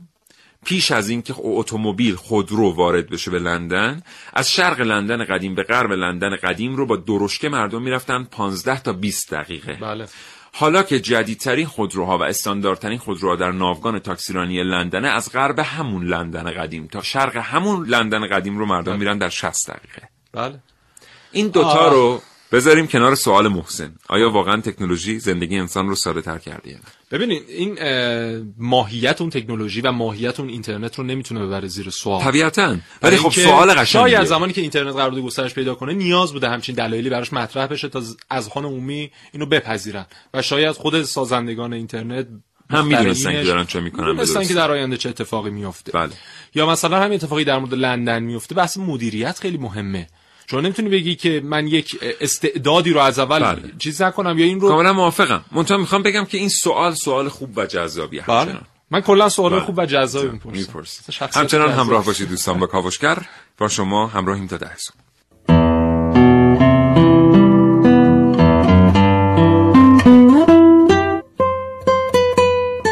پیش 0.67 0.91
از 0.91 1.09
اینکه 1.09 1.35
اتومبیل 1.39 2.15
خودرو 2.15 2.75
وارد 2.75 3.09
بشه 3.09 3.31
به 3.31 3.39
لندن 3.39 4.03
از 4.33 4.51
شرق 4.51 4.81
لندن 4.81 5.25
قدیم 5.25 5.55
به 5.55 5.63
غرب 5.63 5.93
لندن 5.93 6.37
قدیم 6.37 6.77
رو 6.77 6.87
با 6.87 6.97
درشکه 6.97 7.49
مردم 7.49 7.83
می‌رفتن 7.83 8.25
15 8.25 8.81
تا 8.81 8.93
20 8.93 9.35
دقیقه. 9.35 9.79
بله. 9.81 10.07
حالا 10.53 10.83
که 10.83 11.01
جدیدترین 11.01 11.67
خودروها 11.67 12.19
و 12.19 12.23
استانداردترین 12.23 12.99
خودروها 12.99 13.37
در 13.37 13.51
ناوگان 13.51 13.99
تاکسیرانی 13.99 14.63
لندنه 14.63 15.09
از 15.09 15.33
غرب 15.33 15.59
همون 15.59 16.07
لندن 16.07 16.51
قدیم 16.51 16.87
تا 16.87 17.03
شرق 17.03 17.37
همون 17.37 17.87
لندن 17.89 18.29
قدیم 18.29 18.59
رو 18.59 18.67
مردم 18.67 18.99
میرن 18.99 19.19
در 19.19 19.29
60 19.29 19.71
دقیقه. 19.71 20.09
بله. 20.33 20.59
این 21.33 21.49
دوتا 21.49 21.89
رو 21.89 22.23
بذاریم 22.53 22.87
کنار 22.87 23.15
سوال 23.15 23.49
محسن. 23.49 23.95
آیا 24.09 24.31
واقعا 24.31 24.61
تکنولوژی 24.61 25.19
زندگی 25.19 25.59
انسان 25.59 25.89
رو 25.89 25.95
ساده 25.95 26.23
تر 26.23 26.39
کرده 26.39 26.79
ببینید 27.11 27.43
این 27.49 27.79
ماهیت 28.59 29.21
اون 29.21 29.31
تکنولوژی 29.31 29.81
و 29.81 29.93
ماهیت 29.93 30.41
اون 30.41 30.49
اینترنت 30.49 30.99
رو 30.99 31.05
نمی‌تونه 31.05 31.47
ببره 31.47 31.69
زیر 31.69 31.91
سوال. 31.91 32.23
طبیعتا. 32.23 32.77
ولی 33.03 33.17
خب 33.17 33.31
سوال 33.31 33.71
قشنگه 33.71 33.85
شاید 33.85 34.25
زمانی 34.25 34.53
که 34.53 34.61
اینترنت 34.61 34.95
قرار 34.95 35.11
بود 35.11 35.23
گسترش 35.23 35.55
پیدا 35.55 35.75
کنه 35.75 35.93
نیاز 35.93 36.33
بوده 36.33 36.49
همچین 36.49 36.75
دلایلی 36.75 37.11
براش 37.11 37.33
مطرح 37.33 37.67
بشه 37.67 37.89
تا 37.89 38.03
از 38.31 38.49
خان 38.49 38.65
عمومی 38.65 39.11
اینو 39.33 39.47
بپذیرن. 39.47 40.07
و 40.35 40.43
شاید 40.43 40.73
خود 40.73 41.03
سازندگان 41.03 41.73
اینترنت 41.73 42.27
هم 42.71 42.87
می‌دونستن 42.87 43.33
که 43.33 43.43
دارن 43.45 43.65
چه 43.65 43.81
می‌کنن 43.81 44.11
می‌دونستن 44.11 44.45
که 44.45 44.55
در 44.55 44.71
آینده 44.71 44.97
چه 44.97 45.09
اتفاقی 45.09 45.51
میفته 45.51 45.93
بله. 45.93 46.13
یا 46.55 46.67
مثلا 46.67 47.01
همین 47.01 47.15
اتفاقی 47.15 47.45
در 47.45 47.59
مورد 47.59 47.75
لندن 47.75 48.23
میفته 48.23 48.55
بحث 48.55 48.77
مدیریت 48.77 49.39
خیلی 49.39 49.59
مهمه. 49.59 50.07
شما 50.51 50.61
نمی‌تونی 50.61 50.89
بگی 50.89 51.15
که 51.15 51.41
من 51.45 51.67
یک 51.67 51.99
استعدادی 52.21 52.91
رو 52.91 53.01
از 53.01 53.19
اول 53.19 53.39
بله. 53.39 53.63
چیز 53.79 54.03
نکنم 54.03 54.39
یا 54.39 54.45
این 54.45 54.61
رو 54.61 54.69
کاملا 54.69 54.93
موافقم. 54.93 55.45
منتها 55.53 55.77
می‌خوام 55.77 56.03
بگم 56.03 56.25
که 56.25 56.39
این 56.39 56.49
سوال 56.49 56.95
سوال 56.95 57.29
خوب 57.29 57.59
و 57.59 57.67
جذابیه 57.67 58.25
بله. 58.27 58.55
من 58.91 59.01
کلا 59.01 59.29
سوال 59.29 59.53
بله. 59.53 59.61
خوب 59.61 59.79
و 59.79 59.87
جذابی 59.87 60.29
می‌پرسم. 60.29 60.59
می‌پرسم. 60.59 61.41
همچنان 61.41 61.71
همراه 61.71 62.05
باشید 62.05 62.29
دوستان 62.29 62.59
با 62.59 62.67
کاوشگر. 62.67 63.19
با 63.59 63.69
شما 63.69 64.07
همراهیم 64.07 64.47
تا 64.47 64.57
ده 64.57 64.77
صبح 64.77 64.97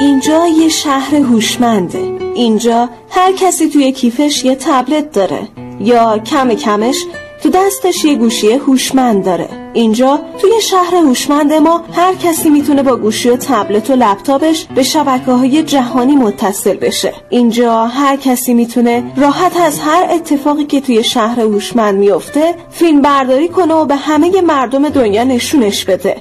اینجا 0.00 0.46
یه 0.46 0.68
شهر 0.68 1.14
هوشمنده. 1.14 2.18
اینجا 2.34 2.90
هر 3.10 3.32
کسی 3.32 3.68
توی 3.68 3.92
کیفش 3.92 4.44
یه 4.44 4.54
تبلت 4.54 5.12
داره. 5.12 5.48
یا 5.80 6.18
کم 6.18 6.54
کمش 6.54 6.96
تو 7.44 7.50
دستش 7.50 8.04
یه 8.04 8.14
گوشی 8.14 8.52
هوشمند 8.52 9.24
داره. 9.24 9.48
اینجا 9.72 10.20
توی 10.40 10.50
شهر 10.60 10.94
هوشمند 10.94 11.52
ما 11.52 11.84
هر 11.92 12.14
کسی 12.14 12.50
می‌تونه 12.50 12.82
با 12.82 12.96
گوشی 12.96 13.30
و 13.30 13.36
تبلت 13.36 13.90
و 13.90 13.94
لپتاپش 13.94 14.66
به 14.74 14.82
شبکه 14.82 15.32
های 15.32 15.62
جهانی 15.62 16.16
متصل 16.16 16.76
بشه. 16.76 17.12
اینجا 17.30 17.86
هر 17.86 18.16
کسی 18.16 18.54
می‌تونه 18.54 19.02
راحت 19.16 19.56
از 19.60 19.78
هر 19.78 20.06
اتفاقی 20.10 20.64
که 20.64 20.80
توی 20.80 21.04
شهر 21.04 21.40
هوشمند 21.40 21.98
میفته 21.98 22.54
فیلم 22.70 23.02
برداری 23.02 23.48
کنه 23.48 23.74
و 23.74 23.84
به 23.84 23.96
همه 23.96 24.40
مردم 24.40 24.88
دنیا 24.88 25.24
نشونش 25.24 25.84
بده. 25.84 26.16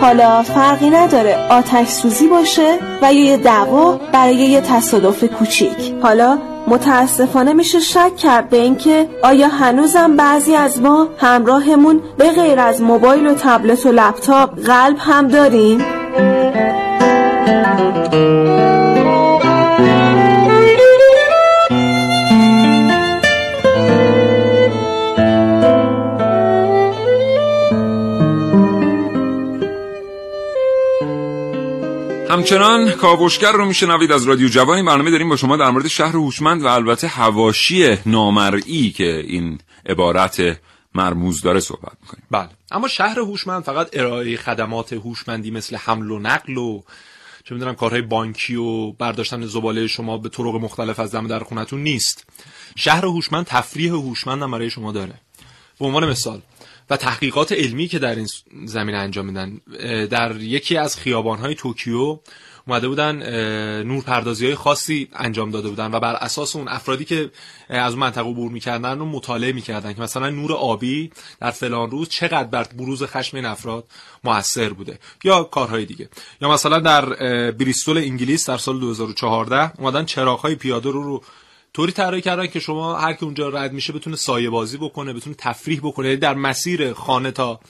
حالا 0.00 0.42
فرقی 0.42 0.90
نداره 0.90 1.36
آتش 1.50 1.88
سوزی 1.88 2.28
باشه 2.28 2.78
و 3.02 3.14
یه 3.14 3.36
دعوا 3.36 4.00
برای 4.12 4.34
یه 4.34 4.60
تصادف 4.60 5.24
کوچیک 5.24 5.94
حالا 6.02 6.38
متاسفانه 6.66 7.52
میشه 7.52 7.80
شک 7.80 8.16
کرد 8.16 8.48
به 8.48 8.56
اینکه 8.56 9.08
آیا 9.22 9.48
هنوزم 9.48 10.16
بعضی 10.16 10.54
از 10.54 10.82
ما 10.82 11.08
همراهمون 11.18 12.00
به 12.18 12.30
غیر 12.30 12.60
از 12.60 12.82
موبایل 12.82 13.26
و 13.26 13.34
تبلت 13.34 13.86
و 13.86 13.92
لپتاپ 13.92 14.60
قلب 14.66 14.96
هم 14.98 15.28
داریم؟ 15.28 15.84
همچنان 32.40 32.92
کاوشگر 32.92 33.52
رو 33.52 33.64
میشنوید 33.64 34.12
از 34.12 34.24
رادیو 34.24 34.48
جوانی. 34.48 34.82
برنامه 34.82 35.10
داریم 35.10 35.28
با 35.28 35.36
شما 35.36 35.56
در 35.56 35.70
مورد 35.70 35.88
شهر 35.88 36.12
هوشمند 36.12 36.62
و 36.62 36.66
البته 36.66 37.08
هواشی 37.08 37.96
نامرئی 38.06 38.90
که 38.90 39.16
این 39.26 39.58
عبارت 39.86 40.60
مرموز 40.94 41.42
داره 41.42 41.60
صحبت 41.60 41.92
می‌کنیم. 42.02 42.24
بله. 42.30 42.48
اما 42.70 42.88
شهر 42.88 43.18
هوشمند 43.18 43.64
فقط 43.64 43.88
ارائه 43.92 44.36
خدمات 44.36 44.92
هوشمندی 44.92 45.50
مثل 45.50 45.76
حمل 45.76 46.10
و 46.10 46.18
نقل 46.18 46.56
و 46.56 46.82
چه 47.44 47.54
می‌دونم 47.54 47.74
کارهای 47.74 48.02
بانکی 48.02 48.56
و 48.56 48.92
برداشتن 48.92 49.46
زباله 49.46 49.86
شما 49.86 50.18
به 50.18 50.28
طرق 50.28 50.54
مختلف 50.54 51.00
از 51.00 51.14
دم 51.14 51.26
در 51.26 51.38
خونتون 51.38 51.82
نیست. 51.82 52.24
شهر 52.76 53.04
هوشمند 53.04 53.46
تفریح 53.46 53.92
هوشمند 53.92 54.42
هم 54.42 54.50
برای 54.50 54.70
شما 54.70 54.92
داره. 54.92 55.14
به 55.80 55.86
عنوان 55.86 56.10
مثال 56.10 56.40
و 56.90 56.96
تحقیقات 56.96 57.52
علمی 57.52 57.88
که 57.88 57.98
در 57.98 58.14
این 58.14 58.28
زمینه 58.64 58.98
انجام 58.98 59.26
میدن. 59.26 59.60
در 60.06 60.36
یکی 60.36 60.76
از 60.76 60.96
خیابانهای 60.96 61.54
توکیو 61.54 62.18
اومده 62.66 62.88
بودن 62.88 63.22
نورپردازی 63.82 64.46
های 64.46 64.54
خاصی 64.54 65.08
انجام 65.12 65.50
داده 65.50 65.68
بودن 65.68 65.94
و 65.94 66.00
بر 66.00 66.14
اساس 66.14 66.56
اون 66.56 66.68
افرادی 66.68 67.04
که 67.04 67.30
از 67.68 67.92
اون 67.92 68.00
منطقه 68.00 68.28
عبور 68.28 68.52
می‌کردن 68.52 68.98
رو 68.98 69.04
مطالعه 69.04 69.52
می‌کردن 69.52 69.92
که 69.92 70.00
مثلا 70.00 70.30
نور 70.30 70.52
آبی 70.52 71.10
در 71.40 71.50
فلان 71.50 71.90
روز 71.90 72.08
چقدر 72.08 72.48
بر 72.48 72.62
بروز 72.62 73.02
خشم 73.02 73.36
این 73.36 73.46
افراد 73.46 73.84
موثر 74.24 74.68
بوده 74.68 74.98
یا 75.24 75.42
کارهای 75.42 75.84
دیگه. 75.84 76.08
یا 76.40 76.50
مثلا 76.50 76.78
در 76.78 77.04
بریستول 77.50 77.98
انگلیس 77.98 78.50
در 78.50 78.58
سال 78.58 78.80
2014 78.80 79.72
اومدن 79.78 80.04
چراغهای 80.04 80.54
پیاده 80.54 80.90
رو 80.90 81.02
رو 81.02 81.22
طوری 81.72 81.92
طراحی 81.92 82.20
کردن 82.20 82.46
که 82.46 82.60
شما 82.60 82.98
هر 82.98 83.12
کی 83.12 83.24
اونجا 83.24 83.48
رد 83.48 83.72
میشه 83.72 83.92
بتونه 83.92 84.16
سایه 84.16 84.50
بازی 84.50 84.76
بکنه 84.76 85.12
بتونه 85.12 85.36
تفریح 85.38 85.80
بکنه 85.82 86.16
در 86.16 86.34
مسیر 86.34 86.92
خانه 86.92 87.30
تا 87.30 87.60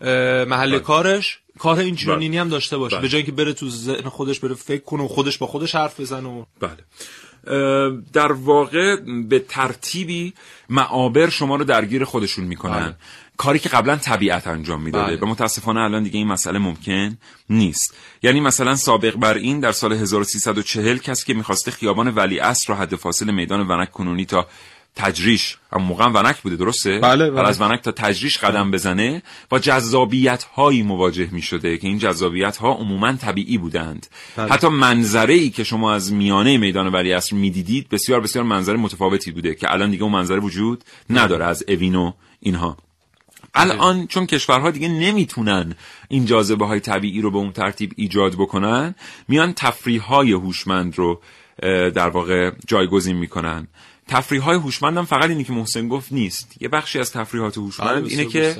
محل 0.00 0.70
بله. 0.70 0.78
کارش 0.78 1.38
کار 1.58 1.78
اینجورینی 1.78 2.28
بله. 2.28 2.40
هم 2.40 2.48
داشته 2.48 2.76
باشه 2.76 2.96
بله. 2.96 3.02
به 3.02 3.08
جای 3.08 3.22
که 3.22 3.32
بره 3.32 3.52
تو 3.52 3.70
ذهن 3.70 4.08
خودش 4.08 4.40
بره 4.40 4.54
فکر 4.54 4.82
کنه 4.82 5.02
و 5.02 5.08
خودش 5.08 5.38
با 5.38 5.46
خودش 5.46 5.74
حرف 5.74 6.00
بزنه 6.00 6.28
و 6.28 6.44
بله 6.60 6.76
در 8.12 8.32
واقع 8.32 8.96
به 9.28 9.38
ترتیبی 9.38 10.34
معابر 10.68 11.28
شما 11.28 11.56
رو 11.56 11.64
درگیر 11.64 12.04
خودشون 12.04 12.44
می‌کنن 12.44 12.80
بله. 12.80 12.96
کاری 13.36 13.58
که 13.58 13.68
قبلا 13.68 13.96
طبیعت 13.96 14.46
انجام 14.46 14.82
می‌داده. 14.82 15.16
و 15.16 15.26
متاسفانه 15.26 15.80
الان 15.80 16.02
دیگه 16.02 16.18
این 16.18 16.26
مسئله 16.26 16.58
ممکن 16.58 17.18
نیست. 17.50 17.94
یعنی 18.22 18.40
مثلا 18.40 18.76
سابق 18.76 19.16
بر 19.16 19.34
این 19.34 19.60
در 19.60 19.72
سال 19.72 19.92
1340 19.92 20.98
کسی 20.98 21.26
که 21.26 21.34
می‌خواسته 21.34 21.70
خیابان 21.70 22.08
ولی 22.08 22.38
عصر 22.38 22.72
رو 22.72 22.78
حد 22.78 22.96
فاصل 22.96 23.30
میدان 23.30 23.60
ونک 23.68 23.92
کنونی 23.92 24.24
تا 24.24 24.46
تجریش 24.96 25.56
اما 25.72 25.84
موقع 25.84 26.06
ونک 26.06 26.36
بوده 26.36 26.56
درسته؟ 26.56 26.98
بله, 26.98 27.30
بله. 27.30 27.48
از 27.48 27.60
ونک 27.60 27.82
تا 27.82 27.92
تجریش 27.92 28.38
قدم 28.38 28.70
بزنه 28.70 29.22
با 29.48 29.58
جذابیت 29.58 30.42
هایی 30.42 30.82
مواجه 30.82 31.28
می 31.32 31.42
شده 31.42 31.78
که 31.78 31.88
این 31.88 31.98
جذابیت 31.98 32.56
ها 32.56 32.72
عموما 32.72 33.12
طبیعی 33.12 33.58
بودند. 33.58 34.06
بله. 34.36 34.52
حتی 34.52 34.68
منظره 34.68 35.34
ای 35.34 35.50
که 35.50 35.64
شما 35.64 35.94
از 35.94 36.12
میانه 36.12 36.58
میدان 36.58 36.86
ولی 36.86 37.12
اصر 37.12 37.36
می‌دیدید 37.36 37.88
بسیار 37.88 38.20
بسیار 38.20 38.44
منظره 38.44 38.76
متفاوتی 38.76 39.32
بوده 39.32 39.54
که 39.54 39.72
الان 39.72 39.90
دیگه 39.90 40.02
اون 40.02 40.12
منظره 40.12 40.40
وجود 40.40 40.84
نداره 41.10 41.44
از 41.44 41.64
اوینو 41.68 42.12
اینها. 42.40 42.76
الان 43.56 44.06
چون 44.06 44.26
کشورها 44.26 44.70
دیگه 44.70 44.88
نمی‌تونن 44.88 45.74
این 46.08 46.26
جاذبه 46.26 46.66
های 46.66 46.80
طبیعی 46.80 47.20
رو 47.20 47.30
به 47.30 47.38
اون 47.38 47.52
ترتیب 47.52 47.92
ایجاد 47.96 48.34
بکنن 48.34 48.94
میان 49.28 49.52
تفریح 49.52 50.02
های 50.02 50.32
هوشمند 50.32 50.98
رو 50.98 51.20
در 51.90 52.08
واقع 52.08 52.50
جایگزین 52.66 53.16
می‌کنن. 53.16 53.68
تفریح 54.08 54.42
های 54.42 54.56
هوشمندم 54.56 55.04
فقط 55.04 55.30
اینی 55.30 55.44
که 55.44 55.52
محسن 55.52 55.88
گفت 55.88 56.12
نیست. 56.12 56.54
یه 56.60 56.68
بخشی 56.68 56.98
از 56.98 57.12
تفریحات 57.12 57.58
هوشمند 57.58 58.06
اینه 58.06 58.24
که 58.24 58.56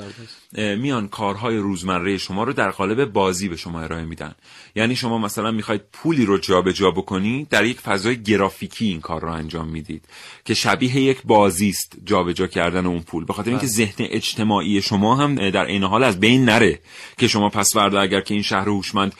میان 0.52 1.08
کارهای 1.08 1.56
روزمره 1.56 2.18
شما 2.18 2.44
رو 2.44 2.52
در 2.52 2.70
قالب 2.70 3.04
بازی 3.04 3.48
به 3.48 3.56
شما 3.56 3.80
ارائه 3.80 4.04
میدن. 4.04 4.34
یعنی 4.74 4.96
شما 4.96 5.18
مثلا 5.18 5.50
می‌خواید 5.50 5.82
پولی 5.92 6.26
رو 6.26 6.38
جابجا 6.38 6.72
جا 6.72 6.90
بکنید 6.90 7.48
در 7.48 7.64
یک 7.64 7.80
فضای 7.80 8.22
گرافیکی 8.22 8.86
این 8.86 9.00
کار 9.00 9.20
رو 9.20 9.32
انجام 9.32 9.68
می‌دید 9.68 10.04
که 10.44 10.54
شبیه 10.54 10.96
یک 10.96 11.22
بازی 11.24 11.68
است 11.68 11.96
جابجا 12.04 12.46
کردن 12.46 12.86
اون 12.86 13.00
پول. 13.00 13.24
به 13.24 13.32
خاطر 13.32 13.50
اینکه 13.50 13.66
بله. 13.66 13.74
ذهن 13.74 13.94
اجتماعی 13.98 14.82
شما 14.82 15.16
هم 15.16 15.50
در 15.50 15.64
این 15.64 15.82
حال 15.82 16.04
از 16.04 16.20
بین 16.20 16.44
نره 16.44 16.80
که 17.18 17.28
شما 17.28 17.48
پس 17.48 17.74
فردا 17.74 18.00
اگر 18.00 18.20
که 18.20 18.34
این 18.34 18.42
شهر 18.42 18.68
هوشمند 18.68 19.14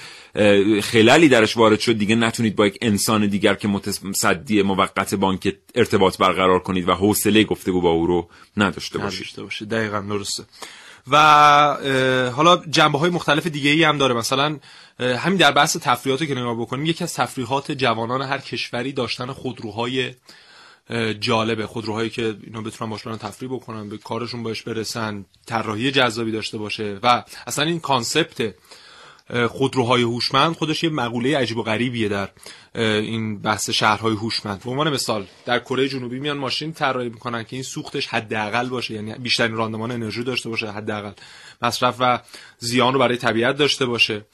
خلالی 0.83 1.29
درش 1.29 1.57
وارد 1.57 1.81
شد 1.81 1.99
دیگه 1.99 2.15
نتونید 2.15 2.57
با 2.57 2.67
یک 2.67 2.79
انسان 2.83 3.27
دیگر 3.27 3.55
که 3.55 3.69
متصدی 3.69 4.63
موقت 4.63 5.15
بانک 5.15 5.57
ارتباط 5.75 6.19
برقرار 6.19 6.59
کنید 6.59 6.89
و 6.89 6.93
حوصله 6.93 7.45
گفتگو 7.45 7.81
با 7.81 7.91
او 7.91 8.07
رو 8.07 8.29
نداشته 8.57 8.99
باشید. 8.99 9.21
نداشته 9.21 9.43
باشه 9.43 9.65
دقیقا 9.65 10.01
درسته. 10.01 10.45
و 11.11 11.17
حالا 12.37 12.57
جنبه 12.57 12.99
های 12.99 13.11
مختلف 13.11 13.47
دیگه 13.47 13.71
ای 13.71 13.85
هم 13.85 13.99
داره. 13.99 14.15
مثلا 14.15 14.59
همین 15.01 15.39
در 15.39 15.53
بحث 15.53 15.77
تفریحات 15.77 16.27
که 16.27 16.35
نگاه 16.35 16.61
بکنیم 16.61 16.87
یکی 16.87 17.05
از 17.05 17.15
تفریحات 17.15 17.73
جوانان 17.73 18.23
هر 18.23 18.39
کشوری 18.39 18.93
داشتن 18.93 19.33
خودروهای 19.33 20.15
جالبه. 21.21 21.67
خودروهایی 21.67 22.11
که 22.11 22.37
اینا 22.45 22.61
بتونن 22.61 22.91
باشن 22.91 23.17
تفریح 23.17 23.51
بکنن 23.53 23.89
به 23.89 23.99
کارشون 23.99 24.43
باش 24.43 24.63
برسن 24.63 25.25
طراحی 25.47 25.91
جذابی 25.91 26.33
داشته 26.33 26.59
باشه. 26.59 26.99
و 27.03 27.25
اصلا 27.47 27.65
این 27.65 27.81
کانسپت 27.81 28.55
خودروهای 29.51 30.03
هوشمند 30.03 30.57
خودش 30.57 30.85
یه 30.85 30.91
مقوله 30.91 31.39
عجیب 31.39 31.57
و 31.57 31.63
غریبیه 31.63 32.09
در 32.09 32.29
این 32.75 33.39
بحث 33.39 33.71
شهرهای 33.71 34.15
هوشمند. 34.15 34.63
به 34.65 34.71
عنوان 34.71 34.93
مثال 34.93 35.27
در 35.47 35.59
کره 35.59 35.89
جنوبی 35.89 36.19
میان 36.19 36.39
ماشین 36.39 36.73
طراحی 36.73 37.09
می‌کنن 37.09 37.45
که 37.45 37.57
این 37.57 37.63
سوختش 37.63 38.07
حداقل 38.07 38.69
باشه 38.69 38.95
یعنی 38.95 39.15
بیشترین 39.15 39.57
راندمان 39.57 39.91
انرژی 39.91 40.25
داشته 40.25 40.49
باشه 40.49 40.71
حداقل 40.71 41.13
مصرف 41.63 41.97
و 41.99 42.21
زیان 42.59 42.93
رو 42.93 42.99
برای 42.99 43.17
طبیعت 43.17 43.57
داشته 43.57 43.87
باشه. 43.87 44.27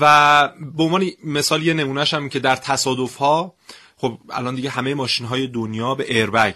و 0.00 0.48
به 0.76 0.82
عنوان 0.82 1.10
مثال 1.24 1.62
یه 1.62 1.74
نمونهش 1.74 2.14
هم 2.14 2.28
که 2.28 2.38
در 2.38 2.56
تصادف 2.56 3.16
ها 3.16 3.54
خب 3.96 4.18
الان 4.30 4.54
دیگه 4.54 4.70
همه 4.70 4.94
ماشین 4.94 5.26
های 5.26 5.46
دنیا 5.46 5.94
به 5.94 6.04
airbag 6.14 6.54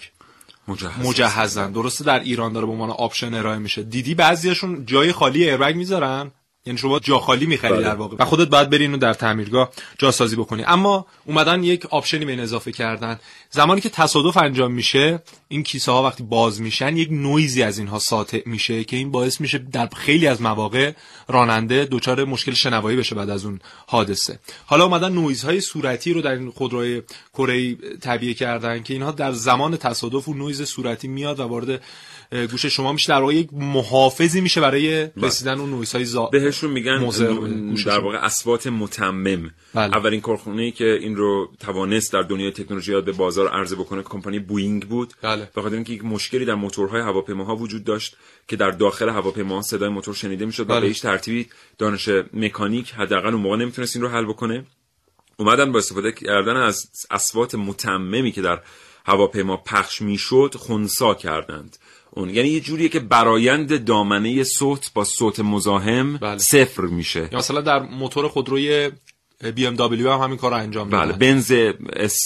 مجهز 0.69 1.07
مجهزن. 1.07 1.73
درسته 1.73 2.05
در 2.05 2.21
ایران 2.21 2.53
داره 2.53 2.67
به 2.67 2.73
عنوان 2.73 2.91
option 2.91 3.35
ارائه 3.35 3.59
میشه. 3.59 3.83
دیدی 3.83 4.15
بعضیاشون 4.15 4.87
جای 4.87 5.13
خالی 5.13 5.45
airbag 5.45 5.77
می‌ذارن؟ 5.77 6.31
یعنی 6.67 6.79
شما 6.79 6.99
جا 6.99 7.19
خالی 7.19 7.47
می‌خری 7.47 7.73
بله. 7.73 7.83
در 7.83 7.95
واقع. 7.95 8.17
و 8.19 8.25
خودت 8.25 8.49
باید 8.49 8.71
بری 8.71 8.85
اینو 8.85 8.97
در 8.97 9.15
تعمیرگاه 9.15 9.73
جاسازی 9.99 10.37
بکنی. 10.37 10.65
اما 10.65 11.07
اومدن 11.25 11.65
یک 11.65 11.87
option 11.87 12.25
ی 12.25 12.28
بهش 12.28 12.43
اضافه 12.43 12.73
کردن. 12.73 13.21
زمانی 13.51 13.81
که 13.81 13.89
تصادف 13.89 14.37
انجام 14.37 14.73
میشه 14.73 15.23
این 15.49 15.63
کیسه 15.63 15.93
ها 15.93 16.03
وقتی 16.03 16.23
باز 16.23 16.61
میشن 16.61 16.97
یک 16.97 17.09
نویزی 17.11 17.63
از 17.63 17.79
اینها 17.79 17.99
ساطع 17.99 18.41
میشه 18.47 18.85
که 18.85 18.97
این 18.97 19.11
باعث 19.11 19.41
میشه 19.41 19.59
در 19.59 19.89
خیلی 19.97 20.27
از 20.27 20.43
مواقع 20.43 20.93
راننده 21.29 21.89
دچار 21.91 22.25
مشکل 22.25 22.53
شنوایی 22.53 22.97
بشه 22.97 23.15
بعد 23.15 23.31
از 23.31 23.45
اون 23.45 23.61
حادثه. 23.87 24.39
حالا 24.67 24.85
اومدن 24.85 25.13
نویزهای 25.13 25.61
صورتی 25.61 26.13
رو 26.13 26.21
در 26.21 26.31
این 26.31 26.51
خودروی 26.51 27.03
کره 27.35 27.75
تعبیه 28.01 28.35
کردن 28.35 28.83
که 28.83 28.95
اینها 28.95 29.11
در 29.11 29.33
زمان 29.33 29.77
تصادف 29.77 30.29
و 30.29 30.35
نویز 30.35 30.63
صورتی 30.63 31.09
میاد 31.09 31.41
و 31.41 31.43
وارد 31.43 31.83
گوش 32.33 32.67
شما 32.67 32.93
میشه 32.93 33.09
در 33.09 33.21
واقع 33.21 33.35
یک 33.35 33.49
محافظی 33.53 34.41
میشه 34.41 34.61
برای 34.61 35.07
بله. 35.07 35.27
رسیدن 35.27 35.61
اون 35.61 35.71
نویز 35.71 35.95
های 35.95 36.05
زا... 36.05 36.27
بهشون 36.27 36.71
میگن 36.71 37.09
در 37.87 37.99
واقع 37.99 38.17
اصوات 38.17 38.67
متمم 38.67 39.51
بله. 39.75 39.97
اولین 39.97 40.21
کارخونه 40.21 40.71
که 40.71 40.85
این 40.85 41.17
رو 41.17 41.51
توانست 41.61 42.13
در 42.13 42.23
دنیای 42.23 42.51
تکنولوژی 42.51 43.01
به 43.01 43.13
بازار 43.13 43.49
عرضه 43.49 43.77
بکنه 43.77 44.03
کمپانی 44.03 44.39
بوینگ 44.39 44.89
بود 44.89 45.15
بله. 45.23 45.51
به 45.55 45.63
خاطر 45.63 45.75
اینکه 45.75 45.93
یک 45.93 46.05
مشکلی 46.05 46.45
در 46.45 46.55
موتورهای 46.55 47.03
هواپیماها 47.03 47.57
وجود 47.57 47.85
داشت 47.85 48.17
که 48.49 48.57
در 48.57 48.71
داخل 48.71 49.09
هواپیما 49.09 49.63
صدای 49.63 49.89
موتور 49.89 50.15
شنیده 50.15 50.47
می‌شد 50.47 50.67
بله. 50.67 50.79
و 50.79 50.81
به 50.81 50.87
هیچ 50.87 51.03
ترتیبی 51.03 51.49
دانش 51.79 52.09
مکانیک 52.33 52.93
حداقل 52.93 53.33
اون 53.33 53.43
موقع 53.43 53.57
نمی‌تونست 53.57 53.97
این 53.97 54.05
رو 54.05 54.11
حل 54.11 54.25
بکنه 54.25 54.65
اومدن 55.37 55.73
با 55.73 55.79
استفاده 55.79 56.13
کردن 56.13 56.57
از 56.57 56.91
اصوات 57.11 57.55
متممی 57.55 58.33
که 58.33 58.43
در 58.43 58.61
هواپیما 59.07 59.57
پخش 59.57 60.03
می‌شد 60.03 60.55
خونسا 60.59 61.15
کردند 61.15 61.77
اون 62.15 62.31
یعنی 62.31 62.49
یه 62.49 62.61
جوریه 62.61 62.89
که 62.89 63.01
برایند 63.01 63.85
دامنه 63.85 64.45
صوت 64.45 64.91
با 64.95 65.05
صوت 65.05 65.41
مزاحم 65.41 66.17
بله. 66.17 66.39
صفر 66.39 66.83
میشه 66.83 67.29
یا 67.33 67.39
مثلا 67.39 67.61
در 67.61 67.79
موتور 67.79 68.29
خودروی 68.29 68.91
BMW 69.55 70.11
هم 70.11 70.21
همین 70.21 70.37
کار 70.37 70.55
انجام 70.55 70.87
میدن 70.87 70.99
بله 70.99 71.13
بنز 71.13 71.53
اس 71.97 72.17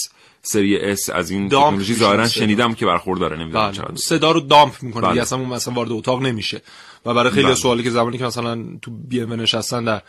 سری 0.41 0.77
S 0.77 1.09
از 1.09 1.31
این 1.31 1.49
تکنولوژی 1.49 1.93
ظاهرا 1.93 2.27
شنیدم 2.27 2.73
که 2.73 2.85
برخورداره 2.85 3.37
نمی‌دونم 3.37 3.71
بله. 3.71 3.95
صدا 3.95 4.31
رو 4.31 4.39
دامپ 4.39 4.73
می‌کنه 4.81 5.07
بله. 5.07 5.21
اصلا 5.21 5.39
مثلا 5.39 5.73
وارد 5.73 5.91
اتاق 5.91 6.21
نمیشه 6.21 6.61
و 7.05 7.13
برای 7.13 7.31
خیلی 7.31 7.45
بله. 7.45 7.55
سوالی 7.55 7.83
که 7.83 7.89
زمانی 7.89 8.17
که 8.17 8.25
مثلا 8.25 8.65
تو 8.81 8.91
بی 8.91 9.21
ام 9.21 9.33
نشستن 9.33 9.83
در 9.83 10.01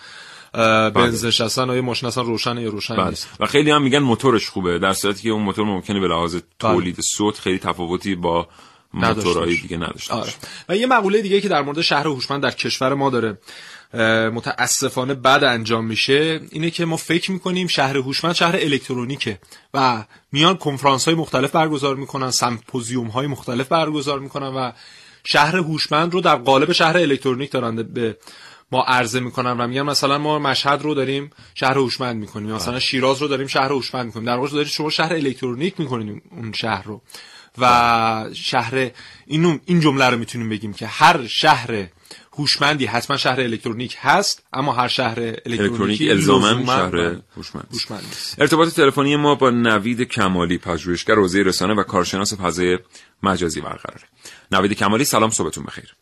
بنز 0.90 1.20
بله. 1.20 1.28
نشستن 1.28 1.70
و 1.70 1.82
ماشین 1.82 2.08
اصلا 2.08 2.22
روشن 2.22 2.58
یا 2.58 2.68
روشن 2.68 2.96
بله. 2.96 3.08
نیست 3.08 3.28
و 3.40 3.46
خیلی 3.46 3.70
هم 3.70 3.82
میگن 3.82 3.98
موتورش 3.98 4.48
خوبه 4.48 4.78
در 4.78 4.92
صورتی 4.92 5.22
که 5.22 5.30
اون 5.30 5.42
موتور 5.42 5.64
ممکنه 5.64 6.00
به 6.00 6.08
لحاظ. 6.08 6.36
تولید 6.58 6.94
بله. 6.94 7.02
صوت 7.02 7.38
خیلی 7.38 7.58
تفاوتی 7.58 8.14
با 8.14 8.48
موتورهای 8.94 9.56
دیگه 9.56 9.76
نداشته 9.76 10.14
آره. 10.14 10.32
و 10.68 10.76
یه 10.76 10.86
مقوله 10.86 11.22
دیگه 11.22 11.40
که 11.40 11.48
در 11.48 11.62
مورد 11.62 11.80
شهر 11.80 12.06
هوشمند 12.06 12.42
در 12.42 12.50
کشور 12.50 12.94
ما 12.94 13.10
داره 13.10 13.38
متاسفانه 14.30 15.14
بعد 15.14 15.44
انجام 15.44 15.84
میشه 15.84 16.40
اینه 16.50 16.70
که 16.70 16.84
ما 16.84 16.96
فکر 16.96 17.32
می‌کنیم 17.32 17.66
شهر 17.66 17.96
هوشمند 17.96 18.34
شهر 18.34 18.56
الکترونیکه 18.56 19.38
و 19.74 20.04
میان 20.32 20.56
کنفرانس 20.56 21.04
های 21.04 21.14
مختلف 21.14 21.50
برگزار 21.50 21.96
می‌کنن 21.96 22.30
سمپوزیوم 22.30 23.06
های 23.06 23.26
مختلف 23.26 23.68
برگزار 23.68 24.18
می‌کنن 24.18 24.48
و 24.48 24.72
شهر 25.24 25.56
هوشمند 25.56 26.12
رو 26.12 26.20
در 26.20 26.36
قالب 26.36 26.72
شهر 26.72 26.96
الکترونیک 26.96 27.50
دارن 27.50 27.76
به 27.76 28.16
ما 28.72 28.82
عرضه 28.82 29.20
می‌کنن 29.20 29.60
و 29.60 29.66
میگن 29.66 29.82
مثلا 29.82 30.18
ما 30.18 30.38
مشهد 30.38 30.82
رو 30.82 30.94
داریم 30.94 31.30
شهر 31.54 31.78
هوشمند 31.78 32.16
می‌کنیم 32.16 32.52
مثلا 32.52 32.72
بله. 32.72 32.80
شیراز 32.80 33.22
رو 33.22 33.28
داریم 33.28 33.46
شهر 33.46 33.72
هوشمند 33.72 34.06
می‌کنیم 34.06 34.26
در 34.26 34.36
واقع 34.36 34.48
دارید 34.48 34.68
شما 34.68 34.90
شهر 34.90 35.12
الکترونیک 35.12 35.80
می‌کنید 35.80 36.22
اون 36.30 36.52
شهر 36.52 36.82
رو 36.82 37.02
و 37.60 38.24
شهر 38.34 38.90
اینو 39.26 39.58
این 39.66 39.80
جمله 39.80 40.10
رو 40.10 40.18
می‌تونیم 40.18 40.48
بگیم 40.48 40.72
که 40.72 40.86
هر 40.86 41.26
شهر 41.26 41.86
هوشمندی 42.38 42.86
حتما 42.86 43.16
شهر 43.16 43.40
الکترونیک 43.40 43.96
هست 44.00 44.46
اما 44.52 44.72
هر 44.72 44.88
شهر 44.88 45.18
الکترونیکی 45.46 46.10
الزاما 46.10 46.66
شهر 46.66 47.16
هوشمند. 47.36 48.16
ارتباط 48.38 48.68
تلفنی 48.68 49.16
ما 49.16 49.34
با 49.34 49.50
نوید 49.50 50.02
کمالی 50.02 50.58
پژوهشگر 50.58 51.14
حوزه 51.14 51.42
رسانه 51.42 51.74
و 51.74 51.82
کارشناس 51.82 52.40
فضای 52.40 52.78
مجازی 53.22 53.60
برقراره. 53.60 54.02
نوید 54.52 54.72
کمالی 54.72 55.04
سلام 55.04 55.30
صبحتون 55.30 55.64
بخیر. 55.64 55.94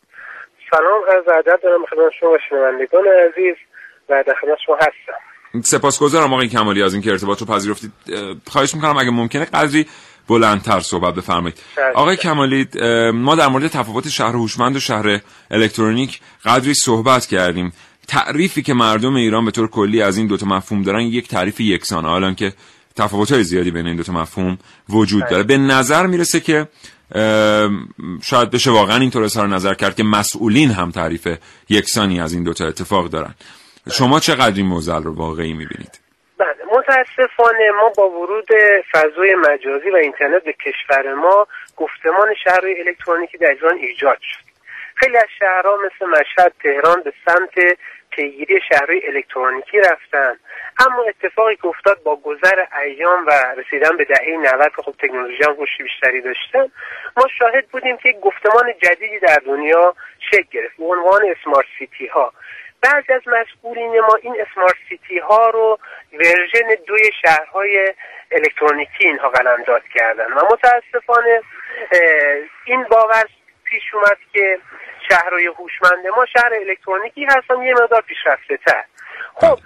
سلام 0.71 1.01
از 1.17 1.23
ادب 1.27 1.59
دارم 1.63 1.85
خدمت 1.85 2.11
شما 2.19 2.37
شنوندگان 2.49 3.03
عزیز 3.27 3.55
و 4.09 4.23
در 4.27 4.33
خدمت 4.41 4.57
شما 4.65 4.75
هستم. 4.75 5.61
سپاسگزارم 5.63 6.33
آقای 6.33 6.47
کمالی 6.47 6.83
از 6.83 6.93
اینکه 6.93 7.11
ارتباط 7.11 7.39
رو 7.39 7.47
پذیرفتید. 7.47 7.91
خواهش 8.47 8.75
می‌کنم 8.75 8.97
اگه 8.97 9.11
ممکنه 9.11 9.45
قدری 9.45 9.85
بلندتر 10.27 10.79
صحبت 10.79 11.15
بفرمایید. 11.15 11.57
آقای 11.95 12.17
کمالی 12.17 12.67
ما 13.11 13.35
در 13.35 13.47
مورد 13.47 13.67
تفاوت 13.67 14.09
شهر 14.09 14.35
هوشمند 14.35 14.75
و 14.75 14.79
شهر 14.79 15.19
الکترونیک 15.51 16.19
قدری 16.45 16.73
صحبت 16.73 17.25
کردیم. 17.25 17.73
تعریفی 18.07 18.61
که 18.61 18.73
مردم 18.73 19.15
ایران 19.15 19.45
به 19.45 19.51
طور 19.51 19.67
کلی 19.67 20.01
از 20.01 20.17
این 20.17 20.27
دوتا 20.27 20.45
مفهوم 20.45 20.83
دارن 20.83 21.01
یک 21.01 21.27
تعریف 21.27 21.59
یکسانه. 21.59 22.07
حالا 22.07 22.33
که 22.33 22.53
تفاوت 22.95 23.31
های 23.31 23.43
زیادی 23.43 23.71
بین 23.71 23.87
این 23.87 23.95
دوتا 23.95 24.13
مفهوم 24.13 24.57
وجود 24.89 25.23
داره. 25.29 25.43
به 25.43 25.57
نظر 25.57 26.07
می‌رسه 26.07 26.39
که 26.39 26.67
شاید 28.23 28.49
بشه 28.51 28.71
واقعا 28.71 28.97
اینطور 28.97 29.23
اظهار 29.23 29.47
نظر 29.47 29.73
کرد 29.73 29.95
که 29.95 30.03
مسئولین 30.03 30.71
هم 30.71 30.91
تعریف 30.91 31.27
یکسانی 31.69 32.19
از 32.19 32.33
این 32.33 32.43
دوتا 32.43 32.67
اتفاق 32.67 33.09
دارن. 33.09 33.33
شما 33.91 34.19
چقدر 34.19 34.55
این 34.55 34.65
موزل 34.65 35.03
رو 35.03 35.13
واقعی 35.13 35.53
می‌بینید؟ 35.53 35.99
متاسفانه 36.87 37.71
ما 37.71 37.89
با 37.97 38.09
ورود 38.09 38.47
فضای 38.91 39.35
مجازی 39.35 39.89
و 39.89 39.95
اینترنت 39.95 40.43
به 40.43 40.53
کشور 40.53 41.13
ما 41.13 41.47
گفتمان 41.77 42.33
شهر 42.43 42.65
الکترونیکی 42.65 43.37
در 43.37 43.49
ایران 43.49 43.77
ایجاد 43.77 44.17
شد. 44.21 44.43
خیلی 44.95 45.17
از 45.17 45.27
شهرها 45.39 45.77
مثل 45.77 46.05
مشهد 46.05 46.53
تهران 46.63 47.03
به 47.03 47.13
سمت 47.25 47.77
پیگیری 48.09 48.61
شهرهای 48.69 49.07
الکترونیکی 49.07 49.79
رفتن. 49.79 50.39
اما 50.79 51.03
اتفاقی 51.03 51.55
که 51.55 51.67
افتاد 51.67 52.03
با 52.03 52.15
گذر 52.15 52.65
ایام 52.81 53.25
و 53.27 53.31
رسیدن 53.57 53.97
به 53.97 54.03
دهه 54.03 54.53
90 54.53 54.71
که 54.75 54.81
خب 54.81 54.95
تکنولوژی 54.99 55.43
هم 55.43 55.55
رشد 55.59 55.83
بیشتری 55.83 56.21
داشتن 56.21 56.71
ما 57.17 57.27
شاهد 57.39 57.67
بودیم 57.67 57.97
که 57.97 58.11
گفتمان 58.11 58.73
جدیدی 58.83 59.19
در 59.19 59.41
دنیا 59.45 59.95
شکل 60.31 60.47
گرفت. 60.51 60.77
به 60.77 60.85
عنوان 60.85 61.21
smart 61.25 61.65
city 61.79 62.07
ها. 62.07 62.33
بعضی 62.81 63.13
از 63.13 63.21
مسئولین 63.27 63.99
ما 63.99 64.15
این 64.21 64.35
smart 64.41 64.75
city 64.89 65.19
ها 65.19 65.49
رو 65.49 65.79
version 66.13 66.75
دوی 66.87 67.11
شهرهای 67.21 67.93
الکترونیکی 68.31 69.07
اینها 69.07 69.29
قلمداد 69.29 69.83
کردن 69.93 70.33
و 70.33 70.41
متاسفانه 70.51 71.41
این 72.65 72.83
باور 72.83 73.25
پیش 73.63 73.93
اومد 73.93 74.17
که 74.33 74.59
شهرهای 75.09 75.45
هوشمند 75.45 76.07
ما 76.07 76.25
شهر 76.25 76.53
الکترونیکی 76.53 77.25
هستن 77.25 77.61
یه 77.61 77.73
مقدار 77.73 78.01
پیشرفته 78.01 78.57
تر. 78.57 78.83
خب 79.41 79.59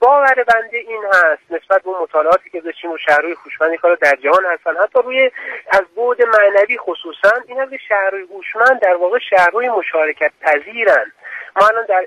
باور 0.00 0.34
بنده 0.34 0.76
این 0.76 1.04
هست. 1.12 1.42
نسبت 1.50 1.82
به 1.82 1.90
مطالعاتی 2.02 2.50
که 2.50 2.60
داشتیم 2.60 2.90
و 2.90 2.98
شهرهای 2.98 3.36
هوشمندی 3.44 3.76
کار 3.76 3.94
در 3.94 4.16
جهان 4.16 4.44
هستن. 4.44 4.76
حتی 4.82 4.98
روی 5.04 5.30
از 5.70 5.82
بعد 5.96 6.22
معنوی 6.22 6.78
خصوصا 6.78 7.32
این 7.48 7.70
که 7.70 7.78
شهرهای 7.88 8.22
هوشمند 8.22 8.80
در 8.80 8.94
واقع 8.94 9.18
شهرهای 9.30 9.68
مشارکت 9.68 10.32
پذیرن. 10.40 11.12
ما 11.56 11.66
الان 11.66 11.86
در 11.88 12.06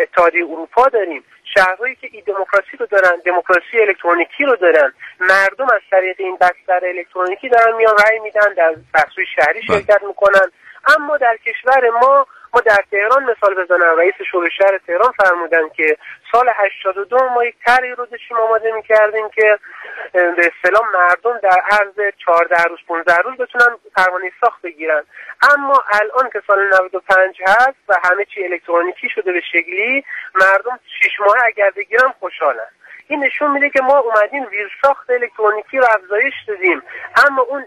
اتحادیه 0.00 0.44
اروپا 0.44 0.88
داریم. 0.88 1.24
شهرهایی 1.54 1.94
که 1.94 2.08
ای 2.12 2.20
دموکراسی 2.20 2.76
رو 2.76 2.86
دارن 2.86 3.16
دموکراسی 3.24 3.80
الکترونیکی 3.80 4.44
رو 4.44 4.56
دارن. 4.56 4.92
مردم 5.20 5.64
از 5.64 5.80
طریق 5.90 6.16
این 6.18 6.36
بستر 6.36 6.80
الکترونیکی 6.84 7.48
دارن 7.48 7.76
میان 7.76 7.94
رأی 8.06 8.18
میدن 8.18 8.54
در 8.56 8.74
بحث‌های 8.94 9.26
شهری 9.36 9.62
شرکت 9.62 10.02
می‌کنن. 10.02 10.50
اما 10.96 11.16
در 11.16 11.36
کشور 11.36 11.90
ما 11.90 12.26
ما 12.54 12.60
در 12.60 12.84
تهران 12.90 13.24
مثال 13.24 13.64
بزنم 13.64 13.98
رئیس 13.98 14.14
شورای 14.30 14.50
شهر 14.58 14.78
تهران 14.86 15.12
فرمودن 15.12 15.68
که 15.68 15.96
سال 16.32 16.50
82 16.54 17.28
ما 17.28 17.44
یک 17.44 17.54
طرحی 17.66 17.90
رو 17.90 18.06
داشتیم 18.06 18.36
آماده 18.36 18.72
می‌کردیم 18.72 19.28
که 19.28 19.58
به 20.12 20.50
اصطلاح 20.56 20.82
مردم 20.94 21.38
در 21.38 21.62
عرض 21.70 22.12
14 22.26 22.62
روز 22.62 22.78
15 22.88 23.16
روز 23.16 23.36
بتونن 23.36 23.76
پروانه 23.96 24.32
ساخت 24.40 24.62
بگیرن. 24.62 25.02
اما 25.54 25.84
الان 25.92 26.30
که 26.30 26.42
سال 26.46 26.68
95 26.68 27.42
هست 27.46 27.78
و 27.88 27.96
همه 28.04 28.24
چی 28.24 28.44
الکترونیکی 28.44 29.08
شده 29.08 29.32
به 29.32 29.40
شکلی 29.40 30.04
مردم 30.34 30.80
6 31.02 31.20
ماه 31.20 31.36
اگر 31.46 31.70
بگیرن 31.70 32.12
خوشحالن. 32.20 32.68
این 33.08 33.24
نشون 33.24 33.50
میده 33.50 33.70
که 33.70 33.82
ما 33.82 33.98
اومدیم 33.98 34.46
ساخت 34.82 35.10
الکترونیکی 35.10 35.78
رو 35.78 35.84
افزایش 35.90 36.34
دادیم. 36.48 36.82
اما 37.26 37.42
اون 37.42 37.66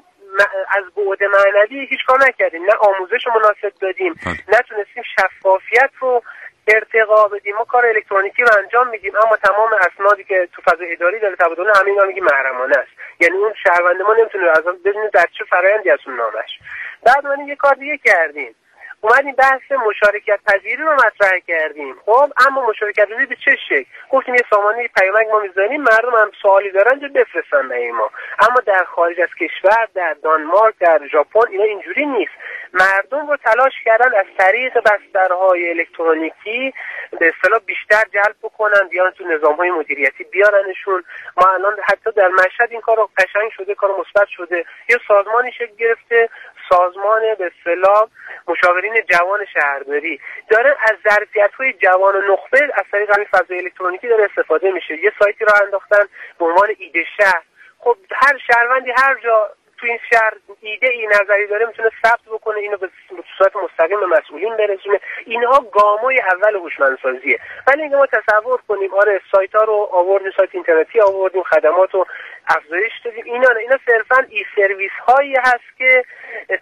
از 0.77 0.83
بعد 0.95 1.19
معنوی 1.23 1.85
هیچ 1.85 1.99
کار 2.07 2.19
نکردیم. 2.27 2.65
نه 2.65 2.73
آموزش 2.73 3.27
مناسب 3.27 3.73
دادیم. 3.81 4.13
نتونستیم 4.47 5.03
شفافیت 5.15 5.91
رو 5.99 6.23
ارتقا 6.67 7.27
بدیم. 7.27 7.55
ما 7.55 7.63
کار 7.63 7.85
الکترونیکی 7.85 8.43
رو 8.43 8.49
انجام 8.57 8.87
میدیم. 8.89 9.13
اما 9.25 9.37
تمام 9.37 9.69
اسنادی 9.73 10.23
که 10.23 10.47
تو 10.53 10.61
فضای 10.61 10.91
اداری 10.91 11.19
داره 11.19 11.35
تبادل 11.35 11.71
همین 11.75 12.03
میگی 12.03 12.21
محرمانه 12.21 12.77
است. 12.77 12.91
یعنی 13.19 13.37
اون 13.37 13.53
شهروند 13.63 14.01
ما 14.01 14.13
نمی‌تونه 14.13 14.49
از 14.49 14.63
بدون 14.85 15.09
در 15.13 15.25
چه 15.37 15.45
فرایندی 15.49 15.89
از 15.89 15.99
اون 16.07 16.15
نامش. 16.15 16.59
بعد 17.03 17.27
ما 17.27 17.43
یه 17.47 17.55
کار 17.55 17.73
دیگه 17.73 17.97
کردیم. 17.97 18.55
اومدیم 19.01 19.35
بحث 19.35 19.71
مشارکت 19.71 20.39
پذیری 20.47 20.83
رو 20.83 20.93
مطرح 20.93 21.39
کردیم. 21.47 21.95
خب 22.05 22.31
اما 22.47 22.69
مشارکت 22.69 23.05
پذیری 23.05 23.25
به 23.25 23.35
چه 23.45 23.55
شکل؟ 23.69 23.85
گفتیم 24.11 24.35
یه 24.35 24.43
سامانه 24.49 24.87
پیامک 24.87 25.27
ما 25.31 25.39
می‌ذاریم 25.39 25.81
مردم 25.81 26.15
هم 26.15 26.31
سوالی 26.41 26.71
دارن 26.71 26.99
جو 26.99 27.07
بفرستن 27.07 27.69
به 27.69 27.91
ما. 27.91 28.09
اما 28.39 28.59
در 28.65 28.83
خارج 28.83 29.21
از 29.21 29.29
کشور 29.39 29.87
در 29.93 30.13
دانمارک 30.23 30.73
در 30.79 30.99
ژاپن 31.11 31.47
اینا 31.49 31.63
اینجوری 31.63 32.05
نیست. 32.05 32.31
مردم 32.73 33.27
رو 33.27 33.37
تلاش 33.37 33.73
کردن 33.85 34.15
از 34.19 34.25
طریق 34.37 34.77
بسترهای 34.77 35.69
الکترونیکی 35.69 36.73
به 37.19 37.33
اصطلاح 37.35 37.59
بیشتر 37.65 38.03
جلب 38.13 38.35
بکنن 38.43 38.87
بیان 38.89 39.11
تو 39.11 39.23
نظام 39.23 39.55
های 39.55 39.71
مدیریتی 39.71 40.23
بیارنشون. 40.23 41.03
ما 41.37 41.51
الان 41.53 41.77
حتی 41.83 42.11
در 42.11 42.27
مشهد 42.27 42.71
این 42.71 42.81
کار 42.81 43.09
قشنگ 43.17 43.51
شده 43.57 43.75
کار 43.75 43.91
مثبت 43.99 44.27
شده. 44.27 44.65
یه 44.89 44.97
سازمانی 45.07 45.51
شکل 45.51 45.75
گرفته. 45.79 46.29
سازمان 46.69 47.21
به 47.39 47.51
اصطلاح 47.57 48.07
مشاورین 48.47 48.93
جوان 49.09 49.45
شهرداری. 49.53 50.19
داره 50.49 50.75
از 50.81 50.95
ظرفیت 51.09 51.51
های 51.53 51.73
جوان 51.73 52.15
و 52.15 52.33
نخبه 52.33 52.69
از 52.73 52.83
طریق 52.91 53.15
همین 53.15 53.27
فضای 53.31 53.57
الکترونیکی 53.57 54.07
داره 54.07 54.23
استفاده 54.23 54.71
میشه. 54.71 55.03
یه 55.03 55.11
سایتی 55.19 55.45
را 55.45 55.53
انداختن 55.65 56.05
به 56.39 56.45
عنوان 56.45 56.69
ایده 56.77 57.03
شهر. 57.17 57.41
خب 57.79 57.97
هر 58.11 58.37
شهروندی 58.37 58.91
هر 58.97 59.15
جا 59.23 59.49
تو 59.77 59.85
این 59.87 59.99
شهر 60.09 60.33
ایده 60.61 60.87
ای 60.87 61.07
نظری 61.07 61.47
داره 61.47 61.65
می‌تونه 61.65 61.89
ثبت 62.05 62.25
بکنه 62.31 62.57
اینو 62.57 62.77
به 62.77 62.89
صورت 63.37 63.55
مستقیم 63.55 63.99
به 63.99 64.05
مسئولین 64.05 64.57
برسونه. 64.57 64.99
اینها 65.25 65.59
گامای 65.73 66.19
اول 66.19 66.55
هوشمندسازیه. 66.55 67.39
ولی 67.67 67.81
اینکه 67.81 67.97
ما 67.97 68.05
تصور 68.05 68.59
کنیم 68.67 68.93
آره 68.93 69.21
سایت 69.31 69.55
ها 69.55 69.63
رو 69.63 69.89
آوردیم 69.91 70.31
سایت 70.37 70.49
اینترنتی 70.51 71.01
آوردیم 71.01 71.43
خدمات 71.43 71.93
رو 71.93 72.05
افزایش 72.47 72.91
دادیم. 73.05 73.23
اینا 73.25 73.49
اینا 73.49 73.79
صرفا 73.85 74.25
ای 74.29 74.45
سرویس 74.55 74.91
هایی 75.07 75.35
هست 75.35 75.77
که 75.77 76.05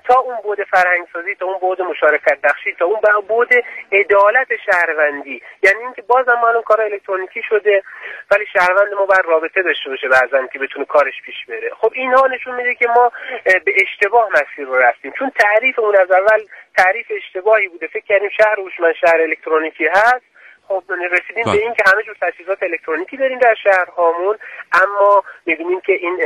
تا 0.07 0.19
اون 0.19 0.35
بود 0.43 0.63
فرهنگ 0.63 1.07
سازی 1.13 1.35
تا 1.35 1.45
اون 1.45 1.59
بود 1.59 1.81
مشارکت 1.81 2.41
بخشی 2.43 2.73
تا 2.73 2.85
اون 2.85 2.99
بود 3.27 3.49
عدالت 3.91 4.47
شهروندی. 4.65 5.41
یعنی 5.63 5.79
اینکه 5.79 6.01
بازم 6.01 6.39
معلوم 6.43 6.61
کار 6.61 6.81
الکترونیکی 6.81 7.41
شده 7.49 7.83
ولی 8.31 8.45
شهروند 8.53 8.93
ما 8.93 9.05
بر 9.05 9.21
رابطه 9.25 9.61
داشته 9.61 9.89
باشه 9.89 10.07
بعضا 10.07 10.47
که 10.47 10.59
بتونه 10.59 10.85
کارش 10.85 11.21
پیش 11.25 11.45
بره. 11.47 11.69
خب 11.69 11.91
اینها 11.95 12.27
نشون 12.27 12.55
میده 12.55 12.75
که 12.75 12.87
ما 12.87 13.11
به 13.43 13.73
اشتباه 13.81 14.29
مسیر 14.29 14.65
رو 14.65 14.75
رفتیم. 14.75 15.13
چون 15.19 15.29
تعریف 15.29 15.79
اون 15.79 15.95
از 15.95 16.11
اول 16.11 16.45
تعریف 16.77 17.05
اشتباهی 17.09 17.67
بوده. 17.67 17.87
فکر 17.87 18.05
کردیم 18.05 18.29
شهر 18.29 18.59
هوشمند 18.59 18.93
شهر 18.93 19.21
الکترونیکی 19.21 19.87
هست. 19.87 20.34
خب 20.67 20.83
رسیدیم 21.11 21.43
به 21.43 21.51
این 21.51 21.73
که 21.73 21.83
همه 21.85 22.03
جور 22.03 22.15
تجهیزات 22.21 22.63
الکترونیکی 22.63 23.17
داریم 23.17 23.39
در 23.39 23.55
شهرهامون 23.63 24.35
اما 24.73 25.23
می‌بینیم 25.45 25.79
که 25.85 25.93
این 25.93 26.17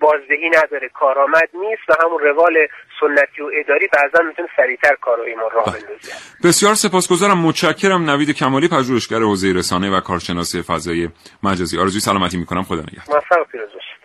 بازدهی 0.00 0.50
نداره 0.50 0.88
کارآمد 0.88 1.48
نیست 1.54 1.82
و 1.88 1.94
همون 2.04 2.18
روال 2.18 2.54
سنتی 3.00 3.42
و 3.42 3.50
اداری 3.60 3.88
بعضا 3.92 4.24
می‌تونه 4.28 4.48
سریعتر 4.56 4.94
کارهای 5.00 5.34
ما 5.34 5.48
راه 5.48 5.64
بندازه. 5.64 6.12
بسیار 6.44 6.74
سپاسگزارم. 6.74 7.38
متشکرم. 7.38 8.10
نوید 8.10 8.30
کمالی 8.30 8.68
پژوهشگر 8.68 9.18
حوزه 9.18 9.52
رسانه 9.56 9.96
و 9.96 10.00
کارشناسی 10.00 10.62
فضای 10.62 11.08
مجازی. 11.42 11.78
آرزوی 11.78 12.00
سلامتی 12.00 12.38
می‌کنم. 12.38 12.62
خدا 12.62 12.80
نگهدار. 12.80 13.20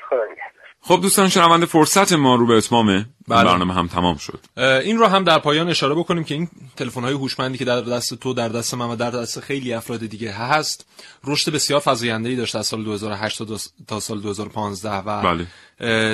خدا 0.09 0.25
نگهدار. 0.31 0.54
خب 0.87 0.99
دوستان 1.01 1.29
شنونده 1.29 1.65
فرصت 1.65 2.13
ما 2.13 2.35
رو 2.35 2.47
به 2.47 2.53
اتمامه 2.53 3.05
بله. 3.27 3.43
برنامه 3.43 3.73
هم 3.73 3.87
تمام 3.87 4.17
شد 4.17 4.39
این 4.57 4.97
رو 4.97 5.05
هم 5.05 5.23
در 5.23 5.39
پایان 5.39 5.69
اشاره 5.69 5.95
بکنیم 5.95 6.23
که 6.23 6.35
این 6.35 6.49
تلفن 6.75 7.01
های 7.01 7.13
هوشمندی 7.13 7.57
که 7.57 7.65
در 7.65 7.81
دست 7.81 8.13
تو 8.13 8.33
در 8.33 8.49
دست 8.49 8.73
من 8.73 8.89
و 8.89 8.95
در 8.95 9.11
دست 9.11 9.39
خیلی 9.39 9.73
افراد 9.73 9.99
دیگه 9.99 10.31
هست 10.31 10.85
رشد 11.23 11.51
بسیار 11.51 11.81
فزاینده 11.85 12.29
ای 12.29 12.35
داشته 12.35 12.59
از 12.59 12.67
سال 12.67 12.83
2008 12.83 13.41
تا 13.87 13.99
سال 13.99 14.21
2015 14.21 14.91
و 14.91 15.21
بله. 15.21 15.47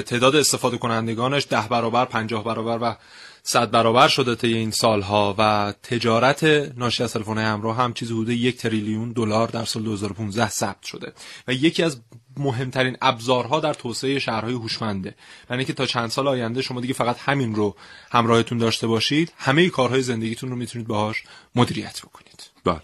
تعداد 0.01 0.35
استفاده 0.35 0.77
کنندگانش 0.77 1.47
ده 1.49 1.67
برابر 1.67 2.05
50 2.05 2.43
برابر 2.43 2.79
و 2.81 2.97
صد 3.43 3.71
برابر 3.71 4.07
شده 4.07 4.35
طی 4.35 4.53
این 4.53 4.71
سالها 4.71 5.35
و 5.37 5.73
تجارت 5.83 6.43
ناشی 6.77 7.03
از 7.03 7.13
تلفن 7.13 7.37
همراه 7.37 7.77
هم 7.77 7.93
چیزی 7.93 8.13
حدود 8.13 8.29
یک 8.29 8.57
تریلیون 8.57 9.11
دلار 9.11 9.47
در 9.47 9.65
سال 9.65 9.83
2015 9.83 10.49
ثبت 10.49 10.83
شده 10.83 11.13
و 11.47 11.53
یکی 11.53 11.83
از 11.83 12.01
مهمترین 12.37 12.97
ابزارها 13.01 13.59
در 13.59 13.73
توسعه 13.73 14.19
شهرهای 14.19 14.53
هوشمنده. 14.53 15.15
یعنی 15.49 15.65
که 15.65 15.73
تا 15.73 15.85
چند 15.85 16.09
سال 16.09 16.27
آینده 16.27 16.61
شما 16.61 16.81
دیگه 16.81 16.93
فقط 16.93 17.17
همین 17.19 17.55
رو 17.55 17.75
همراهتون 18.11 18.57
داشته 18.57 18.87
باشید 18.87 19.33
همه 19.37 19.69
کارهای 19.69 20.01
زندگیتون 20.01 20.49
رو 20.49 20.55
می‌تونید 20.55 20.87
باهاش 20.87 21.23
مدیریت 21.55 22.01
بکنید. 22.01 22.49
بله. 22.63 22.81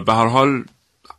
به 0.00 0.12
هر 0.14 0.26
حال 0.26 0.64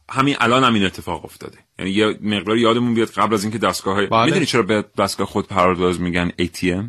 همین 0.09 0.35
الان 0.39 0.63
همین 0.63 0.85
اتفاق 0.85 1.25
افتاده. 1.25 1.57
یعنی 1.79 1.91
یه 1.91 2.17
مقدار 2.21 2.57
یادمون 2.57 2.93
بیاد 2.93 3.09
قبل 3.09 3.33
از 3.33 3.43
اینکه 3.43 3.57
دستگاه 3.57 3.95
های 3.95 4.07
بله. 4.07 4.25
می‌دونی 4.25 4.45
چرا 4.45 4.63
به 4.63 4.85
دستگاه 4.97 5.27
خود 5.27 5.47
پرداز 5.47 5.99
میگن 5.99 6.31
ATM 6.41 6.85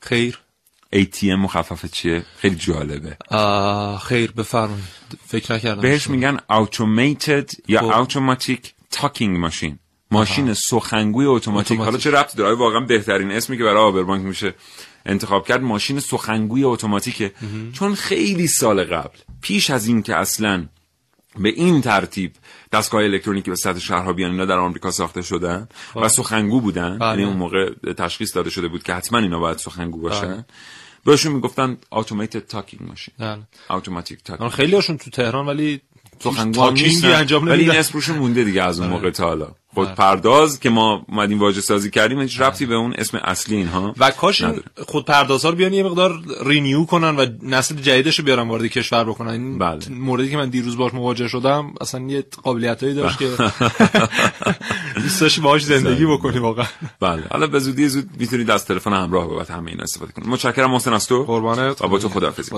خیر. 0.00 0.40
ATM 0.94 1.24
مخفف 1.24 1.86
چیه؟ 1.86 2.24
خیلی 2.36 2.56
جالبه. 2.56 3.16
خیر 3.98 4.32
بفرمایید. 4.32 4.84
فکر 5.26 5.54
نکردم 5.54 5.82
بهش 5.82 6.10
میگن 6.10 6.36
automated 6.36 7.60
یا 7.68 7.80
خب. 7.80 8.04
automatic 8.04 8.79
talking 8.94 9.50
machine. 9.50 9.78
ماشین 10.10 10.54
سخنگوی 10.54 11.26
اتوماتیک. 11.26 11.80
حالا 11.80 11.98
چه 11.98 12.10
ربطی 12.10 12.36
داره؟ 12.36 12.54
واقعا 12.54 12.80
بهترین 12.80 13.30
اسمی 13.30 13.58
که 13.58 13.64
برای 13.64 13.82
آبربانک 13.82 14.24
میشه 14.24 14.54
انتخاب 15.06 15.46
کرد 15.46 15.62
ماشین 15.62 16.00
سخنگوی 16.00 16.64
اتوماتیکه. 16.64 17.32
چون 17.72 17.94
خیلی 17.94 18.46
سال 18.46 18.84
قبل 18.84 19.18
پیش 19.42 19.70
از 19.70 19.86
این 19.86 20.02
که 20.02 20.16
اصلا 20.16 20.66
به 21.38 21.48
این 21.48 21.80
ترتیب 21.80 22.32
دستگاه 22.72 23.02
الکترونیکی 23.02 23.50
به 23.50 23.56
سطح 23.56 23.78
شهرها 23.78 24.12
بیان 24.12 24.30
اینا 24.30 24.44
در 24.44 24.58
آمریکا 24.58 24.90
ساخته 24.90 25.22
شدن 25.22 25.68
و 25.96 26.08
سخنگو 26.08 26.60
بودن. 26.60 26.98
بله. 26.98 27.08
یعنی 27.08 27.24
اون 27.24 27.36
موقع 27.36 27.74
تشخیص 27.98 28.36
داده 28.36 28.50
شده 28.50 28.68
بود 28.68 28.82
که 28.82 28.94
حتما 28.94 29.18
اینا 29.18 29.38
باید 29.38 29.58
سخنگو 29.58 30.00
باشن. 30.00 30.26
بله. 30.26 30.44
بهشون 31.04 31.32
می‌گفتن 31.32 31.78
automated 31.94 32.52
talking 32.52 32.80
ماشین 32.80 33.14
automatic 33.70 34.30
talking 34.30 34.48
خیلی 34.48 34.74
هاشون 34.74 34.96
تو 34.96 35.10
تهران 35.10 35.46
ولی 35.46 35.80
سخنگو 36.22 36.60
هم 36.60 36.68
تاکینگی 36.68 36.90
نیستن. 36.90 37.12
انجام 37.12 37.48
ولی 37.48 37.70
این 37.70 37.78
اسمشون 37.78 38.18
مونده 38.18 38.44
دیگه 38.44 38.62
از 38.62 38.80
اون 38.80 38.88
موقع 38.88 39.10
تا 39.10 39.24
حالا 39.24 39.48
خودپرداز 39.74 40.60
که 40.60 40.70
ما 40.70 41.04
اومدیم 41.08 41.38
واژه 41.38 41.60
سازی 41.60 41.90
کردیم 41.90 42.20
هیچ 42.20 42.40
ربطی 42.40 42.66
به 42.66 42.74
اون 42.74 42.94
اسم 42.98 43.18
اصلی 43.24 43.56
اینها 43.56 43.94
و 43.98 44.10
کاش 44.10 44.40
این 44.40 44.50
نداره. 44.50 44.66
خودپردازها 44.86 45.50
رو 45.50 45.56
بیان 45.56 45.72
یه 45.72 45.82
مقدار 45.82 46.22
رینیو 46.44 46.84
کنن 46.84 47.16
و 47.16 47.26
نسل 47.42 47.74
جدیدش 47.74 48.18
رو 48.18 48.24
بیارن 48.24 48.48
وارد 48.48 48.66
کشور 48.66 49.04
بکنن. 49.04 49.30
این 49.30 49.58
بله. 49.58 49.88
موردی 49.90 50.30
که 50.30 50.36
من 50.36 50.48
دیروز 50.48 50.76
باش 50.76 50.94
مواجه 50.94 51.28
شدم 51.28 51.74
اصلا 51.80 52.00
یه 52.00 52.24
قابلیتایی 52.42 52.94
داشت 52.94 53.18
که 53.18 53.28
دوست 55.02 55.20
داشتی 55.20 55.40
باهاش 55.40 55.64
زندگی 55.64 56.06
بکنی 56.06 56.38
واقعا. 56.38 56.66
بله. 57.00 57.22
حالا 57.30 57.46
به 57.46 57.58
زودی 57.58 57.88
زود 57.88 58.08
می‌تونید 58.18 58.50
از 58.50 58.64
تلفن 58.64 58.92
همراه 58.92 59.26
بابت 59.26 59.50
همه 59.50 59.70
اینا 59.70 59.82
استفاده 59.82 60.12
کنید. 60.12 60.28
متشکرم 60.28 60.70
محسن 60.70 60.92
از 60.92 61.06
تو 61.06 61.24
قربانت. 61.24 61.82
و 61.82 61.88
با 61.88 61.98
تو 61.98 62.08
خداحافظی. 62.08 62.50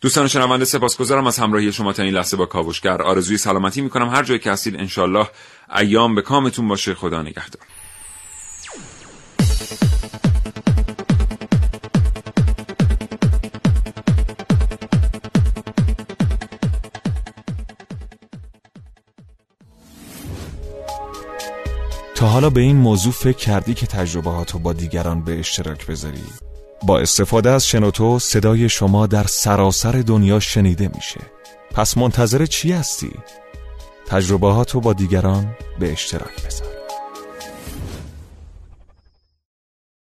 دوستان 0.00 0.28
شنونده 0.28 0.64
سپاسگزارم 0.64 1.26
از 1.26 1.38
همراهی 1.38 1.72
شما 1.72 1.92
تا 1.92 2.02
این 2.02 2.14
لحظه 2.14 2.36
با 2.36 2.46
کاوشگر. 2.46 3.02
آرزوی 3.02 3.38
سلامتی 3.38 3.80
می‌کنم. 3.80 4.08
هر 4.08 4.22
جایی 4.22 4.40
که 4.40 4.52
هستید 4.52 4.76
انشالله 4.76 5.28
ایام 5.76 6.14
به 6.14 6.22
کامتون 6.22 6.68
باشه 6.68 6.94
خدا 6.94 7.22
نگهدار 7.22 7.62
تا 22.14 22.26
حالا 22.26 22.50
به 22.50 22.60
این 22.60 22.76
موضوع 22.76 23.12
فکر 23.12 23.36
کردی 23.36 23.74
که 23.74 23.86
تجربهاتو 23.86 24.58
با 24.58 24.72
دیگران 24.72 25.24
به 25.24 25.38
اشتراک 25.38 25.86
بذاری؟ 25.86 26.22
با 26.82 26.98
استفاده 26.98 27.50
از 27.50 27.66
شنوتو 27.68 28.18
صدای 28.18 28.68
شما 28.68 29.06
در 29.06 29.24
سراسر 29.24 29.92
دنیا 29.92 30.40
شنیده 30.40 30.90
میشه 30.94 31.20
پس 31.74 31.96
منتظر 31.96 32.46
چی 32.46 32.72
هستی؟ 32.72 33.10
تجربهاتو 34.10 34.80
با 34.80 34.92
دیگران 34.92 35.56
به 35.78 35.92
اشتراک 35.92 36.46
بذار. 36.46 36.79